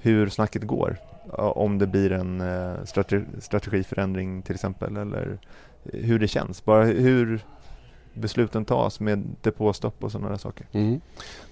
hur 0.00 0.28
snacket 0.28 0.62
går 0.62 0.96
om 1.32 1.78
det 1.78 1.86
blir 1.86 2.12
en 2.12 2.40
eh, 2.40 2.84
strate 2.84 3.24
strategiförändring 3.38 4.42
till 4.42 4.54
exempel 4.54 4.96
eller 4.96 5.38
hur 5.82 6.18
det 6.18 6.28
känns, 6.28 6.64
bara 6.64 6.84
hur 6.84 7.44
besluten 8.14 8.64
tas 8.64 9.00
med 9.00 9.24
depåstopp 9.42 10.04
och 10.04 10.12
sådana 10.12 10.30
där 10.30 10.36
saker. 10.36 10.66
Mm. 10.72 11.00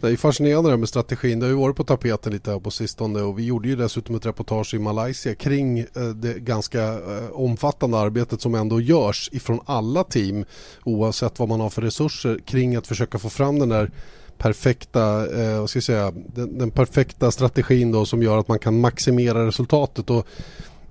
Det 0.01 0.09
är 0.09 0.17
fascinerande 0.17 0.69
det 0.69 0.73
här 0.73 0.79
med 0.79 0.89
strategin. 0.89 1.41
Det 1.41 1.47
har 1.47 1.51
ju 1.51 1.59
varit 1.59 1.77
på 1.77 1.85
tapeten 1.85 2.33
lite 2.33 2.51
här 2.51 2.61
på 2.61 2.71
sistone 2.71 3.21
och 3.21 3.39
vi 3.39 3.45
gjorde 3.45 3.69
ju 3.69 3.77
dessutom 3.77 4.15
ett 4.15 4.27
reportage 4.27 4.75
i 4.75 4.79
Malaysia 4.79 5.35
kring 5.35 5.79
eh, 5.79 5.87
det 6.15 6.39
ganska 6.39 6.83
eh, 6.83 7.31
omfattande 7.33 7.99
arbetet 7.99 8.41
som 8.41 8.55
ändå 8.55 8.81
görs 8.81 9.29
ifrån 9.33 9.61
alla 9.67 10.05
team 10.05 10.45
oavsett 10.85 11.39
vad 11.39 11.49
man 11.49 11.61
har 11.61 11.71
för 11.71 11.83
resurser 11.83 12.39
kring 12.39 12.77
att 12.77 12.87
försöka 12.87 13.19
få 13.19 13.29
fram 13.29 13.59
den 13.59 13.69
där 13.69 13.91
perfekta, 14.39 15.27
eh, 15.43 15.61
vad 15.61 15.71
ska 15.71 15.77
jag 15.77 15.85
säga, 15.85 16.13
den, 16.35 16.59
den 16.59 16.71
perfekta 16.71 17.31
strategin 17.31 17.93
då 17.93 18.05
som 18.05 18.23
gör 18.23 18.39
att 18.39 18.49
man 18.49 18.59
kan 18.59 18.81
maximera 18.81 19.47
resultatet 19.47 20.11
och 20.11 20.27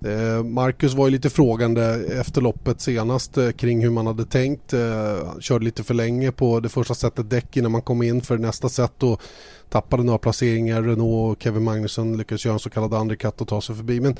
Eh, 0.05 0.43
Marcus 0.43 0.93
var 0.93 1.07
ju 1.07 1.11
lite 1.11 1.29
frågande 1.29 1.83
efter 2.19 2.41
loppet 2.41 2.81
senast 2.81 3.37
eh, 3.37 3.51
kring 3.51 3.83
hur 3.83 3.89
man 3.89 4.07
hade 4.07 4.25
tänkt. 4.25 4.73
Eh, 4.73 5.25
han 5.25 5.41
körde 5.41 5.65
lite 5.65 5.83
för 5.83 5.93
länge 5.93 6.31
på 6.31 6.59
det 6.59 6.69
första 6.69 6.95
sättet 6.95 7.29
däck 7.29 7.57
innan 7.57 7.71
man 7.71 7.81
kom 7.81 8.01
in 8.01 8.21
för 8.21 8.37
nästa 8.37 8.69
set 8.69 9.03
och 9.03 9.21
tappade 9.69 10.03
några 10.03 10.17
placeringar. 10.17 10.81
Renault 10.81 11.37
och 11.37 11.43
Kevin 11.43 11.63
Magnusson 11.63 12.17
lyckades 12.17 12.45
göra 12.45 12.53
en 12.53 12.59
så 12.59 12.69
kallad 12.69 12.93
undercut 12.93 13.41
och 13.41 13.47
ta 13.47 13.61
sig 13.61 13.75
förbi. 13.75 14.01
Men 14.01 14.15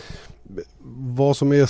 vad 0.98 1.38
som 1.38 1.52
är 1.52 1.66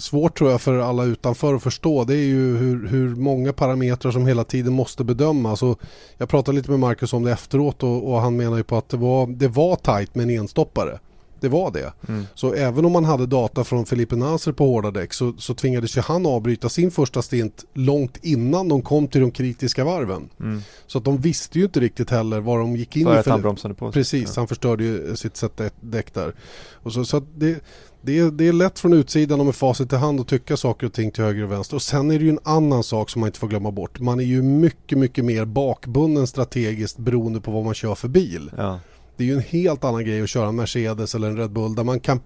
svårt 0.00 0.38
tror 0.38 0.50
jag 0.50 0.60
för 0.60 0.78
alla 0.78 1.04
utanför 1.04 1.54
att 1.54 1.62
förstå 1.62 2.04
det 2.04 2.14
är 2.14 2.26
ju 2.26 2.56
hur, 2.56 2.88
hur 2.88 3.14
många 3.14 3.52
parametrar 3.52 4.12
som 4.12 4.26
hela 4.26 4.44
tiden 4.44 4.72
måste 4.72 5.04
bedömas. 5.04 5.62
Och 5.62 5.80
jag 6.18 6.28
pratade 6.28 6.56
lite 6.56 6.70
med 6.70 6.80
Marcus 6.80 7.12
om 7.12 7.22
det 7.22 7.32
efteråt 7.32 7.82
och, 7.82 8.12
och 8.12 8.20
han 8.20 8.36
menar 8.36 8.56
ju 8.56 8.64
på 8.64 8.76
att 8.76 8.88
det 8.88 8.96
var, 8.96 9.26
det 9.26 9.48
var 9.48 9.76
tajt 9.76 10.14
med 10.14 10.22
en 10.22 10.30
enstoppare. 10.30 10.98
Det 11.40 11.48
var 11.48 11.70
det. 11.70 11.92
Mm. 12.08 12.26
Så 12.34 12.52
även 12.54 12.84
om 12.84 12.92
man 12.92 13.04
hade 13.04 13.26
data 13.26 13.64
från 13.64 13.86
Felipe 13.86 14.16
Nasser 14.16 14.52
på 14.52 14.66
hårda 14.66 14.90
däck 14.90 15.12
så, 15.12 15.32
så 15.38 15.54
tvingades 15.54 15.96
ju 15.96 16.00
han 16.00 16.26
avbryta 16.26 16.68
sin 16.68 16.90
första 16.90 17.22
stint 17.22 17.64
långt 17.74 18.16
innan 18.22 18.68
de 18.68 18.82
kom 18.82 19.08
till 19.08 19.20
de 19.20 19.30
kritiska 19.30 19.84
varven. 19.84 20.28
Mm. 20.40 20.62
Så 20.86 20.98
att 20.98 21.04
de 21.04 21.18
visste 21.18 21.58
ju 21.58 21.64
inte 21.64 21.80
riktigt 21.80 22.10
heller 22.10 22.40
vad 22.40 22.58
de 22.58 22.76
gick 22.76 22.96
in 22.96 23.04
för 23.04 23.12
i. 23.12 23.14
För 23.14 23.20
att 23.20 23.26
han 23.26 23.42
bromsade 23.42 23.74
på 23.74 23.92
sig. 23.92 24.00
Precis, 24.00 24.32
ja. 24.36 24.40
han 24.40 24.48
förstörde 24.48 24.84
ju 24.84 25.16
sitt 25.16 25.36
sätt 25.36 25.60
däck 25.80 26.14
där. 26.14 26.34
Och 26.72 26.92
så, 26.92 27.04
så 27.04 27.22
det, 27.36 27.64
det, 28.02 28.18
är, 28.18 28.30
det 28.30 28.48
är 28.48 28.52
lätt 28.52 28.78
från 28.78 28.92
utsidan 28.92 29.40
och 29.40 29.46
med 29.46 29.54
facit 29.54 29.92
i 29.92 29.96
hand 29.96 30.20
att 30.20 30.28
tycka 30.28 30.56
saker 30.56 30.86
och 30.86 30.92
ting 30.92 31.10
till 31.10 31.24
höger 31.24 31.44
och 31.44 31.52
vänster. 31.52 31.76
Och 31.76 31.82
sen 31.82 32.10
är 32.10 32.18
det 32.18 32.24
ju 32.24 32.30
en 32.30 32.38
annan 32.42 32.82
sak 32.82 33.10
som 33.10 33.20
man 33.20 33.28
inte 33.28 33.38
får 33.38 33.48
glömma 33.48 33.70
bort. 33.70 34.00
Man 34.00 34.20
är 34.20 34.24
ju 34.24 34.42
mycket, 34.42 34.98
mycket 34.98 35.24
mer 35.24 35.44
bakbunden 35.44 36.26
strategiskt 36.26 36.98
beroende 36.98 37.40
på 37.40 37.50
vad 37.50 37.64
man 37.64 37.74
kör 37.74 37.94
för 37.94 38.08
bil. 38.08 38.50
Ja. 38.56 38.80
Det 39.16 39.24
är 39.24 39.28
ju 39.28 39.34
en 39.34 39.40
helt 39.40 39.84
annan 39.84 40.04
grej 40.04 40.22
att 40.22 40.28
köra 40.28 40.48
en 40.48 40.56
Mercedes 40.56 41.14
eller 41.14 41.28
en 41.28 41.36
Red 41.36 41.50
Bull 41.50 41.74
där 41.74 41.84
man 41.84 42.00
kan 42.00 42.20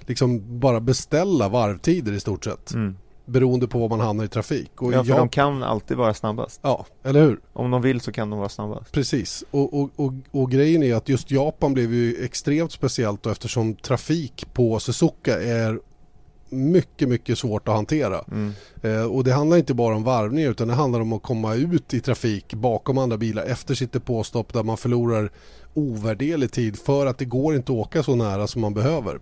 liksom 0.00 0.60
bara 0.60 0.80
beställa 0.80 1.48
varvtider 1.48 2.12
i 2.12 2.20
stort 2.20 2.44
sett. 2.44 2.74
Mm. 2.74 2.96
Beroende 3.26 3.68
på 3.68 3.78
var 3.78 3.88
man 3.88 4.00
hamnar 4.00 4.24
i 4.24 4.28
trafik. 4.28 4.82
Och 4.82 4.92
ja, 4.92 5.04
för 5.04 5.10
jag... 5.10 5.18
de 5.18 5.28
kan 5.28 5.62
alltid 5.62 5.96
vara 5.96 6.14
snabbast. 6.14 6.60
Ja, 6.62 6.86
eller 7.02 7.22
hur? 7.22 7.40
Om 7.52 7.70
de 7.70 7.82
vill 7.82 8.00
så 8.00 8.12
kan 8.12 8.30
de 8.30 8.38
vara 8.38 8.48
snabbast. 8.48 8.92
Precis, 8.92 9.44
och, 9.50 9.80
och, 9.80 9.90
och, 9.96 10.12
och 10.30 10.50
grejen 10.50 10.82
är 10.82 10.94
att 10.94 11.08
just 11.08 11.30
Japan 11.30 11.74
blev 11.74 11.94
ju 11.94 12.24
extremt 12.24 12.72
speciellt 12.72 13.22
då 13.22 13.30
eftersom 13.30 13.74
trafik 13.74 14.46
på 14.52 14.78
Suzuka 14.78 15.42
är 15.42 15.80
mycket, 16.48 17.08
mycket 17.08 17.38
svårt 17.38 17.68
att 17.68 17.74
hantera. 17.74 18.24
Mm. 18.30 18.52
Eh, 18.82 19.04
och 19.04 19.24
det 19.24 19.32
handlar 19.32 19.56
inte 19.56 19.74
bara 19.74 19.96
om 19.96 20.04
varvning 20.04 20.44
utan 20.44 20.68
det 20.68 20.74
handlar 20.74 21.00
om 21.00 21.12
att 21.12 21.22
komma 21.22 21.54
ut 21.54 21.94
i 21.94 22.00
trafik 22.00 22.54
bakom 22.54 22.98
andra 22.98 23.16
bilar 23.16 23.44
efter 23.44 23.74
sitt 23.74 23.92
depåstopp 23.92 24.52
där 24.52 24.62
man 24.62 24.76
förlorar 24.76 25.30
ovärderlig 25.74 26.52
tid 26.52 26.78
för 26.78 27.06
att 27.06 27.18
det 27.18 27.24
går 27.24 27.54
inte 27.54 27.72
att 27.72 27.78
åka 27.78 28.02
så 28.02 28.14
nära 28.14 28.46
som 28.46 28.60
man 28.60 28.74
behöver. 28.74 29.20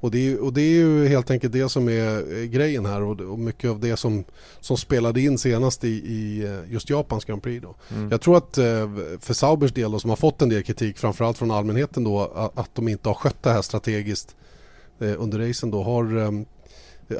Och 0.00 0.10
det, 0.10 0.18
är, 0.18 0.44
och 0.44 0.52
det 0.52 0.60
är 0.60 0.74
ju 0.74 1.08
helt 1.08 1.30
enkelt 1.30 1.52
det 1.52 1.68
som 1.68 1.88
är 1.88 2.44
grejen 2.44 2.86
här 2.86 3.02
och, 3.02 3.20
och 3.20 3.38
mycket 3.38 3.70
av 3.70 3.80
det 3.80 3.96
som, 3.96 4.24
som 4.60 4.76
spelade 4.76 5.20
in 5.20 5.38
senast 5.38 5.84
i, 5.84 5.88
i 5.88 6.44
eh, 6.44 6.72
just 6.72 6.90
Japans 6.90 7.24
Grand 7.24 7.42
Prix. 7.42 7.66
Mm. 7.90 8.10
Jag 8.10 8.20
tror 8.20 8.36
att 8.36 8.58
eh, 8.58 8.64
för 9.20 9.34
Saubers 9.34 9.72
del 9.72 9.92
då, 9.92 9.98
som 9.98 10.10
har 10.10 10.16
fått 10.16 10.42
en 10.42 10.48
del 10.48 10.62
kritik 10.62 10.98
framförallt 10.98 11.38
från 11.38 11.50
allmänheten 11.50 12.04
då 12.04 12.50
att 12.54 12.74
de 12.74 12.88
inte 12.88 13.08
har 13.08 13.14
skött 13.14 13.42
det 13.42 13.50
här 13.50 13.62
strategiskt 13.62 14.36
eh, 15.00 15.22
under 15.22 15.38
racen 15.48 15.70
då 15.70 15.82
har 15.82 16.44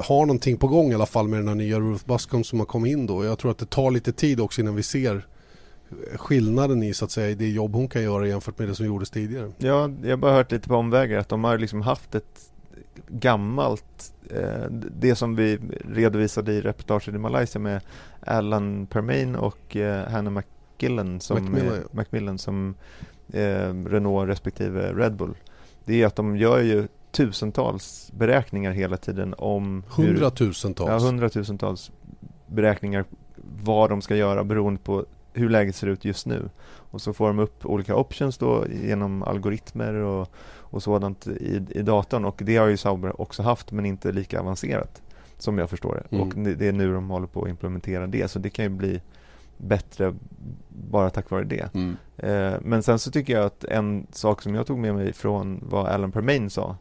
har 0.01 0.25
någonting 0.25 0.57
på 0.57 0.67
gång 0.67 0.91
i 0.91 0.95
alla 0.95 1.05
fall 1.05 1.27
med 1.27 1.39
den 1.39 1.47
här 1.47 1.55
nya 1.55 1.79
Ruth 1.79 2.05
Buscom 2.05 2.43
som 2.43 2.59
har 2.59 2.65
kommit 2.65 2.91
in 2.91 3.05
då. 3.05 3.25
Jag 3.25 3.39
tror 3.39 3.51
att 3.51 3.57
det 3.57 3.69
tar 3.69 3.91
lite 3.91 4.11
tid 4.11 4.39
också 4.39 4.61
innan 4.61 4.75
vi 4.75 4.83
ser 4.83 5.27
skillnaden 6.15 6.83
i 6.83 6.93
så 6.93 7.05
att 7.05 7.11
säga 7.11 7.35
det 7.35 7.49
jobb 7.49 7.75
hon 7.75 7.87
kan 7.87 8.03
göra 8.03 8.27
jämfört 8.27 8.59
med 8.59 8.67
det 8.67 8.75
som 8.75 8.85
gjordes 8.85 9.09
tidigare. 9.09 9.51
Ja, 9.57 9.91
jag 10.03 10.09
har 10.09 10.17
bara 10.17 10.33
hört 10.33 10.51
lite 10.51 10.69
på 10.69 10.75
omvägar 10.75 11.19
att 11.19 11.29
de 11.29 11.43
har 11.43 11.57
liksom 11.57 11.81
haft 11.81 12.15
ett 12.15 12.51
gammalt 13.07 14.13
eh, 14.29 14.65
det 14.71 15.15
som 15.15 15.35
vi 15.35 15.59
redovisade 15.85 16.53
i 16.53 16.61
reportaget 16.61 17.07
i 17.15 17.17
Malaysia 17.17 17.59
med 17.59 17.81
Alan 18.19 18.87
Permain 18.87 19.35
och 19.35 19.75
eh, 19.75 20.09
Hannah 20.09 20.33
McGillen 20.33 21.19
som, 21.19 21.43
Macmillan, 21.43 21.75
ja. 21.75 21.87
Macmillan 21.91 22.37
som 22.37 22.75
eh, 23.33 23.73
Renault 23.85 24.29
respektive 24.29 24.93
Red 24.93 25.15
Bull. 25.15 25.33
Det 25.85 26.01
är 26.01 26.07
att 26.07 26.15
de 26.15 26.37
gör 26.37 26.59
ju 26.59 26.87
tusentals 27.11 28.11
beräkningar 28.17 28.71
hela 28.71 28.97
tiden 28.97 29.35
om 29.37 29.83
Hundratusentals? 29.89 30.89
Ja, 30.89 31.07
hundratusentals 31.07 31.91
beräkningar 32.47 33.05
vad 33.63 33.89
de 33.89 34.01
ska 34.01 34.15
göra 34.15 34.43
beroende 34.43 34.79
på 34.79 35.05
hur 35.37 35.49
läget 35.49 35.75
ser 35.75 35.87
ut 35.87 36.05
just 36.05 36.25
nu. 36.25 36.49
Och 36.65 37.01
så 37.01 37.13
får 37.13 37.27
de 37.27 37.39
upp 37.39 37.65
olika 37.65 37.95
options 37.95 38.37
då 38.37 38.65
genom 38.83 39.23
algoritmer 39.23 39.93
och, 39.93 40.31
och 40.59 40.83
sådant 40.83 41.27
i, 41.27 41.65
i 41.69 41.81
datorn 41.81 42.25
och 42.25 42.41
det 42.45 42.57
har 42.57 42.67
ju 42.67 42.77
Sauber 42.77 43.21
också 43.21 43.43
haft 43.43 43.71
men 43.71 43.85
inte 43.85 44.11
lika 44.11 44.39
avancerat 44.39 45.01
som 45.37 45.57
jag 45.57 45.69
förstår 45.69 45.95
det. 45.95 46.15
Mm. 46.15 46.27
Och 46.27 46.57
det, 46.57 46.67
är 46.67 46.71
nu 46.71 46.93
de 46.93 47.09
håller 47.09 47.27
på 47.27 47.43
att 47.43 47.49
implementera 47.49 48.07
det 48.07 48.27
så 48.27 48.39
det 48.39 48.49
kan 48.49 48.65
ju 48.65 48.69
bli 48.69 49.01
bättre 49.57 50.13
bara 50.69 51.09
tack 51.09 51.29
vare 51.29 51.43
det. 51.43 51.75
Mm. 51.75 51.97
Eh, 52.17 52.59
men 52.61 52.83
sen 52.83 52.99
så 52.99 53.11
tycker 53.11 53.33
jag 53.33 53.45
att 53.45 53.63
en 53.63 54.07
sak 54.11 54.41
som 54.41 54.55
jag 54.55 54.67
tog 54.67 54.77
med 54.77 54.95
mig 54.95 55.13
från 55.13 55.59
vad 55.69 55.87
Alan 55.87 56.11
Permain 56.11 56.49
sa 56.49 56.77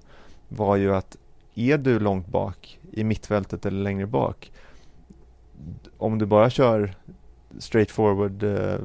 var 0.49 0.77
ju 0.77 0.95
att 0.95 1.17
är 1.55 1.79
du 1.79 1.99
långt 1.99 2.27
bak 2.27 2.79
i 2.93 3.05
mittfältet 3.05 3.67
eller 3.67 3.83
längre 3.83 4.07
bak 4.07 4.53
om 5.99 6.19
du 6.19 6.27
bara 6.27 6.51
kör 6.51 6.95
straight 7.59 7.91
forward 7.91 8.43
eh, 8.43 8.79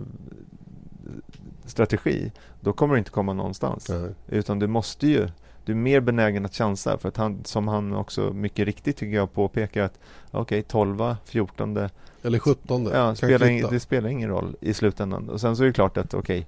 strategi 1.65 2.31
då 2.60 2.73
kommer 2.73 2.93
du 2.93 2.99
inte 2.99 3.12
komma 3.12 3.34
någonstans. 3.34 3.89
Nej. 3.89 4.10
Utan 4.27 4.60
du 4.60 4.67
måste 4.67 5.07
ju 5.07 5.27
du 5.65 5.71
är 5.71 5.75
mer 5.75 5.99
benägen 5.99 6.45
att 6.45 6.55
chansa 6.55 6.97
för 6.97 7.10
att 7.10 7.17
han, 7.17 7.45
som 7.45 7.67
han 7.67 7.93
också 7.93 8.34
mycket 8.34 8.65
riktigt 8.65 8.97
tycker 8.97 9.15
jag 9.15 9.34
påpekar 9.34 9.84
att 9.84 9.99
okej, 10.31 10.60
okay, 10.60 10.62
12, 10.62 11.15
14 11.25 11.89
eller 12.23 12.39
17 12.39 12.86
ja, 12.93 13.15
spelar 13.15 13.47
ing, 13.47 13.63
det 13.69 13.79
spelar 13.79 14.10
ingen 14.10 14.29
roll 14.29 14.55
i 14.62 14.73
slutändan. 14.73 15.29
Och 15.29 15.41
sen 15.41 15.55
så 15.55 15.63
är 15.63 15.67
det 15.67 15.73
klart 15.73 15.97
att 15.97 16.13
okej, 16.13 16.39
okay, 16.39 16.45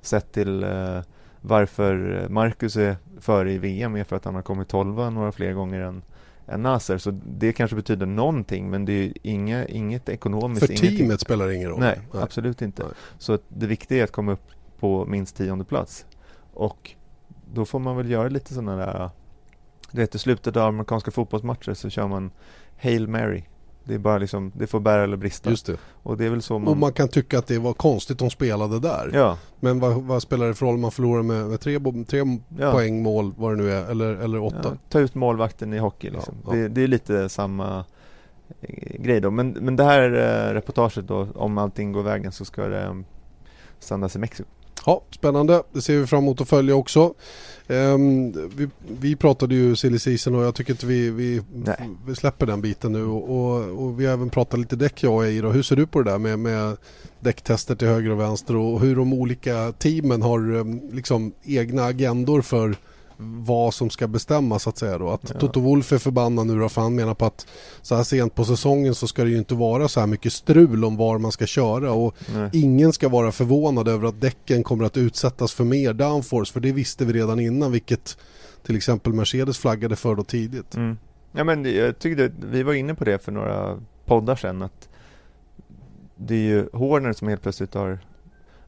sett 0.00 0.32
till 0.32 0.62
eh, 0.64 1.00
varför 1.40 2.26
Marcus 2.30 2.76
är 2.76 2.96
före 3.20 3.52
i 3.52 3.58
VM 3.58 3.96
är 3.96 4.04
för 4.04 4.16
att 4.16 4.24
han 4.24 4.34
har 4.34 4.42
kommit 4.42 4.68
12 4.68 5.12
några 5.12 5.32
fler 5.32 5.52
gånger 5.52 5.80
än 5.80 6.02
Nasser. 6.46 6.98
Så 6.98 7.10
det 7.10 7.52
kanske 7.52 7.76
betyder 7.76 8.06
någonting 8.06 8.70
men 8.70 8.84
det 8.84 8.92
är 8.92 9.12
inga, 9.22 9.66
inget 9.66 10.08
ekonomiskt. 10.08 10.66
För 10.66 10.74
teamet 10.74 11.00
inget... 11.00 11.20
spelar 11.20 11.50
ingen 11.50 11.70
roll? 11.70 11.80
Nej, 11.80 12.00
Nej. 12.12 12.22
absolut 12.22 12.62
inte. 12.62 12.82
Nej. 12.82 12.92
Så 13.18 13.38
det 13.48 13.66
viktiga 13.66 14.00
är 14.00 14.04
att 14.04 14.12
komma 14.12 14.32
upp 14.32 14.50
på 14.78 15.06
minst 15.06 15.36
tionde 15.36 15.64
plats. 15.64 16.06
Och 16.52 16.94
då 17.52 17.64
får 17.64 17.78
man 17.78 17.96
väl 17.96 18.10
göra 18.10 18.28
lite 18.28 18.54
sådana 18.54 18.76
där 18.76 19.10
du 19.90 20.00
vet 20.00 20.14
i 20.14 20.18
slutet 20.18 20.56
av 20.56 20.68
amerikanska 20.68 21.10
fotbollsmatcher 21.10 21.74
så 21.74 21.90
kör 21.90 22.08
man 22.08 22.30
Hail 22.76 23.08
Mary 23.08 23.42
det 23.84 23.94
är 23.94 23.98
bara 23.98 24.18
liksom, 24.18 24.52
det 24.54 24.66
får 24.66 24.80
bära 24.80 25.04
eller 25.04 25.16
brista. 25.16 25.50
Just 25.50 25.66
det. 25.66 25.76
Och 26.02 26.16
det 26.16 26.24
är 26.26 26.30
väl 26.30 26.42
så 26.42 26.58
man... 26.58 26.68
Och 26.68 26.76
man 26.76 26.92
kan 26.92 27.08
tycka 27.08 27.38
att 27.38 27.46
det 27.46 27.58
var 27.58 27.72
konstigt 27.72 28.18
de 28.18 28.30
spelade 28.30 28.80
där. 28.80 29.10
Ja. 29.14 29.38
Men 29.60 29.80
vad, 29.80 30.02
vad 30.02 30.22
spelar 30.22 30.48
det 30.48 30.54
för 30.54 30.66
roll 30.66 30.74
om 30.74 30.80
man 30.80 30.90
förlorar 30.90 31.22
med, 31.22 31.46
med 31.46 31.60
tre, 31.60 31.80
tre 32.06 32.38
ja. 32.58 32.72
poäng 32.72 33.02
mål, 33.02 33.34
vad 33.36 33.52
det 33.52 33.56
nu 33.56 33.70
är, 33.70 33.90
eller, 33.90 34.14
eller 34.14 34.42
åtta? 34.42 34.58
Ja, 34.62 34.76
ta 34.88 35.00
ut 35.00 35.14
målvakten 35.14 35.74
i 35.74 35.78
hockey 35.78 36.10
liksom. 36.10 36.34
Ja, 36.46 36.52
det, 36.52 36.68
det, 36.68 36.82
är 36.82 36.88
lite 36.88 37.28
samma 37.28 37.84
eh, 38.60 39.02
grej 39.02 39.20
då. 39.20 39.30
Men, 39.30 39.50
men 39.50 39.76
det 39.76 39.84
här 39.84 40.10
eh, 40.12 40.54
reportaget 40.54 41.08
då, 41.08 41.28
om 41.34 41.58
allting 41.58 41.92
går 41.92 42.02
vägen 42.02 42.32
så 42.32 42.44
ska 42.44 42.68
det 42.68 42.86
um, 42.86 43.04
sändas 43.78 44.16
i 44.16 44.18
Mexiko. 44.18 44.48
Ja, 44.86 45.02
spännande. 45.10 45.62
Det 45.72 45.82
ser 45.82 45.98
vi 45.98 46.06
fram 46.06 46.22
emot 46.22 46.40
att 46.40 46.48
följa 46.48 46.74
också. 46.74 47.14
Um, 47.66 48.32
vi, 48.56 48.68
vi, 49.00 49.16
pratade 49.16 49.54
ju 49.54 49.76
silly 49.76 49.98
season 49.98 50.34
och 50.34 50.44
jag 50.44 50.54
tycker 50.54 50.72
inte 50.72 50.86
vi, 50.86 51.10
vi, 51.10 51.42
vi 52.06 52.14
släpper 52.14 52.46
den 52.46 52.60
biten 52.60 52.92
nu. 52.92 53.04
Och, 53.04 53.30
och, 53.30 53.84
och, 53.84 54.00
vi 54.00 54.06
har 54.06 54.12
även 54.12 54.30
pratat 54.30 54.60
lite 54.60 54.76
däck 54.76 55.02
jag 55.02 55.14
och 55.14 55.26
Eir. 55.26 55.42
Hur 55.42 55.62
ser 55.62 55.76
du 55.76 55.86
på 55.86 56.02
det 56.02 56.10
där 56.10 56.18
med, 56.18 56.38
med 56.38 56.76
däcktester 57.20 57.74
till 57.74 57.88
höger 57.88 58.10
och 58.10 58.20
vänster 58.20 58.56
och 58.56 58.80
hur 58.80 58.96
de 58.96 59.12
olika 59.12 59.72
teamen 59.72 60.22
har 60.22 60.54
um, 60.54 60.80
liksom 60.92 61.32
egna 61.42 61.84
agendor 61.84 62.42
för 62.42 62.76
vad 63.16 63.74
som 63.74 63.90
ska 63.90 64.08
bestämmas 64.08 64.62
så 64.62 64.70
att 64.70 64.78
säga 64.78 64.98
då. 64.98 65.10
Att 65.10 65.30
ja. 65.34 65.40
Toto 65.40 65.60
Wolf 65.60 65.92
är 65.92 65.98
förbannad 65.98 66.46
nu 66.46 66.58
då 66.58 66.68
för 66.68 66.80
han 66.80 66.94
menar 66.94 67.14
på 67.14 67.26
att 67.26 67.46
så 67.82 67.94
här 67.94 68.02
sent 68.02 68.34
på 68.34 68.44
säsongen 68.44 68.94
så 68.94 69.06
ska 69.06 69.24
det 69.24 69.30
ju 69.30 69.38
inte 69.38 69.54
vara 69.54 69.88
så 69.88 70.00
här 70.00 70.06
mycket 70.06 70.32
strul 70.32 70.84
om 70.84 70.96
var 70.96 71.18
man 71.18 71.32
ska 71.32 71.46
köra 71.46 71.92
och 71.92 72.14
Nej. 72.34 72.50
ingen 72.52 72.92
ska 72.92 73.08
vara 73.08 73.32
förvånad 73.32 73.88
över 73.88 74.08
att 74.08 74.20
däcken 74.20 74.62
kommer 74.62 74.84
att 74.84 74.96
utsättas 74.96 75.52
för 75.52 75.64
mer 75.64 75.92
downforce 75.92 76.52
för 76.52 76.60
det 76.60 76.72
visste 76.72 77.04
vi 77.04 77.12
redan 77.12 77.40
innan 77.40 77.72
vilket 77.72 78.18
till 78.66 78.76
exempel 78.76 79.12
Mercedes 79.12 79.58
flaggade 79.58 79.96
för 79.96 80.14
då 80.14 80.24
tidigt. 80.24 80.74
Mm. 80.74 80.98
Ja 81.32 81.44
men 81.44 81.64
jag 81.64 81.98
tyckte 81.98 82.32
vi 82.40 82.62
var 82.62 82.74
inne 82.74 82.94
på 82.94 83.04
det 83.04 83.18
för 83.18 83.32
några 83.32 83.80
poddar 84.04 84.36
sedan 84.36 84.62
att 84.62 84.88
det 86.16 86.34
är 86.34 86.38
ju 86.38 86.68
Horner 86.72 87.12
som 87.12 87.28
helt 87.28 87.42
plötsligt 87.42 87.74
har 87.74 87.98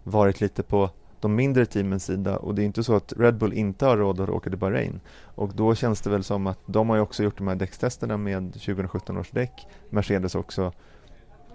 varit 0.03 0.41
lite 0.41 0.63
på 0.63 0.91
de 1.27 1.35
mindre 1.35 1.67
teamens 1.67 2.05
sida 2.05 2.37
och 2.37 2.55
det 2.55 2.63
är 2.63 2.65
inte 2.67 2.85
så 2.85 2.97
att 2.97 3.13
Red 3.17 3.39
Bull 3.39 3.53
inte 3.53 3.87
har 3.87 3.97
råd 3.97 4.21
att 4.21 4.29
åka 4.29 4.51
till 4.51 4.59
Bahrain. 4.59 5.01
Och 5.23 5.53
då 5.55 5.75
känns 5.75 6.01
det 6.01 6.11
väl 6.11 6.25
som 6.25 6.47
att 6.47 6.59
de 6.67 6.89
har 6.89 6.97
ju 6.97 7.03
också 7.03 7.23
gjort 7.23 7.39
de 7.39 7.49
här 7.49 7.55
däckstesterna 7.55 8.17
med 8.17 8.53
2017 8.53 9.19
års 9.19 9.31
däck, 9.31 9.67
Mercedes 9.91 10.35
också. 10.35 10.73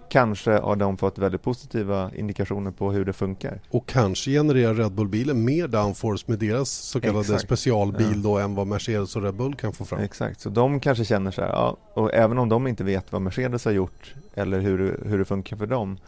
Kanske 0.08 0.50
har 0.52 0.76
de 0.76 0.96
fått 0.96 1.18
väldigt 1.18 1.42
positiva 1.42 2.10
indikationer 2.14 2.70
på 2.70 2.92
hur 2.92 3.04
det 3.04 3.12
funkar. 3.12 3.60
Och 3.70 3.86
kanske 3.86 4.30
genererar 4.30 4.74
Red 4.74 4.92
Bull-bilen 4.92 5.44
mer 5.44 5.68
downforce 5.68 6.24
med 6.28 6.38
deras 6.38 6.70
så 6.70 7.00
kallade 7.00 7.20
Exakt. 7.20 7.42
specialbil 7.42 8.12
ja. 8.14 8.22
då 8.22 8.38
än 8.38 8.54
vad 8.54 8.66
Mercedes 8.66 9.16
och 9.16 9.22
Red 9.22 9.34
Bull 9.34 9.54
kan 9.54 9.72
få 9.72 9.84
fram. 9.84 10.00
Exakt, 10.00 10.40
så 10.40 10.48
de 10.48 10.80
kanske 10.80 11.04
känner 11.04 11.30
så 11.30 11.40
här, 11.40 11.48
ja, 11.48 11.76
och 11.94 12.14
även 12.14 12.38
om 12.38 12.48
de 12.48 12.66
inte 12.66 12.84
vet 12.84 13.12
vad 13.12 13.22
Mercedes 13.22 13.64
har 13.64 13.72
gjort 13.72 14.14
eller 14.34 14.60
hur, 14.60 15.00
hur 15.06 15.18
det 15.18 15.24
funkar 15.24 15.56
för 15.56 15.66
dem 15.66 15.98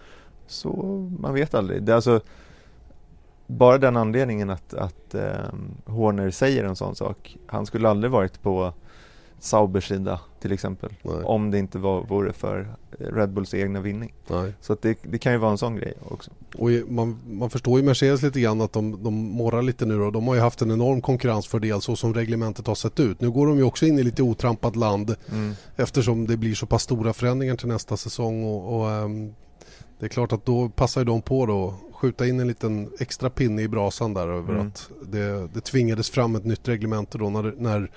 så 0.47 0.71
man 1.21 1.35
vet 1.35 1.55
aldrig. 1.55 1.83
Det 1.83 1.93
är 1.93 1.97
alltså 1.97 2.21
bara 3.47 3.79
den 3.79 3.97
anledningen 3.97 4.51
att, 4.51 4.75
att 4.75 5.15
eh, 5.15 5.23
Horner 5.87 6.31
säger 6.31 6.65
en 6.65 6.77
sån 6.77 6.95
sak. 6.95 7.37
Han 7.47 7.67
skulle 7.67 7.89
aldrig 7.89 8.11
varit 8.11 8.43
på 8.43 8.73
Saubers 9.39 9.89
sida 9.89 10.21
till 10.41 10.53
exempel. 10.53 10.93
Nej. 11.03 11.15
Om 11.25 11.51
det 11.51 11.59
inte 11.59 11.79
var, 11.79 12.03
vore 12.03 12.33
för 12.33 12.69
Red 12.99 13.33
Bulls 13.33 13.55
egna 13.55 13.81
vinning. 13.81 14.15
Nej. 14.27 14.53
Så 14.61 14.77
det, 14.81 14.99
det 15.03 15.19
kan 15.19 15.33
ju 15.33 15.39
vara 15.39 15.51
en 15.51 15.59
sån 15.59 15.77
grej 15.77 15.95
också. 16.09 16.31
Och 16.55 16.71
man, 16.89 17.19
man 17.27 17.51
förstår 17.51 17.79
ju 17.81 17.85
Mercedes 17.85 18.23
lite 18.23 18.41
grann 18.41 18.61
att 18.61 18.73
de, 18.73 19.03
de 19.03 19.15
morrar 19.15 19.63
lite 19.63 19.87
nu 19.87 19.99
då. 19.99 20.11
De 20.11 20.29
har 20.29 20.35
ju 20.35 20.41
haft 20.41 20.63
en 20.63 20.71
enorm 20.71 21.01
konkurrensfördel 21.01 21.81
så 21.81 21.97
som 21.97 22.15
reglementet 22.15 22.67
har 22.67 22.75
sett 22.75 23.01
ut. 23.01 23.21
Nu 23.21 23.31
går 23.31 23.47
de 23.47 23.57
ju 23.57 23.63
också 23.63 23.87
in 23.87 23.99
i 23.99 24.03
lite 24.03 24.23
otrampat 24.23 24.77
land 24.77 25.15
Mm. 25.33 25.55
eftersom 25.77 26.27
det 26.27 26.37
blir 26.37 26.55
så 26.55 26.67
pass 26.67 26.83
stora 26.83 27.13
förändringar 27.13 27.57
till 27.57 27.69
nästa 27.69 27.97
säsong. 27.97 28.45
Och, 28.45 28.77
och 28.81 28.91
ehm, 28.91 29.35
det 29.99 30.07
är 30.07 30.11
klart 30.11 30.33
att 30.33 30.47
då 30.47 30.69
passar 30.69 31.01
ju 31.01 31.05
de 31.05 31.23
på 31.23 31.47
då 31.47 31.75
skjuta 32.05 32.27
in 32.27 32.41
en 32.41 32.49
liten 32.49 32.91
extra 33.01 33.31
pinne 33.31 33.63
i 33.63 33.69
brasan 33.69 34.15
där 34.15 34.29
över 34.29 34.55
Mm. 34.55 34.67
att 34.67 34.91
det, 35.03 35.49
det 35.55 35.61
tvingades 35.61 36.11
fram 36.11 36.37
ett 36.37 36.45
nytt 36.45 36.69
reglemente 36.69 37.19
då 37.19 37.31
när, 37.31 37.55
när 37.59 37.91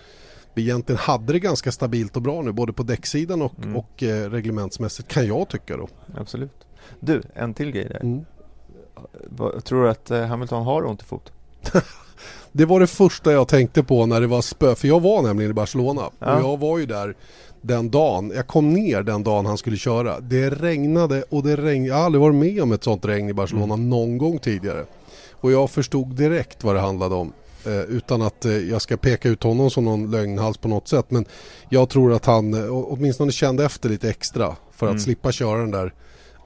vi 0.54 0.62
egentligen 0.62 1.00
hade 1.00 1.34
det 1.34 1.40
ganska 1.40 1.72
stabilt 1.72 2.16
och 2.16 2.22
bra 2.22 2.42
nu 2.42 2.52
både 2.52 2.74
på 2.74 2.84
däcksidan 2.84 3.42
och, 3.42 3.54
Mm. 3.64 3.76
och 3.76 4.04
eh, 4.04 4.30
reglementsmässigt 4.30 5.08
kan 5.08 5.28
jag 5.28 5.50
tycka 5.50 5.78
då. 5.78 5.88
Absolut. 6.18 6.52
Du, 7.00 7.22
en 7.36 7.54
till 7.54 7.72
grej 7.72 7.86
där. 7.86 8.00
Mm. 8.00 8.26
Tror 9.64 9.84
du 9.84 9.90
att 9.90 10.12
eh, 10.12 10.26
Hamilton 10.26 10.64
har 10.66 10.86
ont 10.86 11.02
i 11.02 11.06
fot? 11.06 11.32
Det 12.52 12.66
var 12.66 12.80
det 12.80 12.88
första 12.88 13.32
jag 13.32 13.48
tänkte 13.48 13.84
på 13.84 14.06
när 14.06 14.22
det 14.22 14.28
var 14.28 14.42
spö, 14.42 14.76
för 14.76 14.88
jag 14.88 15.00
var 15.02 15.22
nämligen 15.22 15.52
i 15.52 15.54
Barcelona 15.54 16.02
Ja. 16.20 16.36
och 16.36 16.42
jag 16.42 16.58
var 16.60 16.78
ju 16.78 16.86
där 16.86 17.16
den 17.62 17.90
dagen, 17.90 18.32
jag 18.36 18.48
kom 18.48 18.74
ner 18.74 19.04
den 19.04 19.24
dagen 19.24 19.46
han 19.46 19.58
skulle 19.58 19.78
köra. 19.78 20.20
Det 20.20 20.50
regnade 20.50 21.24
och 21.30 21.44
det 21.44 21.56
regnade, 21.56 21.88
jag 21.88 21.96
har 21.96 22.04
aldrig 22.06 22.22
varit 22.22 22.36
med 22.36 22.62
om 22.64 22.72
ett 22.72 22.84
sånt 22.84 23.06
regn 23.06 23.30
i 23.30 23.34
Barcelona 23.34 23.74
Mm. 23.74 23.90
någon 23.90 24.18
gång 24.18 24.40
tidigare. 24.40 24.86
Och 25.32 25.52
jag 25.52 25.70
förstod 25.70 26.16
direkt 26.16 26.64
vad 26.64 26.76
det 26.76 26.82
handlade 26.82 27.16
om. 27.16 27.34
Eh, 27.66 27.82
utan 27.82 28.22
att 28.22 28.46
eh, 28.46 28.52
jag 28.58 28.82
ska 28.82 28.98
peka 28.98 29.30
ut 29.30 29.44
honom 29.44 29.70
som 29.70 29.86
någon 29.86 30.12
lögnhals 30.12 30.58
på 30.58 30.68
något 30.68 30.88
sätt. 30.88 31.12
Men 31.12 31.26
jag 31.70 31.90
tror 31.90 32.14
att 32.14 32.26
han 32.26 32.54
eh, 32.54 32.70
åtminstone 32.72 33.32
kände 33.32 33.66
efter 33.66 33.90
lite 33.90 34.10
extra 34.10 34.56
för 34.72 34.86
att 34.86 34.92
Mm. 34.92 35.00
slippa 35.00 35.32
köra 35.32 35.60
den 35.60 35.72
där 35.72 35.94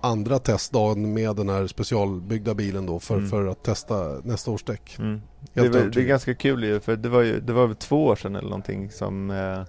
andra 0.02 0.40
testdagen 0.40 1.14
med 1.14 1.36
den 1.36 1.50
här 1.50 1.68
specialbyggda 1.68 2.54
bilen 2.54 2.86
då 2.86 3.00
för, 3.00 3.16
Mm. 3.18 3.30
för 3.30 3.48
att 3.48 3.64
testa 3.64 3.96
nästa 4.24 4.52
års 4.52 4.64
däck. 4.64 4.96
Mm. 5.00 5.22
Det, 5.54 5.70
var, 5.70 5.80
det 5.80 6.02
är 6.02 6.06
ganska 6.06 6.36
kul 6.36 6.64
ju, 6.64 6.80
för 6.80 6.96
det 6.96 7.10
var 7.10 7.22
ju 7.22 7.40
det 7.40 7.54
var 7.54 7.74
två 7.74 8.06
år 8.06 8.16
sedan 8.16 8.36
eller 8.36 8.50
någonting 8.50 8.92
som 8.92 9.30
eh, 9.32 9.62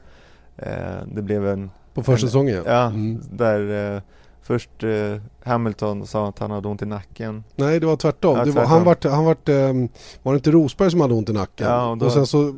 det 1.15 1.23
blev 1.23 1.47
en 1.49 1.71
På 1.95 2.03
försäsongen 2.03 2.55
ja. 2.67 2.73
Ja, 2.73 2.85
Mm. 2.87 3.21
där 3.31 3.95
eh, 3.97 4.03
först 4.43 4.71
eh, 4.85 5.17
Hamilton 5.45 6.07
sa 6.07 6.29
att 6.29 6.39
han 6.39 6.51
hade 6.51 6.69
ont 6.69 6.83
i 6.83 6.87
nacken. 6.87 7.45
Nej 7.57 7.81
det 7.81 7.87
var 7.87 7.97
tvärtom. 7.97 8.37
Ja, 8.39 8.45
det 8.45 8.51
var. 8.51 8.65
Han 8.65 8.85
vart, 8.85 9.05
han 9.05 9.25
vart, 9.25 9.49
ehm, 9.49 9.89
var 10.23 10.33
det 10.33 10.37
inte 10.37 10.51
Rosberg 10.51 10.91
som 10.91 11.01
hade 11.01 11.15
ont 11.15 11.29
i 11.29 11.33
nacken? 11.33 11.67
Ja, 11.67 11.85
och 11.85 11.91
och, 11.91 11.99
då- 11.99 12.11
sen 12.11 12.27
så 12.27 12.55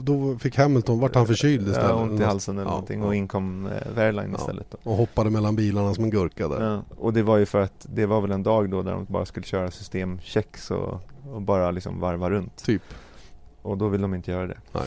då 0.00 0.38
fick 0.38 0.56
Hamilton, 0.56 1.00
vart 1.00 1.14
han 1.14 1.26
förkyld 1.26 1.68
istället? 1.68 1.90
Ja, 1.90 1.94
ont 1.96 2.20
i 2.20 2.24
halsen 2.24 2.54
eller 2.58 2.66
Ja, 2.66 2.70
någonting 2.70 3.02
och 3.04 3.14
inkom 3.14 3.66
eh, 3.66 3.72
Ja. 4.04 4.22
istället. 4.36 4.66
Då. 4.70 4.90
Och 4.90 4.96
hoppade 4.96 5.30
mellan 5.30 5.56
bilarna 5.56 5.94
som 5.94 6.04
en 6.04 6.10
gurka 6.10 6.48
där. 6.48 6.64
Ja, 6.72 6.82
och 6.98 7.12
det 7.12 7.22
var 7.22 7.36
ju 7.36 7.46
för 7.46 7.60
att 7.60 7.86
det 7.94 8.06
var 8.06 8.20
väl 8.20 8.30
en 8.30 8.42
dag 8.42 8.70
då 8.70 8.82
där 8.82 8.92
de 8.92 9.04
bara 9.08 9.26
skulle 9.26 9.46
köra 9.46 9.70
systemchecks 9.70 10.70
och, 10.70 11.00
och 11.32 11.42
bara 11.42 11.70
liksom 11.70 12.00
varva 12.00 12.30
runt. 12.30 12.64
Typ. 12.64 12.82
Och 13.62 13.78
då 13.78 13.88
vill 13.88 14.00
de 14.02 14.14
inte 14.14 14.30
göra 14.30 14.46
det. 14.46 14.56
Nej, 14.72 14.82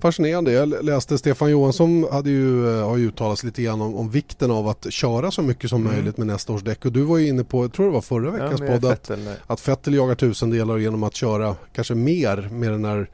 Fascinerande. 0.00 0.52
Jag 0.52 0.84
läste 0.84 1.18
Stefan 1.18 1.50
Johansson 1.50 2.06
hade 2.12 2.30
ju, 2.30 2.78
eh, 2.78 2.88
har 2.88 2.96
ju 2.96 3.08
uttalat 3.08 3.38
sig 3.38 3.46
lite 3.46 3.62
grann 3.62 3.80
om, 3.80 3.94
om 3.94 4.10
vikten 4.10 4.50
av 4.50 4.68
att 4.68 4.86
köra 4.92 5.30
så 5.30 5.42
mycket 5.42 5.70
som 5.70 5.80
Mm. 5.80 5.92
möjligt 5.92 6.16
med 6.16 6.26
nästa 6.26 6.52
års 6.52 6.62
däck. 6.62 6.84
Och 6.84 6.92
du 6.92 7.02
var 7.02 7.18
ju 7.18 7.28
inne 7.28 7.44
på, 7.44 7.64
jag 7.64 7.72
tror 7.72 7.86
det 7.86 7.92
var 7.92 8.00
förra 8.00 8.26
Ja, 8.26 8.32
veckans 8.32 8.60
med 8.60 8.80
podd, 8.80 8.92
att, 8.92 9.10
att 9.46 9.68
Vettel 9.68 9.94
jagar 9.94 10.14
tusendelar 10.14 10.78
genom 10.78 11.02
att 11.02 11.14
köra 11.14 11.56
kanske 11.72 11.94
mer 11.94 12.48
med 12.52 12.70
den 12.70 12.84
här 12.84 13.10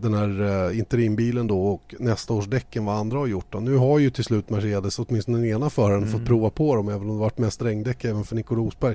den 0.00 0.14
här 0.14 0.66
eh, 0.70 0.78
interimbilen 0.78 1.46
då 1.46 1.66
och 1.66 1.94
nästa 1.98 2.34
års 2.34 2.46
däck 2.46 2.76
än 2.76 2.84
vad 2.84 2.96
andra 2.96 3.18
har 3.18 3.26
gjort. 3.26 3.46
Då. 3.50 3.58
Nu 3.58 3.76
har 3.76 3.98
ju 3.98 4.10
till 4.10 4.24
slut 4.24 4.50
Mercedes, 4.50 4.98
åtminstone 4.98 5.38
den 5.38 5.46
ena 5.46 5.70
föraren, 5.70 5.98
Mm. 6.02 6.12
fått 6.12 6.24
prova 6.26 6.50
på 6.50 6.74
dem 6.74 6.88
även 6.88 7.00
om 7.02 7.08
det 7.08 7.20
varit 7.20 7.38
mest 7.38 7.62
regndäck 7.62 8.04
även 8.04 8.24
för 8.24 8.36
Nico 8.36 8.54
Rosberg. 8.54 8.94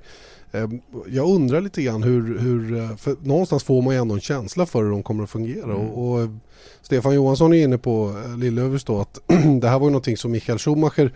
Eh, 0.51 0.67
Jag 1.07 1.29
undrar 1.29 1.61
lite 1.61 1.82
grann 1.82 2.03
hur, 2.03 2.39
hur 2.39 2.77
eh, 2.79 2.95
för 2.95 3.15
någonstans 3.21 3.63
får 3.63 3.82
man 3.82 3.93
ju 3.93 3.99
ändå 3.99 4.15
en 4.15 4.21
känsla 4.21 4.65
för 4.65 4.84
hur 4.84 4.91
de 4.91 5.03
kommer 5.03 5.23
att 5.23 5.29
fungera. 5.29 5.63
Mm. 5.63 5.77
Och, 5.77 6.11
och 6.11 6.21
eh, 6.21 6.29
Stefan 6.82 7.15
Johansson 7.15 7.53
är 7.53 7.63
inne 7.63 7.77
på 7.77 8.21
eh, 8.25 8.38
Lillövers 8.38 8.84
då 8.84 9.01
att 9.01 9.19
det 9.61 9.67
här 9.69 9.79
var 9.79 9.88
ju 9.88 9.91
någonting 9.91 10.17
som 10.17 10.32
Michael 10.32 10.57
Schumacher 10.59 11.05
eh, 11.05 11.11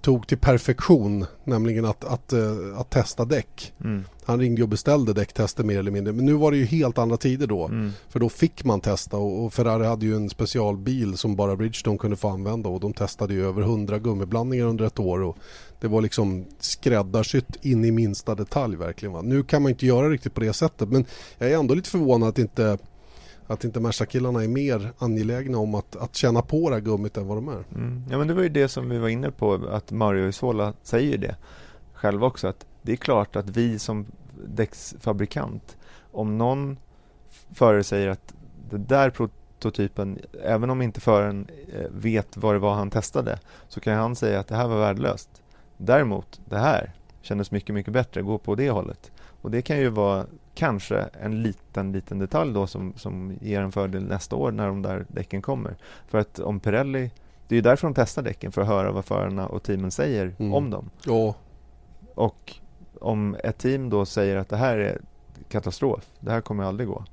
tog 0.00 0.26
till 0.26 0.38
perfektion, 0.38 1.26
nämligen 1.44 1.84
att, 1.84 2.04
att, 2.04 2.32
eh, 2.32 2.56
att 2.76 2.90
testa 2.90 3.24
däck. 3.24 3.72
Mm. 3.84 4.04
Han 4.24 4.40
ringde 4.40 4.62
och 4.62 4.68
beställde 4.68 5.12
däcktester 5.12 5.64
mer 5.64 5.78
eller 5.78 5.90
mindre. 5.90 6.12
Men 6.12 6.24
nu 6.24 6.32
var 6.32 6.50
det 6.50 6.56
ju 6.56 6.64
helt 6.64 6.98
andra 6.98 7.16
tider 7.16 7.46
då. 7.46 7.64
Mm. 7.64 7.92
För 8.08 8.20
då 8.20 8.28
fick 8.28 8.64
man 8.64 8.80
testa 8.80 9.16
och, 9.16 9.44
och 9.44 9.54
Ferrari 9.54 9.86
hade 9.86 10.06
ju 10.06 10.16
en 10.16 10.30
specialbil 10.30 11.16
som 11.16 11.36
bara 11.36 11.56
Bridgestone 11.56 11.98
kunde 11.98 12.16
få 12.16 12.28
använda 12.28 12.68
och 12.68 12.80
de 12.80 12.92
testade 12.92 13.34
ju 13.34 13.46
över 13.48 13.62
100 13.62 13.98
gummiblandningar 13.98 14.66
under 14.66 14.84
ett 14.84 14.98
år. 14.98 15.22
Och 15.22 15.36
det 15.80 15.88
var 15.88 16.00
liksom 16.00 16.44
skräddarsytt 16.58 17.64
in 17.64 17.84
i 17.84 17.90
minsta 17.90 18.34
detalj 18.34 18.76
verkligen. 18.76 19.12
Va? 19.12 19.22
Nu 19.22 19.42
kan 19.42 19.62
man 19.62 19.70
inte 19.70 19.86
göra 19.86 20.10
riktigt 20.10 20.34
på 20.34 20.40
det 20.40 20.52
sättet 20.52 20.88
men 20.88 21.04
jag 21.38 21.50
är 21.50 21.58
ändå 21.58 21.74
lite 21.74 21.90
förvånad 21.90 22.28
att 22.28 22.38
inte 22.38 22.78
att 23.46 23.64
inte 23.64 23.80
Merca-killarna 23.80 24.44
är 24.44 24.48
mer 24.48 24.92
angelägna 24.98 25.58
om 25.58 25.74
att, 25.74 25.96
att 25.96 26.14
känna 26.14 26.42
på 26.42 26.70
det 26.70 26.76
här 26.76 26.82
gummit 26.82 27.16
än 27.16 27.26
vad 27.26 27.36
de 27.36 27.48
är. 27.48 27.64
Mm. 27.74 28.04
Ja 28.10 28.18
men 28.18 28.26
det 28.26 28.34
var 28.34 28.42
ju 28.42 28.48
det 28.48 28.68
som 28.68 28.88
vi 28.88 28.98
var 28.98 29.08
inne 29.08 29.30
på 29.30 29.54
att 29.54 29.90
Mario 29.90 30.28
Isola 30.28 30.72
säger 30.82 31.10
ju 31.10 31.16
det 31.16 31.36
själv 31.94 32.24
också 32.24 32.48
att 32.48 32.66
det 32.82 32.92
är 32.92 32.96
klart 32.96 33.36
att 33.36 33.50
vi 33.50 33.78
som 33.78 34.06
däcksfabrikant 34.46 35.76
om 36.12 36.38
någon 36.38 36.76
förare 37.50 37.84
säger 37.84 38.08
att 38.08 38.34
det 38.70 38.78
där 38.78 39.10
prototypen 39.10 40.18
även 40.42 40.70
om 40.70 40.82
inte 40.82 41.00
föraren 41.00 41.46
eh, 41.72 41.86
vet 41.90 42.36
vad 42.36 42.54
det 42.54 42.58
var 42.58 42.74
han 42.74 42.90
testade 42.90 43.38
så 43.68 43.80
kan 43.80 43.94
han 43.94 44.16
säga 44.16 44.40
att 44.40 44.48
det 44.48 44.56
här 44.56 44.68
var 44.68 44.78
värdelöst. 44.78 45.42
Däremot 45.76 46.40
det 46.44 46.58
här 46.58 46.92
kändes 47.22 47.50
mycket 47.50 47.74
mycket 47.74 47.92
bättre, 47.92 48.22
gå 48.22 48.38
på 48.38 48.54
det 48.54 48.70
hållet. 48.70 49.10
Och 49.46 49.52
det 49.52 49.62
kan 49.62 49.78
ju 49.78 49.88
vara 49.88 50.26
kanske 50.54 50.98
en 50.98 51.42
liten 51.42 51.92
liten 51.92 52.18
detalj 52.18 52.52
då 52.54 52.66
som, 52.66 52.92
som 52.96 53.38
ger 53.40 53.60
en 53.60 53.72
fördel 53.72 54.04
nästa 54.04 54.36
år 54.36 54.52
när 54.52 54.66
de 54.66 54.82
där 54.82 55.06
däcken 55.08 55.42
kommer. 55.42 55.76
För 56.06 56.18
att 56.18 56.38
om 56.38 56.60
Pirelli 56.60 57.10
det 57.48 57.54
är 57.54 57.56
ju 57.56 57.62
därför 57.62 57.86
de 57.86 57.94
testar 57.94 58.22
däcken, 58.22 58.52
för 58.52 58.62
att 58.62 58.68
höra 58.68 58.92
vad 58.92 59.04
förarna 59.04 59.46
och 59.46 59.62
teamen 59.62 59.90
säger 59.90 60.34
Mm. 60.38 60.54
om 60.54 60.70
dem. 60.70 60.90
Ja, 61.04 61.34
Och 62.14 62.54
om 63.00 63.36
ett 63.44 63.58
team 63.58 63.90
då 63.90 64.06
säger 64.06 64.36
att 64.36 64.48
det 64.48 64.56
här 64.56 64.76
är 64.78 65.00
katastrof, 65.48 66.06
det 66.20 66.30
här 66.30 66.40
kommer 66.40 66.64
aldrig 66.64 66.88
gå. 66.88 67.04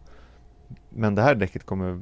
Men 0.90 1.16
det 1.16 1.22
här 1.22 1.36
däcket 1.36 1.66
kommer 1.66 2.00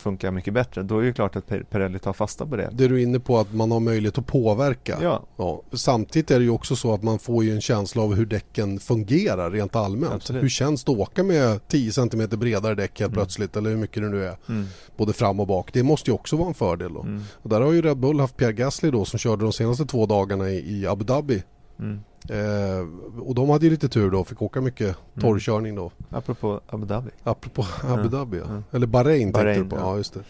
funka 0.00 0.30
mycket 0.30 0.54
bättre. 0.54 0.82
Då 0.82 0.98
är 0.98 1.02
det 1.02 1.12
klart 1.12 1.36
att 1.36 1.46
Pir- 1.48 1.64
Pirelli 1.64 1.98
tar 1.98 2.12
fasta 2.12 2.46
på 2.46 2.56
det. 2.56 2.68
det 2.72 2.84
är 2.84 2.88
du 2.88 3.02
inne 3.02 3.20
på 3.20 3.38
att 3.38 3.54
man 3.54 3.70
har 3.70 3.80
möjlighet 3.80 4.18
att 4.18 4.26
påverka. 4.26 4.98
Ja, 5.02 5.22
Ja, 5.36 5.62
samtidigt 5.72 6.30
är 6.30 6.38
det 6.38 6.44
ju 6.44 6.50
också 6.50 6.76
så 6.76 6.94
att 6.94 7.02
man 7.02 7.18
får 7.18 7.44
ju 7.44 7.54
en 7.54 7.60
känsla 7.60 8.02
av 8.02 8.14
hur 8.14 8.26
däcken 8.26 8.78
fungerar 8.78 9.50
rent 9.50 9.76
allmänt. 9.76 10.12
Absolut. 10.14 10.42
Hur 10.42 10.48
känns 10.48 10.84
det 10.84 10.92
att 10.92 10.98
åka 10.98 11.22
med 11.22 11.68
10 11.68 11.92
cm 11.92 12.28
bredare 12.28 12.74
däck 12.74 13.00
helt 13.00 13.12
Mm. 13.12 13.12
plötsligt 13.12 13.56
eller 13.56 13.70
hur 13.70 13.76
mycket 13.76 14.02
det 14.02 14.08
nu 14.08 14.24
är. 14.24 14.36
mm, 14.48 14.66
Både 14.96 15.12
fram 15.12 15.40
och 15.40 15.46
bak. 15.46 15.72
Det 15.72 15.82
måste 15.82 16.10
ju 16.10 16.14
också 16.14 16.36
vara 16.36 16.48
en 16.48 16.54
fördel 16.54 16.92
då. 16.94 17.00
mm, 17.02 17.22
Och 17.34 17.48
där 17.50 17.60
har 17.60 17.72
ju 17.72 17.82
Red 17.82 17.96
Bull 17.96 18.20
haft 18.20 18.36
Pierre 18.36 18.52
Gasly 18.52 18.90
då 18.90 19.04
som 19.04 19.18
körde 19.18 19.42
de 19.42 19.52
senaste 19.52 19.86
två 19.86 20.06
dagarna 20.06 20.50
i, 20.50 20.80
i 20.80 20.86
Abu 20.86 21.04
Dhabi. 21.04 21.42
Mm. 21.80 22.00
Eh, 22.28 22.86
och 23.22 23.34
de 23.34 23.50
hade 23.50 23.64
ju 23.64 23.70
lite 23.70 23.88
tur 23.88 24.10
då, 24.10 24.24
fick 24.24 24.42
åka 24.42 24.60
mycket 24.60 24.96
torrkörning 25.20 25.74
då. 25.74 25.90
Apropå 26.10 26.60
Abu 26.66 26.86
Dhabi. 26.86 27.10
Apropå 27.22 27.64
Abu 27.82 28.08
Dhabi 28.08 28.38
ja. 28.38 28.62
Eller 28.72 28.86
Bahrain, 28.86 29.32
Bahrain, 29.32 29.54
tänkte 29.54 29.76
du 29.76 29.80
på. 29.80 29.86
ja. 29.86 29.90
Ja, 29.92 29.96
just 29.96 30.14
det. 30.14 30.20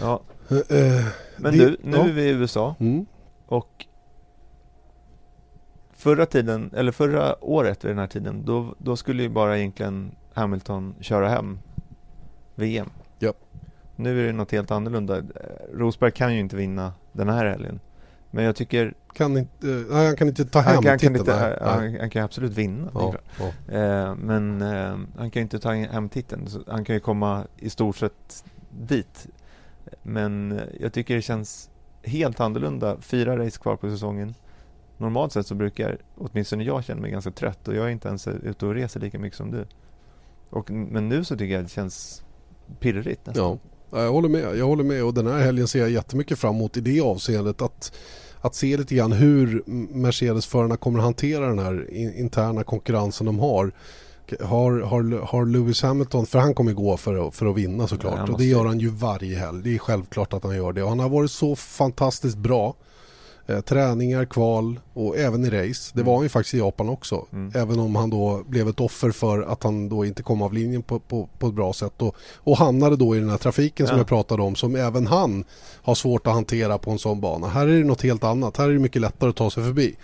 Ja, 0.00 0.20
Eh, 0.50 0.56
eh, 0.78 1.04
men 1.36 1.52
det- 1.58 1.64
du, 1.66 1.76
nu 1.82 1.96
ja. 1.96 2.04
är 2.08 2.12
vi 2.12 2.22
i 2.22 2.30
USA 2.30 2.74
Mm. 2.80 3.06
och 3.46 3.86
förra 5.92 6.26
tiden, 6.26 6.70
eller 6.76 6.92
förra 6.92 7.44
året 7.44 7.84
vid 7.84 7.90
den 7.90 7.98
här 7.98 8.06
tiden, 8.06 8.42
då, 8.44 8.74
då 8.78 8.96
skulle 8.96 9.22
ju 9.22 9.28
bara 9.28 9.58
egentligen 9.58 10.10
Hamilton 10.32 10.94
köra 11.00 11.28
hem 11.28 11.58
VM. 12.54 12.90
Ja. 13.18 13.32
Nu 13.96 14.22
är 14.22 14.26
det 14.26 14.32
något 14.32 14.52
helt 14.52 14.70
annorlunda. 14.70 15.18
Eh, 15.18 15.24
Rosberg 15.74 16.12
kan 16.12 16.34
ju 16.34 16.40
inte 16.40 16.56
vinna 16.56 16.92
den 17.12 17.28
här 17.28 17.46
helgen. 17.46 17.80
Men 18.30 18.44
jag 18.44 18.56
tycker 18.56 18.94
Kan 19.12 19.38
inte, 19.38 19.66
nej, 19.66 20.06
han 20.06 20.16
kan 20.16 20.28
inte 20.28 20.44
ta 20.44 20.60
hem 20.60 20.74
han 20.74 20.82
kan, 20.82 20.90
han 20.90 20.98
kan, 20.98 21.14
titeln. 21.14 21.16
inte, 21.16 21.40
nej, 21.40 21.58
han, 21.60 22.00
han 22.00 22.10
kan 22.10 22.24
absolut 22.24 22.52
vinna. 22.52 22.90
Ja, 22.94 23.14
ja. 23.38 23.74
Eh, 23.74 24.14
men 24.14 24.62
eh, 24.62 24.98
han 25.16 25.30
kan 25.30 25.42
inte 25.42 25.58
ta 25.58 25.72
hem 25.72 26.08
titeln. 26.08 26.48
Han 26.66 26.84
kan 26.84 26.94
ju 26.94 27.00
komma 27.00 27.46
i 27.56 27.70
stort 27.70 27.96
sett 27.96 28.44
dit. 28.70 29.26
Men 30.02 30.52
eh, 30.52 30.64
jag 30.80 30.92
tycker 30.92 31.14
det 31.14 31.22
känns 31.22 31.70
helt 32.02 32.40
annorlunda. 32.40 32.96
Fyra 33.00 33.38
race 33.38 33.58
kvar 33.58 33.76
på 33.76 33.90
säsongen. 33.90 34.34
Normalt 34.96 35.32
sett 35.32 35.46
så 35.46 35.54
brukar 35.54 35.98
åtminstone 36.14 36.64
jag 36.64 36.84
känna 36.84 37.00
mig 37.00 37.10
ganska 37.10 37.30
trött 37.30 37.68
och 37.68 37.74
jag 37.74 37.86
är 37.86 37.90
inte 37.90 38.08
ens 38.08 38.28
ute 38.28 38.66
och 38.66 38.74
reser 38.74 39.00
lika 39.00 39.18
mycket 39.18 39.36
som 39.36 39.50
du. 39.50 39.66
Och, 40.50 40.70
men 40.70 41.08
nu 41.08 41.24
så 41.24 41.36
tycker 41.36 41.54
jag 41.54 41.64
det 41.64 41.68
känns 41.68 42.24
pirrigt 42.80 43.26
nästan. 43.26 43.44
Ja, 43.44 43.58
jag 43.90 44.12
håller 44.12 44.28
med. 44.28 44.56
Jag 44.56 44.66
håller 44.66 44.84
med 44.84 45.04
och 45.04 45.14
den 45.14 45.26
här 45.26 45.38
helgen 45.38 45.68
ser 45.68 45.78
jag 45.78 45.90
jättemycket 45.90 46.38
fram 46.38 46.54
emot 46.54 46.76
i 46.76 46.80
det 46.80 47.00
avseendet 47.00 47.62
att, 47.62 47.92
att 48.40 48.54
se 48.54 48.76
lite 48.76 48.94
grann 48.94 49.12
hur 49.12 49.62
Mercedes-förarna 49.92 50.76
kommer 50.76 50.98
att 50.98 51.04
hantera 51.04 51.46
den 51.46 51.58
här 51.58 51.94
interna 51.94 52.64
konkurrensen 52.64 53.26
de 53.26 53.38
har. 53.38 53.72
Har, 54.40 54.80
har, 54.80 55.26
har 55.26 55.46
Lewis 55.46 55.82
Hamilton, 55.82 56.26
för 56.26 56.38
han 56.38 56.54
kommer 56.54 56.72
gå 56.72 56.96
för 56.96 57.28
att, 57.28 57.34
för 57.34 57.46
att 57.46 57.56
vinna 57.56 57.88
såklart 57.88 58.14
ja, 58.26 58.32
och 58.32 58.38
det 58.38 58.44
gör 58.44 58.64
han 58.64 58.78
ju 58.78 58.88
varje 58.88 59.38
helg. 59.38 59.62
Det 59.62 59.74
är 59.74 59.78
självklart 59.78 60.32
att 60.32 60.44
han 60.44 60.56
gör 60.56 60.72
det 60.72 60.82
och 60.82 60.88
han 60.88 61.00
har 61.00 61.08
varit 61.08 61.30
så 61.30 61.56
fantastiskt 61.56 62.36
bra 62.36 62.74
eh, 63.48 63.60
träningar, 63.60 64.24
kval 64.24 64.80
och 64.94 65.16
även 65.16 65.44
i 65.44 65.50
race. 65.50 65.90
Det 65.94 66.00
mm. 66.00 66.06
var 66.06 66.14
han 66.14 66.22
ju 66.22 66.28
faktiskt 66.28 66.54
i 66.54 66.58
Japan 66.58 66.88
också. 66.88 67.26
Mm. 67.32 67.52
Även 67.54 67.78
om 67.78 67.96
han 67.96 68.10
då 68.10 68.42
blev 68.46 68.68
ett 68.68 68.80
offer 68.80 69.10
för 69.10 69.42
att 69.42 69.62
han 69.62 69.88
då 69.88 70.04
inte 70.04 70.22
kom 70.22 70.42
av 70.42 70.52
linjen 70.52 70.82
på, 70.82 70.98
på, 70.98 71.28
på 71.38 71.46
ett 71.46 71.54
bra 71.54 71.72
sätt. 71.72 72.02
Och, 72.02 72.16
och 72.36 72.56
hamnade 72.56 72.96
då 72.96 73.16
i 73.16 73.20
den 73.20 73.30
här 73.30 73.38
trafiken 73.38 73.86
ja. 73.86 73.88
som 73.88 73.98
jag 73.98 74.06
pratade 74.06 74.42
om 74.42 74.54
som 74.54 74.76
även 74.76 75.06
han 75.06 75.44
har 75.82 75.94
svårt 75.94 76.26
att 76.26 76.32
hantera 76.32 76.78
på 76.78 76.90
en 76.90 76.98
sån 76.98 77.20
bana. 77.20 77.48
Här 77.48 77.66
är 77.66 77.78
det 77.78 77.84
något 77.84 78.02
helt 78.02 78.24
annat. 78.24 78.56
Här 78.56 78.68
är 78.68 78.72
det 78.72 78.78
mycket 78.78 79.02
lättare 79.02 79.30
att 79.30 79.36
ta 79.36 79.50
sig 79.50 79.64
förbi. 79.64 79.96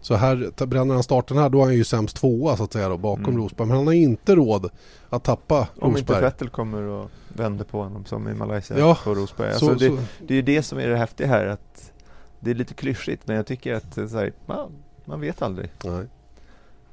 Så 0.00 0.14
här 0.14 0.66
bränner 0.66 0.94
han 0.94 1.02
starten 1.02 1.38
här 1.38 1.48
då 1.48 1.60
är 1.60 1.64
han 1.64 1.74
ju 1.74 1.84
sämst 1.84 2.16
tvåa 2.16 2.56
så 2.56 2.64
att 2.64 2.72
säga 2.72 2.88
då, 2.88 2.96
bakom 2.96 3.24
mm. 3.24 3.36
Rosberg. 3.36 3.68
Men 3.68 3.76
han 3.76 3.86
har 3.86 3.94
inte 3.94 4.34
råd 4.34 4.70
att 5.08 5.24
tappa 5.24 5.58
Rosberg. 5.58 5.90
Om 5.90 5.96
inte 5.96 6.20
Vettel 6.20 6.48
kommer 6.48 6.82
och 6.82 7.10
vänder 7.28 7.64
på 7.64 7.82
honom 7.82 8.04
som 8.04 8.28
i 8.28 8.34
Malaysia 8.34 8.78
ja, 8.78 8.98
på 9.04 9.14
Rosberg. 9.14 9.48
Alltså 9.48 9.66
så, 9.66 9.74
det, 9.74 9.88
så. 9.88 9.98
det 10.26 10.34
är 10.34 10.36
ju 10.36 10.42
det 10.42 10.62
som 10.62 10.78
är 10.78 10.88
det 10.88 10.96
häftiga 10.96 11.26
här 11.26 11.46
att 11.46 11.92
det 12.40 12.50
är 12.50 12.54
lite 12.54 12.74
klyschigt 12.74 13.26
men 13.26 13.36
jag 13.36 13.46
tycker 13.46 13.74
att 13.74 13.94
så 13.94 14.18
här, 14.18 14.32
man, 14.46 14.72
man 15.04 15.20
vet 15.20 15.42
aldrig. 15.42 15.70
Nej. 15.84 16.06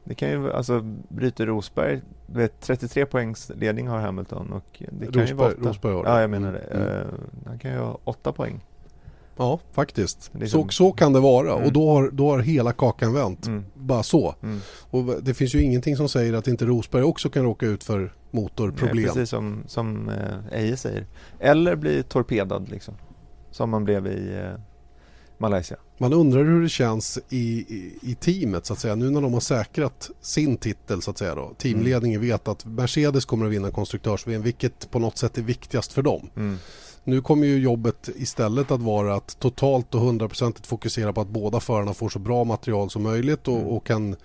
Det 0.04 0.16
kan 0.16 0.30
ju, 0.30 0.52
alltså 0.52 0.82
bryter 1.10 1.46
Rosberg, 1.46 2.02
vet, 2.26 2.62
33 2.62 3.06
poängs 3.06 3.52
ledning 3.56 3.88
har 3.88 4.00
Hamilton 4.00 4.54
och 4.54 4.84
det 4.90 5.06
kan 5.06 5.06
Rosberg, 5.06 5.28
ju 5.28 5.34
vara 5.34 5.52
Rosberg 5.52 5.94
har 5.94 6.04
det. 6.04 6.10
Ja, 6.10 6.22
jag 6.22 6.30
menar 6.30 6.54
det. 6.54 6.60
Mm. 6.60 6.88
Uh, 6.88 7.06
han 7.46 7.60
kan 7.60 7.72
ju 7.72 7.78
ha 7.78 8.00
8 8.04 8.32
poäng. 8.32 8.62
Ja, 9.38 9.60
faktiskt. 9.72 10.32
Liksom... 10.34 10.64
Så, 10.64 10.70
så 10.70 10.92
kan 10.92 11.14
det 11.14 11.20
vara 11.20 11.54
mm. 11.54 11.66
och 11.66 11.74
då 11.74 11.90
har, 11.90 12.10
då 12.12 12.30
har 12.30 12.40
hela 12.40 12.72
kakan 12.72 13.14
vänt. 13.14 13.48
Mm. 13.48 13.66
Bara 13.74 14.04
så. 14.04 14.36
Mm. 14.44 14.60
Och 14.90 15.24
det 15.24 15.34
finns 15.34 15.56
ju 15.56 15.62
ingenting 15.62 15.98
som 15.98 16.10
säger 16.10 16.34
att 16.34 16.48
inte 16.48 16.66
Rosberg 16.66 17.04
också 17.04 17.30
kan 17.30 17.44
råka 17.44 17.66
ut 17.66 17.84
för 17.84 18.14
motorproblem. 18.32 18.96
Nej, 18.96 19.06
precis 19.06 19.30
som, 19.30 19.64
som 19.68 20.10
eh, 20.10 20.60
Eje 20.60 20.78
säger. 20.78 21.06
Eller 21.40 21.76
bli 21.76 22.04
torpedad 22.04 22.70
liksom. 22.70 22.94
Som 23.52 23.70
man 23.70 23.84
blev 23.84 24.08
i 24.08 24.36
eh, 24.44 24.60
Malaysia. 25.38 25.78
Man 25.98 26.14
undrar 26.14 26.44
hur 26.44 26.62
det 26.62 26.70
känns 26.70 27.20
i, 27.30 27.38
i, 27.38 28.00
i, 28.02 28.16
teamet 28.16 28.66
så 28.66 28.74
att 28.74 28.80
säga. 28.80 28.96
Nu 28.96 29.10
när 29.10 29.22
de 29.22 29.34
har 29.34 29.40
säkrat 29.40 30.10
sin 30.22 30.58
titel 30.58 31.02
så 31.02 31.12
att 31.12 31.18
säga 31.18 31.36
då. 31.36 31.54
Teamledningen 31.58 32.20
mm. 32.20 32.30
vet 32.30 32.48
att 32.48 32.66
Mercedes 32.66 33.26
kommer 33.26 33.46
att 33.46 33.52
vinna 33.52 33.72
konstruktörs-VM 33.72 34.42
vilket 34.42 34.92
på 34.92 35.00
något 35.00 35.18
sätt 35.18 35.38
är 35.38 35.42
viktigast 35.42 35.94
för 35.94 36.02
dem. 36.02 36.30
Mm. 36.36 36.58
Nu 37.04 37.22
kommer 37.22 37.48
ju 37.48 37.60
jobbet 37.60 38.10
istället 38.16 38.72
att 38.72 38.82
vara 38.82 39.16
att 39.16 39.40
totalt 39.40 39.96
och 39.96 40.02
hundraprocentigt 40.02 40.68
fokusera 40.68 41.14
på 41.14 41.22
att 41.22 41.28
båda 41.28 41.60
förarna 41.60 41.94
får 41.94 42.10
så 42.10 42.20
bra 42.20 42.44
material 42.44 42.90
som 42.90 43.04
möjligt 43.04 43.48
och, 43.48 43.58
mm. 43.58 43.68
och 43.68 43.86
kan 43.86 44.16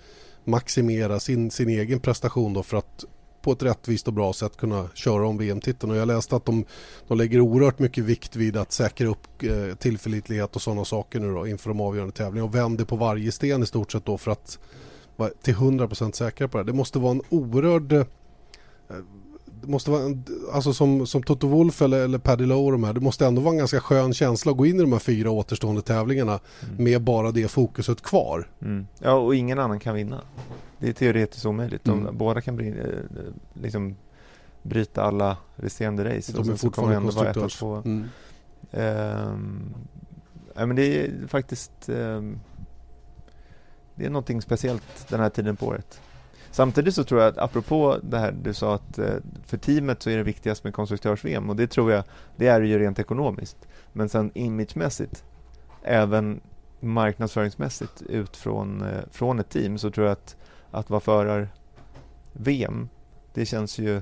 maximera 0.43 1.19
sin, 1.19 1.51
sin 1.51 1.69
egen 1.69 1.99
prestation 1.99 2.53
då 2.53 2.63
för 2.63 2.77
att 2.77 3.05
på 3.41 3.51
ett 3.51 3.63
rättvist 3.63 4.07
och 4.07 4.13
bra 4.13 4.33
sätt 4.33 4.57
kunna 4.57 4.89
köra 4.93 5.27
om 5.27 5.37
VM-titeln. 5.37 5.91
Och 5.91 5.97
jag 5.97 6.07
läste 6.07 6.35
att 6.35 6.45
de, 6.45 6.65
de 7.07 7.17
lägger 7.17 7.39
oerhört 7.39 7.79
mycket 7.79 8.03
vikt 8.03 8.35
vid 8.35 8.57
att 8.57 8.71
säkra 8.71 9.07
upp 9.07 9.43
eh, 9.43 9.75
tillförlitlighet 9.75 10.55
och 10.55 10.61
sådana 10.61 10.85
saker 10.85 11.19
nu 11.19 11.33
då 11.33 11.47
inför 11.47 11.69
de 11.69 11.81
avgörande 11.81 12.13
tävlingarna 12.13 12.49
och 12.49 12.55
vänder 12.55 12.85
på 12.85 12.95
varje 12.95 13.31
sten 13.31 13.63
i 13.63 13.65
stort 13.65 13.91
sett 13.91 14.05
då 14.05 14.17
för 14.17 14.31
att 14.31 14.59
vara 15.15 15.29
till 15.41 15.55
100% 15.55 16.11
säkra 16.11 16.47
på 16.47 16.57
det. 16.57 16.63
Det 16.63 16.73
måste 16.73 16.99
vara 16.99 17.11
en 17.11 17.21
oerhörd 17.29 17.93
eh, 17.93 18.05
det 19.61 19.67
måste 19.67 19.91
vara, 19.91 20.17
alltså 20.51 20.73
som, 20.73 21.07
som 21.07 21.23
Toto 21.23 21.47
Wolff 21.47 21.81
eller, 21.81 21.99
eller 21.99 22.17
Paddy 22.17 22.45
Lowe 22.45 22.65
och 22.65 22.71
de 22.71 22.83
här, 22.83 22.93
det 22.93 22.99
måste 22.99 23.25
ändå 23.25 23.41
vara 23.41 23.51
en 23.51 23.57
ganska 23.57 23.79
skön 23.79 24.13
känsla 24.13 24.51
att 24.51 24.57
gå 24.57 24.65
in 24.65 24.75
i 24.75 24.81
de 24.81 24.91
här 24.91 24.99
fyra 24.99 25.31
återstående 25.31 25.81
tävlingarna 25.81 26.39
mm. 26.63 26.83
med 26.83 27.01
bara 27.01 27.31
det 27.31 27.47
fokuset 27.47 28.01
kvar. 28.01 28.47
Mm. 28.61 28.87
Ja, 28.99 29.13
och 29.13 29.35
ingen 29.35 29.59
annan 29.59 29.79
kan 29.79 29.95
vinna. 29.95 30.21
Det 30.79 30.89
är 30.89 30.93
teoretiskt 30.93 31.45
omöjligt. 31.45 31.83
De, 31.83 31.99
mm. 31.99 32.17
Båda 32.17 32.41
kan 32.41 32.55
bli, 32.55 32.69
eh, 32.69 32.85
liksom, 33.53 33.95
bryta 34.63 35.03
alla 35.03 35.37
resterande 35.55 36.17
race. 36.17 36.33
De 36.33 36.49
är 36.49 36.55
fortfarande 36.55 36.95
ändå 36.95 37.11
vara 37.11 37.29
ett 37.29 37.37
och 37.37 37.51
två. 37.51 37.75
Mm. 37.75 38.03
Um, 38.71 39.73
ja, 40.55 40.65
men 40.65 40.75
det 40.75 41.05
är 41.05 41.27
faktiskt 41.27 41.89
um, 41.89 42.39
det 43.95 44.05
är 44.05 44.09
någonting 44.09 44.41
speciellt 44.41 45.07
den 45.09 45.19
här 45.19 45.29
tiden 45.29 45.55
på 45.57 45.65
året. 45.65 46.01
Samtidigt 46.51 46.95
så 46.95 47.03
tror 47.03 47.21
jag 47.21 47.29
att 47.29 47.37
apropå 47.37 47.97
det 48.03 48.19
här 48.19 48.31
du 48.43 48.53
sa 48.53 48.75
att 48.75 48.97
eh, 48.97 49.15
för 49.45 49.57
teamet 49.57 50.01
så 50.01 50.09
är 50.09 50.17
det 50.17 50.23
viktigast 50.23 50.63
med 50.63 50.73
konstruktörs-VM 50.73 51.49
och 51.49 51.55
det 51.55 51.67
tror 51.67 51.91
jag, 51.91 52.03
det 52.35 52.47
är 52.47 52.61
ju 52.61 52.79
rent 52.79 52.99
ekonomiskt. 52.99 53.67
Men 53.93 54.09
sen 54.09 54.31
imagemässigt, 54.33 55.23
även 55.83 56.41
marknadsföringsmässigt 56.79 58.01
ut 58.01 58.37
från, 58.37 58.81
eh, 58.81 59.01
från 59.11 59.39
ett 59.39 59.49
team 59.49 59.77
så 59.77 59.91
tror 59.91 60.07
jag 60.07 60.11
att, 60.11 60.35
att 60.71 60.89
vara 60.89 60.99
förar 60.99 61.49
VM, 62.33 62.89
det 63.33 63.45
känns 63.45 63.79
ju 63.79 64.01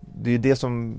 det 0.00 0.30
är 0.30 0.32
ju 0.32 0.38
det 0.38 0.56
som 0.56 0.96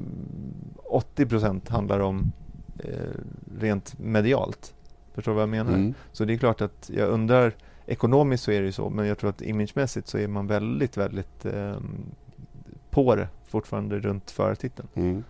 80% 0.92 1.70
handlar 1.70 2.00
om 2.00 2.32
eh, 2.80 3.20
rent 3.60 4.00
medialt. 4.00 4.74
Förstår 5.14 5.32
du 5.32 5.36
vad 5.36 5.42
jag 5.42 5.50
menar? 5.50 5.74
Mm. 5.74 5.94
Så 6.12 6.26
det 6.26 6.34
är 6.34 6.38
klart 6.38 6.62
att 6.62 6.90
jag 6.94 7.10
undrar 7.10 7.54
ekonomiskt 7.86 8.44
så 8.44 8.52
är 8.52 8.60
det 8.60 8.66
ju 8.66 8.72
så, 8.72 8.90
men 8.90 9.06
jag 9.06 9.18
tror 9.18 9.30
att 9.30 9.42
imagemässigt 9.42 10.08
så 10.08 10.18
är 10.18 10.28
man 10.28 10.48
väldigt, 10.48 10.98
väldigt 10.98 11.46
eh, 11.46 11.78
på 12.90 13.16
det 13.16 13.28
fortfarande 13.48 14.00
runt 14.00 14.32
förartiteln. 14.32 14.88
Mm. 14.96 15.24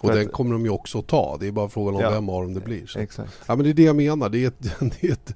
Och 0.00 0.14
den 0.14 0.28
kommer 0.28 0.52
de 0.52 0.64
ju 0.64 0.70
också 0.70 0.98
att 0.98 1.06
ta. 1.06 1.36
Det 1.40 1.46
är 1.46 1.52
bara 1.52 1.68
frågan 1.68 1.94
om 1.94 2.00
ja, 2.00 2.10
vem 2.10 2.28
av 2.28 2.42
dem 2.42 2.54
det 2.54 2.60
blir. 2.60 2.86
Så. 2.86 2.98
Exakt. 2.98 3.32
Ja, 3.46 3.56
men 3.56 3.64
det 3.64 3.70
är 3.70 3.74
det 3.74 3.82
jag 3.82 3.96
menar. 3.96 4.28
Det 4.28 4.44
är 4.44 4.48
ett, 4.48 4.60
det 5.00 5.08
är 5.08 5.12
ett, 5.12 5.34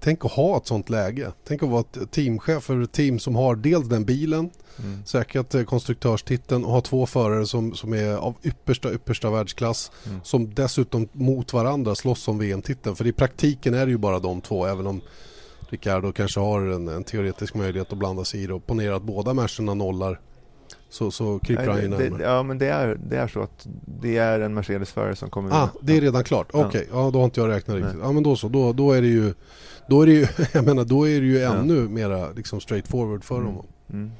tänk 0.00 0.24
att 0.24 0.32
ha 0.32 0.56
ett 0.56 0.66
sånt 0.66 0.90
läge. 0.90 1.32
Tänk 1.44 1.62
att 1.62 1.68
vara 1.68 1.80
ett 1.80 2.10
teamchef 2.10 2.62
för 2.62 2.82
ett 2.82 2.92
team 2.92 3.18
som 3.18 3.36
har 3.36 3.56
dels 3.56 3.88
den 3.88 4.04
bilen, 4.04 4.50
mm. 4.78 5.02
säkert 5.06 5.54
eh, 5.54 5.64
konstruktörstiteln 5.64 6.64
och 6.64 6.72
ha 6.72 6.80
två 6.80 7.06
förare 7.06 7.46
som, 7.46 7.74
som 7.74 7.94
är 7.94 8.14
av 8.14 8.34
yppersta, 8.42 8.92
yppersta 8.92 9.30
världsklass. 9.30 9.90
Mm. 10.06 10.20
Som 10.24 10.54
dessutom 10.54 11.08
mot 11.12 11.52
varandra 11.52 11.94
slåss 11.94 12.28
om 12.28 12.38
VM-titeln. 12.38 12.96
För 12.96 13.06
i 13.06 13.12
praktiken 13.12 13.74
är 13.74 13.86
det 13.86 13.92
ju 13.92 13.98
bara 13.98 14.18
de 14.18 14.40
två, 14.40 14.66
även 14.66 14.86
om 14.86 15.00
Ricardo 15.72 16.12
kanske 16.12 16.40
har 16.40 16.60
en, 16.60 16.88
en, 16.88 17.04
teoretisk 17.04 17.54
möjlighet 17.54 17.92
att 17.92 17.98
blanda 17.98 18.24
sig 18.24 18.42
i 18.42 18.46
det 18.46 18.54
och 18.54 18.66
ponera 18.66 18.96
att 18.96 19.02
båda 19.02 19.34
matcherna 19.34 19.74
nollar 19.74 20.20
så, 20.88 21.10
så 21.10 21.38
kryper 21.38 21.66
han 21.66 21.82
ju 21.82 21.88
närmare. 21.88 22.22
Ja, 22.22 22.42
men 22.42 22.58
det 22.58 22.66
är, 22.66 22.98
det 23.08 23.16
är 23.16 23.28
så 23.28 23.42
att 23.42 23.66
det 24.00 24.18
är 24.18 24.40
en 24.40 24.54
Mercedes-förare 24.54 25.16
som 25.16 25.30
kommer 25.30 25.50
Ah, 25.52 25.68
det 25.82 25.96
är 25.96 26.00
redan 26.00 26.24
klart. 26.24 26.48
Okej, 26.52 26.66
okay. 26.66 26.86
ja. 26.90 27.04
ja. 27.04 27.10
då 27.10 27.18
har 27.18 27.24
inte 27.24 27.40
jag 27.40 27.48
räknat 27.48 27.76
riktigt. 27.76 27.98
Ja, 28.02 28.12
men 28.12 28.22
då 28.22 28.36
så. 28.36 28.48
Då, 28.48 28.72
då 28.72 28.92
är 28.92 29.02
det 29.02 29.08
ju, 29.08 29.34
då 29.88 30.02
är 30.02 30.06
det 30.06 30.12
ju, 30.12 30.26
jag 30.52 30.64
menar, 30.64 30.84
då 30.84 31.08
är 31.08 31.20
det 31.20 31.26
ju 31.26 31.38
ja. 31.38 31.54
ännu 31.54 31.88
mera 31.88 32.30
liksom 32.30 32.60
straight 32.60 32.88
forward 32.88 33.24
för 33.24 33.36
mm. 33.36 33.46
honom. 33.46 33.66
Mm. 33.92 34.10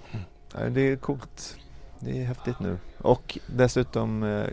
Ja, 0.55 0.69
det 0.69 0.81
är 0.81 0.97
coolt. 0.97 1.57
Det 2.01 2.21
är 2.21 2.25
häftigt 2.25 2.61
nu. 2.61 2.77
Och 2.99 3.39
dessutom, 3.47 4.23
eh, 4.23 4.45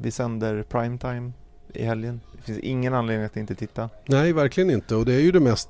vi 0.00 0.10
sänder 0.10 0.62
primetime 0.62 1.32
i 1.74 1.84
helgen. 1.84 2.20
Det 2.40 2.52
finns 2.52 2.58
ingen 2.58 2.94
anledning 2.94 3.26
att 3.26 3.36
inte 3.36 3.54
titta. 3.54 3.90
Nej, 4.06 4.32
verkligen 4.32 4.70
inte. 4.70 4.96
Och 4.96 5.04
det 5.04 5.14
är 5.14 5.20
ju 5.20 5.32
det 5.32 5.40
mest 5.40 5.68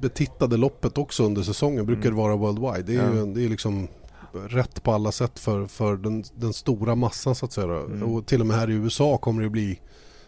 betittade 0.00 0.56
loppet 0.56 0.98
också 0.98 1.24
under 1.24 1.42
säsongen. 1.42 1.86
Brukar 1.86 2.08
mm. 2.08 2.14
det 2.14 2.22
vara 2.22 2.36
worldwide. 2.36 2.82
Det 2.82 2.98
är 2.98 3.08
ja. 3.08 3.14
ju 3.14 3.34
det 3.34 3.44
är 3.44 3.48
liksom 3.48 3.88
rätt 4.32 4.82
på 4.82 4.92
alla 4.92 5.12
sätt 5.12 5.38
för, 5.38 5.66
för 5.66 5.96
den, 5.96 6.24
den 6.34 6.52
stora 6.52 6.94
massan 6.94 7.34
så 7.34 7.46
att 7.46 7.52
säga. 7.52 7.66
Mm. 7.66 8.02
Och 8.02 8.26
till 8.26 8.40
och 8.40 8.46
med 8.46 8.56
här 8.56 8.70
i 8.70 8.72
USA 8.72 9.18
kommer 9.18 9.42
det 9.42 9.50
bli 9.50 9.80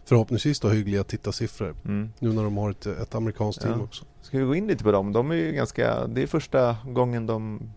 förhoppningsvis 0.05 0.61
då 0.61 0.68
hyggliga 0.68 1.05
tittarsiffror. 1.05 1.75
Mm. 1.85 2.12
Nu 2.18 2.33
när 2.33 2.45
de 2.45 2.57
har 2.57 2.71
ett, 2.71 2.87
ett 2.87 3.14
amerikanskt 3.14 3.62
team 3.62 3.75
ja. 3.79 3.85
också. 3.85 4.05
Ska 4.23 4.39
vi 4.39 4.45
gå 4.45 4.55
in 4.55 4.66
lite 4.66 4.85
på 4.85 4.93
dem? 4.93 5.12
De 5.12 5.31
är 5.31 5.35
ju 5.35 5.53
ganska, 5.53 6.07
det 6.07 6.23
är 6.23 6.27
första 6.27 6.77
gången 6.85 7.27
de 7.27 7.71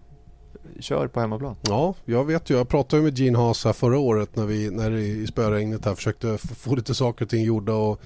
kör 0.80 1.08
på 1.08 1.20
hemmaplan. 1.20 1.56
Ja, 1.62 1.94
jag 2.06 2.26
vet 2.26 2.50
ju. 2.50 2.58
Jag 2.58 2.70
pratade 2.70 3.02
med 3.02 3.20
Gene 3.20 3.38
Haas 3.38 3.66
här 3.66 3.74
förra 3.74 3.98
året 3.98 4.36
när 4.36 4.46
vi 4.46 4.72
när 4.72 4.92
i 4.92 5.28
spöregnet 5.28 5.86
här 5.86 5.96
försökte 5.96 6.38
få 6.38 6.76
lite 6.76 6.96
saker 6.96 7.26
och 7.26 7.30
ting 7.30 7.44
gjorda. 7.44 7.74
Och 7.74 8.02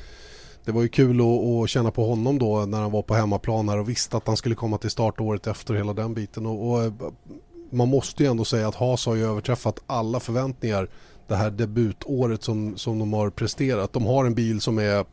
det 0.65 0.71
var 0.71 0.81
ju 0.81 0.87
kul 0.87 1.21
att, 1.21 1.63
att, 1.63 1.69
känna 1.69 1.91
på 1.91 2.07
honom 2.07 2.39
då 2.39 2.65
när 2.65 2.81
han 2.81 2.91
var 2.91 3.01
på 3.01 3.13
hemmaplan 3.13 3.69
här 3.69 3.77
och 3.77 3.89
visste 3.89 4.17
att 4.17 4.27
han 4.27 4.37
skulle 4.37 4.55
komma 4.55 4.77
till 4.77 4.89
start 4.89 5.19
året 5.19 5.47
efter 5.47 5.73
hela 5.73 5.93
den 5.93 6.13
biten. 6.13 6.45
Och, 6.45 6.71
och 6.71 6.93
man 7.69 7.87
måste 7.87 8.23
ju 8.23 8.29
ändå 8.29 8.45
säga 8.45 8.67
att 8.67 8.75
Haas 8.75 9.05
har 9.05 9.15
ju 9.15 9.25
överträffat 9.25 9.79
alla 9.87 10.19
förväntningar 10.19 10.89
det 11.27 11.35
här 11.35 11.51
debutåret 11.51 12.43
som, 12.43 12.77
som 12.77 12.99
de 12.99 13.13
har 13.13 13.29
presterat. 13.29 13.93
De 13.93 14.05
har 14.05 14.25
en 14.25 14.33
bil 14.33 14.61
som 14.61 14.79
är 14.79 15.05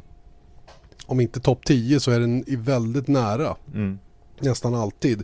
om 1.06 1.20
inte 1.20 1.40
topp 1.40 1.64
10 1.64 2.00
så 2.00 2.10
är 2.10 2.20
den 2.20 2.44
väldigt 2.48 3.08
nära. 3.08 3.56
Mm. 3.74 3.98
Nästan 4.40 4.74
alltid. 4.74 5.22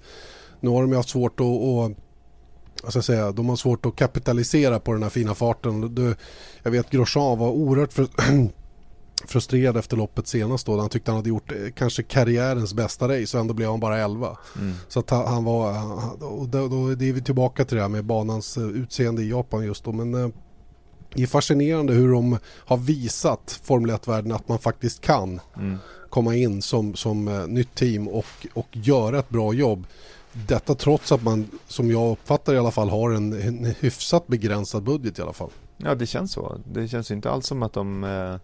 Nu 0.61 0.71
har 0.71 0.83
de 0.83 0.91
ju 0.91 0.97
haft 0.97 1.09
svårt 1.09 1.41
att, 1.41 1.47
att 1.47 1.93
vad 2.83 2.93
ska 2.93 2.97
jag 2.99 3.05
säga, 3.05 3.33
de 3.33 3.49
har 3.49 3.57
svårt 3.57 3.87
att 3.87 3.97
kapitalisera 3.97 4.81
på 4.81 4.93
den 4.93 5.03
här 5.03 5.11
fina 5.11 5.35
farten. 5.35 5.95
Du, 5.95 6.15
jag 6.63 6.71
vet 6.71 6.91
Grosjean 6.91 7.39
var 7.39 7.49
oerhört 7.49 7.93
för, 7.93 8.09
frustrerad 9.27 9.77
efter 9.77 9.97
loppet 9.97 10.27
senast 10.27 10.67
då. 10.67 10.81
Han 10.81 10.89
tyckte 10.89 11.11
han 11.11 11.17
hade 11.19 11.29
gjort 11.29 11.53
eh, 11.53 11.59
kanske 11.77 12.03
karriärens 12.03 12.75
bästa 12.75 13.09
race 13.09 13.37
och 13.37 13.41
ändå 13.41 13.55
blev 13.55 13.71
han 13.71 13.81
bara 13.81 13.99
11. 13.99 14.39
Mm. 14.57 14.75
Så 14.89 15.01
att 15.01 15.11
han 15.11 15.45
var, 15.45 15.93
och 16.25 16.49
då, 16.49 16.69
då 16.69 16.89
är 16.89 16.97
vi 17.13 17.23
tillbaka 17.23 17.65
till 17.65 17.77
det 17.77 17.83
här 17.83 17.89
med 17.89 18.05
banans 18.05 18.57
eh, 18.57 18.65
utseende 18.65 19.23
i 19.23 19.31
Japan 19.31 19.65
just 19.65 19.85
då. 19.85 19.93
Men 19.93 20.15
eh, 20.15 20.29
det 21.15 21.23
är 21.23 21.27
fascinerande 21.27 21.93
hur 21.93 22.13
de 22.13 22.39
har 22.45 22.77
visat 22.77 23.61
Formel 23.63 23.91
1-världen 23.91 24.33
att 24.33 24.49
man 24.49 24.59
faktiskt 24.59 25.01
kan 25.01 25.41
Mm. 25.57 25.79
komma 26.11 26.35
in 26.37 26.63
som, 26.63 26.95
som 26.95 27.45
nytt 27.49 27.75
team 27.75 28.09
och, 28.09 28.47
och 28.55 28.69
göra 28.73 29.19
ett 29.19 29.29
bra 29.29 29.53
jobb. 29.53 29.87
Detta 30.33 30.75
trots 30.75 31.13
att 31.13 31.23
man, 31.23 31.51
som 31.67 31.91
jag 31.91 32.13
uppfattar 32.13 32.55
i 32.55 32.59
alla 32.59 32.71
fall, 32.71 32.89
har 32.89 33.11
en, 33.11 33.33
en 33.33 33.65
hyfsat 33.65 34.27
begränsad 34.27 34.83
budget 34.83 35.19
i 35.19 35.23
alla 35.23 35.33
fall. 35.33 35.51
Ja, 35.77 35.95
det 35.95 36.07
känns 36.07 36.33
så. 36.33 36.61
Det 36.73 36.89
känns 36.89 37.11
inte 37.11 37.31
alls 37.31 37.47
som 37.47 37.63
att 37.63 37.73
de 37.73 38.05
eh, 38.05 38.37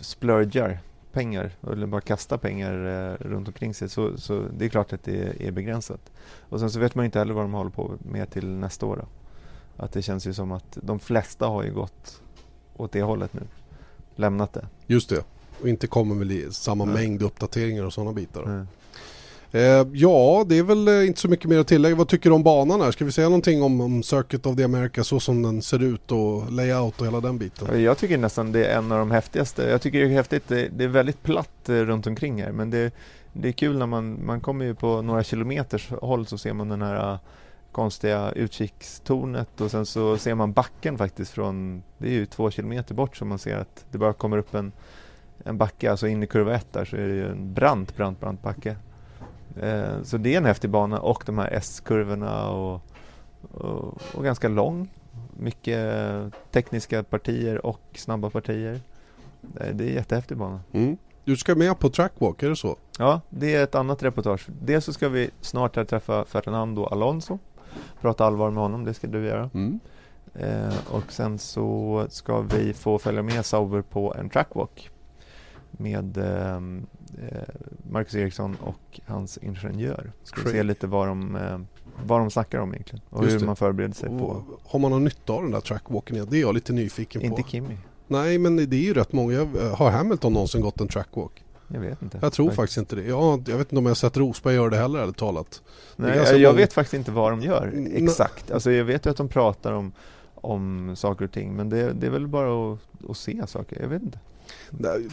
splurgar 0.00 0.80
pengar 1.12 1.52
eller 1.72 1.86
bara 1.86 2.00
kastar 2.00 2.38
pengar 2.38 2.72
eh, 2.72 3.26
runt 3.26 3.48
omkring 3.48 3.74
sig. 3.74 3.88
Så, 3.88 4.18
så 4.18 4.44
det 4.58 4.64
är 4.64 4.68
klart 4.68 4.92
att 4.92 5.04
det 5.04 5.46
är, 5.46 5.50
begränsat. 5.50 6.12
Och 6.48 6.60
sen 6.60 6.70
så 6.70 6.78
vet 6.78 6.94
man 6.94 7.04
inte 7.04 7.18
heller 7.18 7.34
vad 7.34 7.44
de 7.44 7.52
håller 7.52 7.70
på 7.70 7.94
med 7.98 8.30
till 8.30 8.48
nästa 8.48 8.86
år. 8.86 8.96
Då. 8.96 9.06
Att 9.84 9.92
det 9.92 10.02
känns 10.02 10.26
ju 10.26 10.34
som 10.34 10.52
att 10.52 10.78
de 10.82 11.00
flesta 11.00 11.46
har 11.46 11.62
ju 11.62 11.72
gått 11.72 12.22
åt 12.76 12.92
det 12.92 13.02
hållet 13.02 13.34
nu. 13.34 13.42
Lämnat 14.14 14.52
det. 14.52 14.66
Just 14.86 15.08
det. 15.08 15.24
Och 15.60 15.68
inte 15.68 15.86
kommer 15.86 16.14
väl 16.14 16.32
i 16.32 16.52
samma 16.52 16.84
Nej. 16.84 16.94
mängd 16.94 17.22
uppdateringar 17.22 17.84
och 17.84 17.92
sådana 17.92 18.12
bitar. 18.12 18.42
Mm. 18.42 18.66
Eh, 19.54 19.86
ja, 19.92 20.44
det 20.48 20.58
är 20.58 20.62
väl 20.62 20.88
eh, 20.88 21.06
inte 21.06 21.20
så 21.20 21.28
mycket 21.28 21.50
mer 21.50 21.58
att 21.58 21.66
tillägga. 21.66 21.96
Vad 21.96 22.08
tycker 22.08 22.30
du 22.30 22.36
om 22.36 22.42
banan 22.42 22.80
här? 22.80 22.90
Ska 22.90 23.04
vi 23.04 23.12
säga 23.12 23.28
någonting 23.28 23.62
om, 23.62 23.80
om 23.80 24.02
Circuit 24.02 24.46
of 24.46 24.56
the 24.56 24.64
America 24.64 25.04
så 25.04 25.20
som 25.20 25.42
den 25.42 25.62
ser 25.62 25.82
ut 25.82 26.12
och 26.12 26.52
layout 26.52 27.00
och 27.00 27.06
hela 27.06 27.20
den 27.20 27.38
biten? 27.38 27.82
Jag 27.82 27.98
tycker 27.98 28.18
nästan 28.18 28.52
det 28.52 28.64
är 28.64 28.78
en 28.78 28.92
av 28.92 28.98
de 28.98 29.10
häftigaste. 29.10 29.62
Jag 29.62 29.82
tycker 29.82 29.98
det 29.98 30.04
är 30.04 30.08
häftigt. 30.08 30.48
Det, 30.48 30.68
det 30.68 30.84
är 30.84 30.88
väldigt 30.88 31.22
platt 31.22 31.68
eh, 31.68 31.74
runt 31.74 32.06
omkring 32.06 32.42
här 32.42 32.52
men 32.52 32.70
det, 32.70 32.94
det 33.32 33.48
är 33.48 33.52
kul 33.52 33.78
när 33.78 33.86
man, 33.86 34.26
man 34.26 34.40
kommer 34.40 34.64
ju 34.64 34.74
på 34.74 35.02
några 35.02 35.24
kilometers 35.24 35.90
håll 35.90 36.26
så 36.26 36.38
ser 36.38 36.52
man 36.52 36.68
den 36.68 36.82
här 36.82 37.12
eh, 37.12 37.18
konstiga 37.72 38.32
utkikstornet 38.32 39.60
och 39.60 39.70
sen 39.70 39.86
så 39.86 40.18
ser 40.18 40.34
man 40.34 40.52
backen 40.52 40.98
faktiskt 40.98 41.32
från, 41.32 41.82
det 41.98 42.08
är 42.08 42.12
ju 42.12 42.26
två 42.26 42.50
kilometer 42.50 42.94
bort 42.94 43.16
som 43.16 43.28
man 43.28 43.38
ser 43.38 43.56
att 43.56 43.84
det 43.90 43.98
bara 43.98 44.12
kommer 44.12 44.38
upp 44.38 44.54
en, 44.54 44.72
en 45.44 45.58
backe, 45.58 45.90
alltså 45.90 46.06
in 46.06 46.22
i 46.22 46.26
kurva 46.26 46.54
ett 46.54 46.72
där 46.72 46.84
så 46.84 46.96
är 46.96 47.08
det 47.08 47.14
ju 47.14 47.26
en 47.26 47.54
brant, 47.54 47.96
brant, 47.96 48.20
brant 48.20 48.42
backe. 48.42 48.76
Eh, 49.60 50.02
så 50.02 50.16
det 50.16 50.34
är 50.34 50.38
en 50.38 50.44
häftig 50.44 50.70
bana 50.70 51.00
och 51.00 51.22
de 51.26 51.38
här 51.38 51.48
S-kurvorna 51.52 52.50
och, 52.50 52.80
och, 53.52 53.98
och 54.14 54.24
ganska 54.24 54.48
lång. 54.48 54.88
Mycket 55.36 55.94
tekniska 56.50 57.02
partier 57.02 57.66
och 57.66 57.80
snabba 57.94 58.30
partier. 58.30 58.80
Eh, 59.60 59.74
Det 59.74 59.84
är 59.84 59.88
en 59.88 59.94
jättehäftig 59.94 60.36
bana. 60.36 60.60
Mm. 60.72 60.96
Du 61.24 61.36
ska 61.36 61.54
med 61.54 61.78
på 61.78 61.88
trackwalk, 61.90 62.42
är 62.42 62.48
det 62.48 62.56
så? 62.56 62.76
Ja, 62.98 63.20
det 63.30 63.54
är 63.54 63.64
ett 63.64 63.74
annat 63.74 64.02
reportage. 64.02 64.46
Dels 64.62 64.84
så 64.84 64.92
ska 64.92 65.08
vi 65.08 65.30
snart 65.40 65.76
här 65.76 65.84
träffa 65.84 66.24
Fernando 66.24 66.84
Alonso. 66.84 67.38
Prata 68.00 68.24
allvar 68.24 68.50
med 68.50 68.62
honom, 68.62 68.84
det 68.84 68.94
ska 68.94 69.06
du 69.06 69.24
göra. 69.26 69.50
Mm. 69.54 69.80
Eh, 70.34 70.74
och 70.90 71.12
sen 71.12 71.38
så 71.38 72.06
ska 72.08 72.40
vi 72.40 72.72
få 72.72 72.98
följa 72.98 73.22
med 73.22 73.44
Sauber 73.46 73.82
på 73.82 74.14
en 74.14 74.30
trackwalk 74.30 74.90
med 75.70 76.18
eh, 76.18 76.60
Marcus 77.90 78.14
Eriksson 78.14 78.56
och 78.62 79.00
hans 79.06 79.38
ingenjör. 79.38 80.12
Ska 80.24 80.40
vi 80.40 80.46
se 80.46 80.52
Craig. 80.52 80.64
lite 80.66 80.86
vad 80.86 81.08
de, 81.08 81.36
eh, 81.36 81.58
vad 82.06 82.20
de 82.20 82.30
snackar 82.30 82.58
om 82.58 82.72
egentligen 82.74 83.04
och 83.10 83.22
Just 83.24 83.34
hur 83.34 83.40
det. 83.40 83.46
man 83.46 83.56
förbereder 83.56 83.94
sig 83.94 84.08
på. 84.08 84.44
Har 84.64 84.78
man 84.78 84.90
någon 84.90 85.04
nytta 85.04 85.32
av 85.32 85.42
den 85.42 85.50
där 85.50 85.60
trackwalken? 85.60 86.26
Det 86.30 86.36
är 86.36 86.40
jag 86.40 86.54
lite 86.54 86.72
nyfiken 86.72 87.22
Inte 87.22 87.42
på. 87.42 87.48
Kimmy. 87.48 87.76
Nej, 88.08 88.38
men 88.38 88.56
det 88.56 88.76
är 88.76 88.80
ju 88.82 88.94
rätt 88.94 89.12
många. 89.12 89.32
Jag- 89.32 89.46
Har 89.76 89.90
Hamilton 89.90 90.32
någonsin 90.32 90.60
gått 90.60 90.80
en 90.80 90.88
trackwalk? 90.88 91.44
Jag 91.68 91.80
vet 91.80 92.02
inte. 92.02 92.18
Jag 92.22 92.32
tror 92.32 92.46
Nej. 92.46 92.56
faktiskt 92.56 92.78
inte 92.78 92.96
det. 92.96 93.02
Ja, 93.02 93.38
jag 93.46 93.58
vet 93.58 93.72
inte 93.72 93.76
om 93.76 93.84
jag 93.84 93.90
har 93.90 93.94
sett 93.94 94.16
Rosberg 94.16 94.54
göra 94.54 94.70
det 94.70 94.76
heller, 94.76 94.98
ärligt 94.98 95.16
talat. 95.16 95.62
Nej, 95.96 96.16
jag, 96.16 96.42
många- 96.42 96.52
vet 96.52 96.72
faktiskt 96.72 96.94
inte 96.94 97.10
vad 97.10 97.32
de 97.32 97.40
gör 97.40 97.86
exakt. 97.94 98.50
Alltså 98.50 98.70
jag 98.72 98.84
vet 98.84 99.06
ju 99.06 99.10
att 99.10 99.16
de 99.16 99.28
pratar 99.28 99.72
om, 99.72 99.92
om 100.34 100.96
saker 100.96 101.24
och 101.24 101.32
ting 101.32 101.56
men 101.56 101.68
det, 101.68 101.92
det 101.92 102.06
är 102.06 102.10
väl 102.10 102.28
bara 102.28 102.72
att, 102.72 102.78
att 103.10 103.16
se 103.16 103.46
saker. 103.46 103.80
Jag 103.82 103.88
vet 103.88 104.02
inte. 104.02 104.18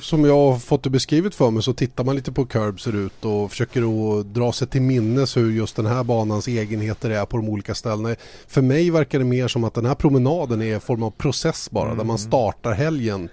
Som 0.01 0.25
jag 0.25 0.51
har 0.51 0.59
fått 0.59 0.83
det 0.83 0.89
beskrivet 0.89 1.35
för 1.35 1.51
mig 1.51 1.63
så 1.63 1.73
tittar 1.73 2.03
man 2.03 2.15
lite 2.15 2.31
på 2.31 2.41
hur 2.41 2.47
Curb 2.47 2.79
ser 2.81 2.95
ut 2.95 3.25
och 3.25 3.49
försöker 3.51 3.81
att 4.19 4.33
dra 4.33 4.51
sig 4.51 4.67
till 4.67 4.81
minnes 4.81 5.37
hur 5.37 5.51
just 5.51 5.75
den 5.75 5.85
här 5.85 6.03
banans 6.03 6.47
egenheter 6.47 7.09
är 7.09 7.25
på 7.25 7.37
de 7.37 7.49
olika 7.49 7.75
ställena. 7.75 8.15
För 8.47 8.61
mig 8.61 8.91
verkar 8.91 9.19
det 9.19 9.25
mer 9.25 9.47
som 9.47 9.63
att 9.63 9.73
den 9.73 9.85
här 9.85 9.95
promenaden 9.95 10.61
är 10.61 10.73
en 10.73 10.81
form 10.81 11.03
av 11.03 11.11
process 11.11 11.71
bara 11.71 11.89
där 11.89 11.95
man 11.95 12.05
Mm. 12.05 12.17
startar 12.17 12.71
helgen. 12.73 13.29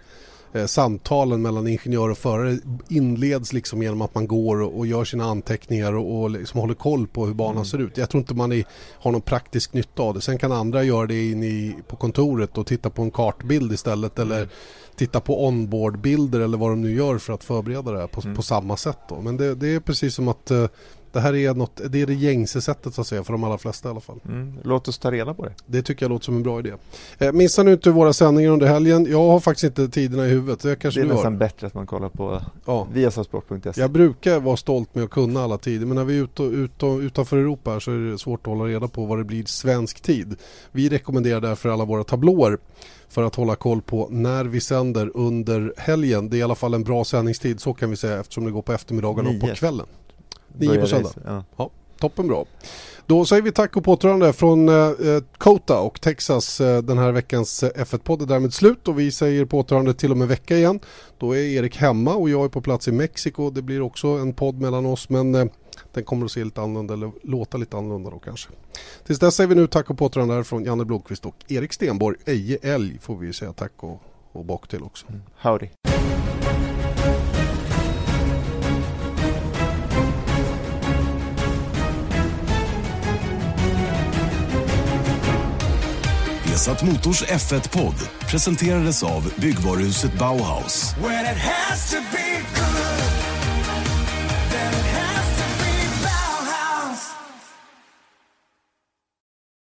Eh, 0.52 0.66
samtalen 0.66 1.42
mellan 1.42 1.66
ingenjör 1.66 2.08
och 2.08 2.18
förare 2.18 2.58
inleds 2.88 3.52
liksom 3.52 3.82
genom 3.82 4.00
att 4.02 4.14
man 4.14 4.26
går 4.26 4.62
och, 4.62 4.86
gör 4.86 5.04
sina 5.04 5.24
anteckningar 5.24 5.92
och, 5.96 6.22
och 6.22 6.30
liksom 6.30 6.60
håller 6.60 6.74
koll 6.74 7.06
på 7.06 7.26
hur 7.26 7.34
banan 7.34 7.52
Mm. 7.56 7.64
ser 7.64 7.78
ut. 7.78 7.96
Jag 7.96 8.10
tror 8.10 8.18
inte 8.20 8.34
man 8.34 8.52
är, 8.52 8.64
har 8.92 9.12
någon 9.12 9.20
praktisk 9.20 9.72
nytta 9.72 10.02
av 10.02 10.14
det. 10.14 10.20
Sen 10.20 10.38
kan 10.38 10.52
andra 10.52 10.82
göra 10.84 11.06
det 11.06 11.30
in 11.30 11.42
i, 11.42 11.76
på 11.88 11.96
kontoret 11.96 12.58
och 12.58 12.66
titta 12.66 12.90
på 12.90 13.02
en 13.02 13.10
kartbild 13.10 13.72
istället 13.72 14.18
eller 14.18 14.36
Mm. 14.36 14.48
titta 14.96 15.20
på 15.20 15.46
onboardbilder 15.46 16.40
eller 16.40 16.58
vad 16.58 16.70
de 16.70 16.80
nu 16.82 16.96
gör 16.96 17.18
för 17.18 17.32
att 17.32 17.44
förbereda 17.44 17.92
det 17.92 17.98
här 17.98 18.06
på, 18.06 18.20
Mm. 18.20 18.36
på 18.36 18.42
samma 18.42 18.76
sätt. 18.76 18.98
Då. 19.08 19.20
Men 19.20 19.36
det, 19.36 19.54
det 19.54 19.74
är 19.74 19.80
precis 19.80 20.14
som 20.14 20.28
att 20.28 20.50
eh, 20.50 20.66
det 21.16 21.22
här 21.22 21.34
är, 21.34 21.54
något, 21.54 21.80
det 21.88 22.02
är 22.02 22.06
det 22.06 22.14
gängse 22.14 22.60
sättet 22.60 22.94
så 22.94 23.00
att 23.00 23.06
säga 23.06 23.24
för 23.24 23.32
de 23.32 23.44
allra 23.44 23.58
flesta 23.58 23.88
i 23.88 23.90
alla 23.90 24.00
fall. 24.00 24.20
Mm. 24.28 24.54
Låt 24.64 24.88
oss 24.88 24.98
ta 24.98 25.10
reda 25.10 25.34
på 25.34 25.44
det. 25.44 25.52
Det 25.66 25.82
tycker 25.82 26.04
jag 26.04 26.10
låter 26.10 26.24
som 26.24 26.36
en 26.36 26.42
bra 26.42 26.58
idé. 26.58 26.72
Eh, 27.18 27.32
missa 27.32 27.62
nu 27.62 27.72
inte 27.72 27.90
våra 27.90 28.12
sändningar 28.12 28.50
under 28.50 28.66
helgen. 28.66 29.06
Jag 29.10 29.18
har 29.28 29.40
faktiskt 29.40 29.64
inte 29.64 29.88
tiderna 29.88 30.26
i 30.26 30.30
huvudet. 30.30 30.60
Det 30.62 30.76
kanske 30.76 31.00
det 31.00 31.04
är 31.04 31.08
du 31.08 31.14
nästan 31.14 31.32
har. 31.32 31.38
bättre 31.38 31.66
att 31.66 31.74
man 31.74 31.86
kollar 31.86 32.08
på 32.08 32.42
Ja. 32.64 32.86
viasasport.se. 32.92 33.80
Jag 33.80 33.90
brukar 33.90 34.40
vara 34.40 34.56
stolt 34.56 34.94
med 34.94 35.04
att 35.04 35.10
kunna 35.10 35.42
alla 35.44 35.58
tider 35.58 35.86
men 35.86 35.96
när 35.96 36.04
vi 36.04 36.18
är 36.18 36.22
ute, 36.22 36.42
ute, 36.42 36.86
utanför 36.86 37.36
Europa 37.36 37.70
här 37.70 37.80
så 37.80 37.90
är 37.90 38.10
det 38.10 38.18
svårt 38.18 38.40
att 38.40 38.46
hålla 38.46 38.64
reda 38.64 38.88
på 38.88 39.04
vad 39.04 39.18
det 39.18 39.24
blir 39.24 39.44
svensk 39.44 40.00
tid. 40.00 40.36
Vi 40.72 40.88
rekommenderar 40.88 41.40
därför 41.40 41.68
alla 41.68 41.84
våra 41.84 42.04
tablåer 42.04 42.58
för 43.08 43.22
att 43.22 43.34
hålla 43.34 43.56
koll 43.56 43.82
på 43.82 44.08
när 44.10 44.44
vi 44.44 44.60
sänder 44.60 45.10
under 45.14 45.74
helgen. 45.76 46.28
Det 46.30 46.36
är 46.36 46.38
i 46.38 46.42
alla 46.42 46.54
fall 46.54 46.74
en 46.74 46.84
bra 46.84 47.04
sändningstid 47.04 47.60
så 47.60 47.74
kan 47.74 47.90
vi 47.90 47.96
säga 47.96 48.20
eftersom 48.20 48.44
det 48.44 48.50
går 48.50 48.62
på 48.62 48.72
eftermiddagen 48.72 49.26
och 49.26 49.40
på 49.40 49.46
kvällen. 49.54 49.86
Nio 50.58 50.80
på 50.80 50.86
söndag. 50.86 51.08
race. 51.08 51.44
Ja. 51.56 51.70
Toppen 51.98 52.26
bra. 52.26 52.44
Då 53.06 53.24
säger 53.24 53.42
vi 53.42 53.52
tack 53.52 53.76
och 53.76 53.84
påtrörande 53.84 54.32
från 54.32 54.68
eh, 54.68 54.92
Kota 55.38 55.80
och 55.80 56.00
Texas. 56.00 56.60
Eh, 56.60 56.82
den 56.82 56.98
här 56.98 57.12
veckans 57.12 57.62
eh, 57.62 57.70
F1-podd 57.84 58.22
är 58.22 58.26
därmed 58.26 58.54
slut 58.54 58.88
och 58.88 58.98
vi 58.98 59.10
säger 59.10 59.44
påtrörande 59.44 59.94
till 59.94 60.10
och 60.10 60.16
med 60.16 60.28
vecka 60.28 60.56
igen. 60.56 60.80
Då 61.18 61.36
är 61.36 61.40
Erik 61.40 61.76
hemma 61.76 62.14
och 62.14 62.30
jag 62.30 62.44
är 62.44 62.48
på 62.48 62.60
plats 62.60 62.88
i 62.88 62.92
Mexiko. 62.92 63.50
Det 63.50 63.62
blir 63.62 63.80
också 63.80 64.08
en 64.08 64.32
podd 64.32 64.60
mellan 64.60 64.86
oss 64.86 65.08
men 65.08 65.34
eh, 65.34 65.46
den 65.92 66.04
kommer 66.04 66.24
att 66.24 66.32
se 66.32 66.44
lite 66.44 66.60
annorlunda 66.60 66.94
eller 66.94 67.12
låta 67.22 67.58
lite 67.58 67.76
annorlunda 67.76 68.10
då 68.10 68.18
kanske. 68.18 68.48
Tills 69.06 69.18
dess 69.18 69.34
säger 69.34 69.48
vi 69.48 69.54
nu 69.54 69.66
tack 69.66 69.90
och 69.90 69.98
påtrörande 69.98 70.44
från 70.44 70.64
Janne 70.64 70.84
Blomqvist 70.84 71.26
och 71.26 71.36
Erik 71.48 71.72
Stenborg. 71.72 72.16
Eje 72.26 72.58
Älg 72.62 72.98
får 73.00 73.16
vi 73.16 73.32
säga 73.32 73.52
tack 73.52 73.72
och, 73.76 74.02
och 74.32 74.44
bock 74.44 74.68
till 74.68 74.82
också. 74.82 75.06
Mm. 75.08 75.22
Howdy. 75.36 75.68
Vesat 86.56 86.82
Motors 86.82 87.22
F1-podd 87.22 88.00
presenterades 88.30 89.02
av 89.04 89.26
byggvaruhuset 89.36 90.14
Bauhaus. 90.16 90.94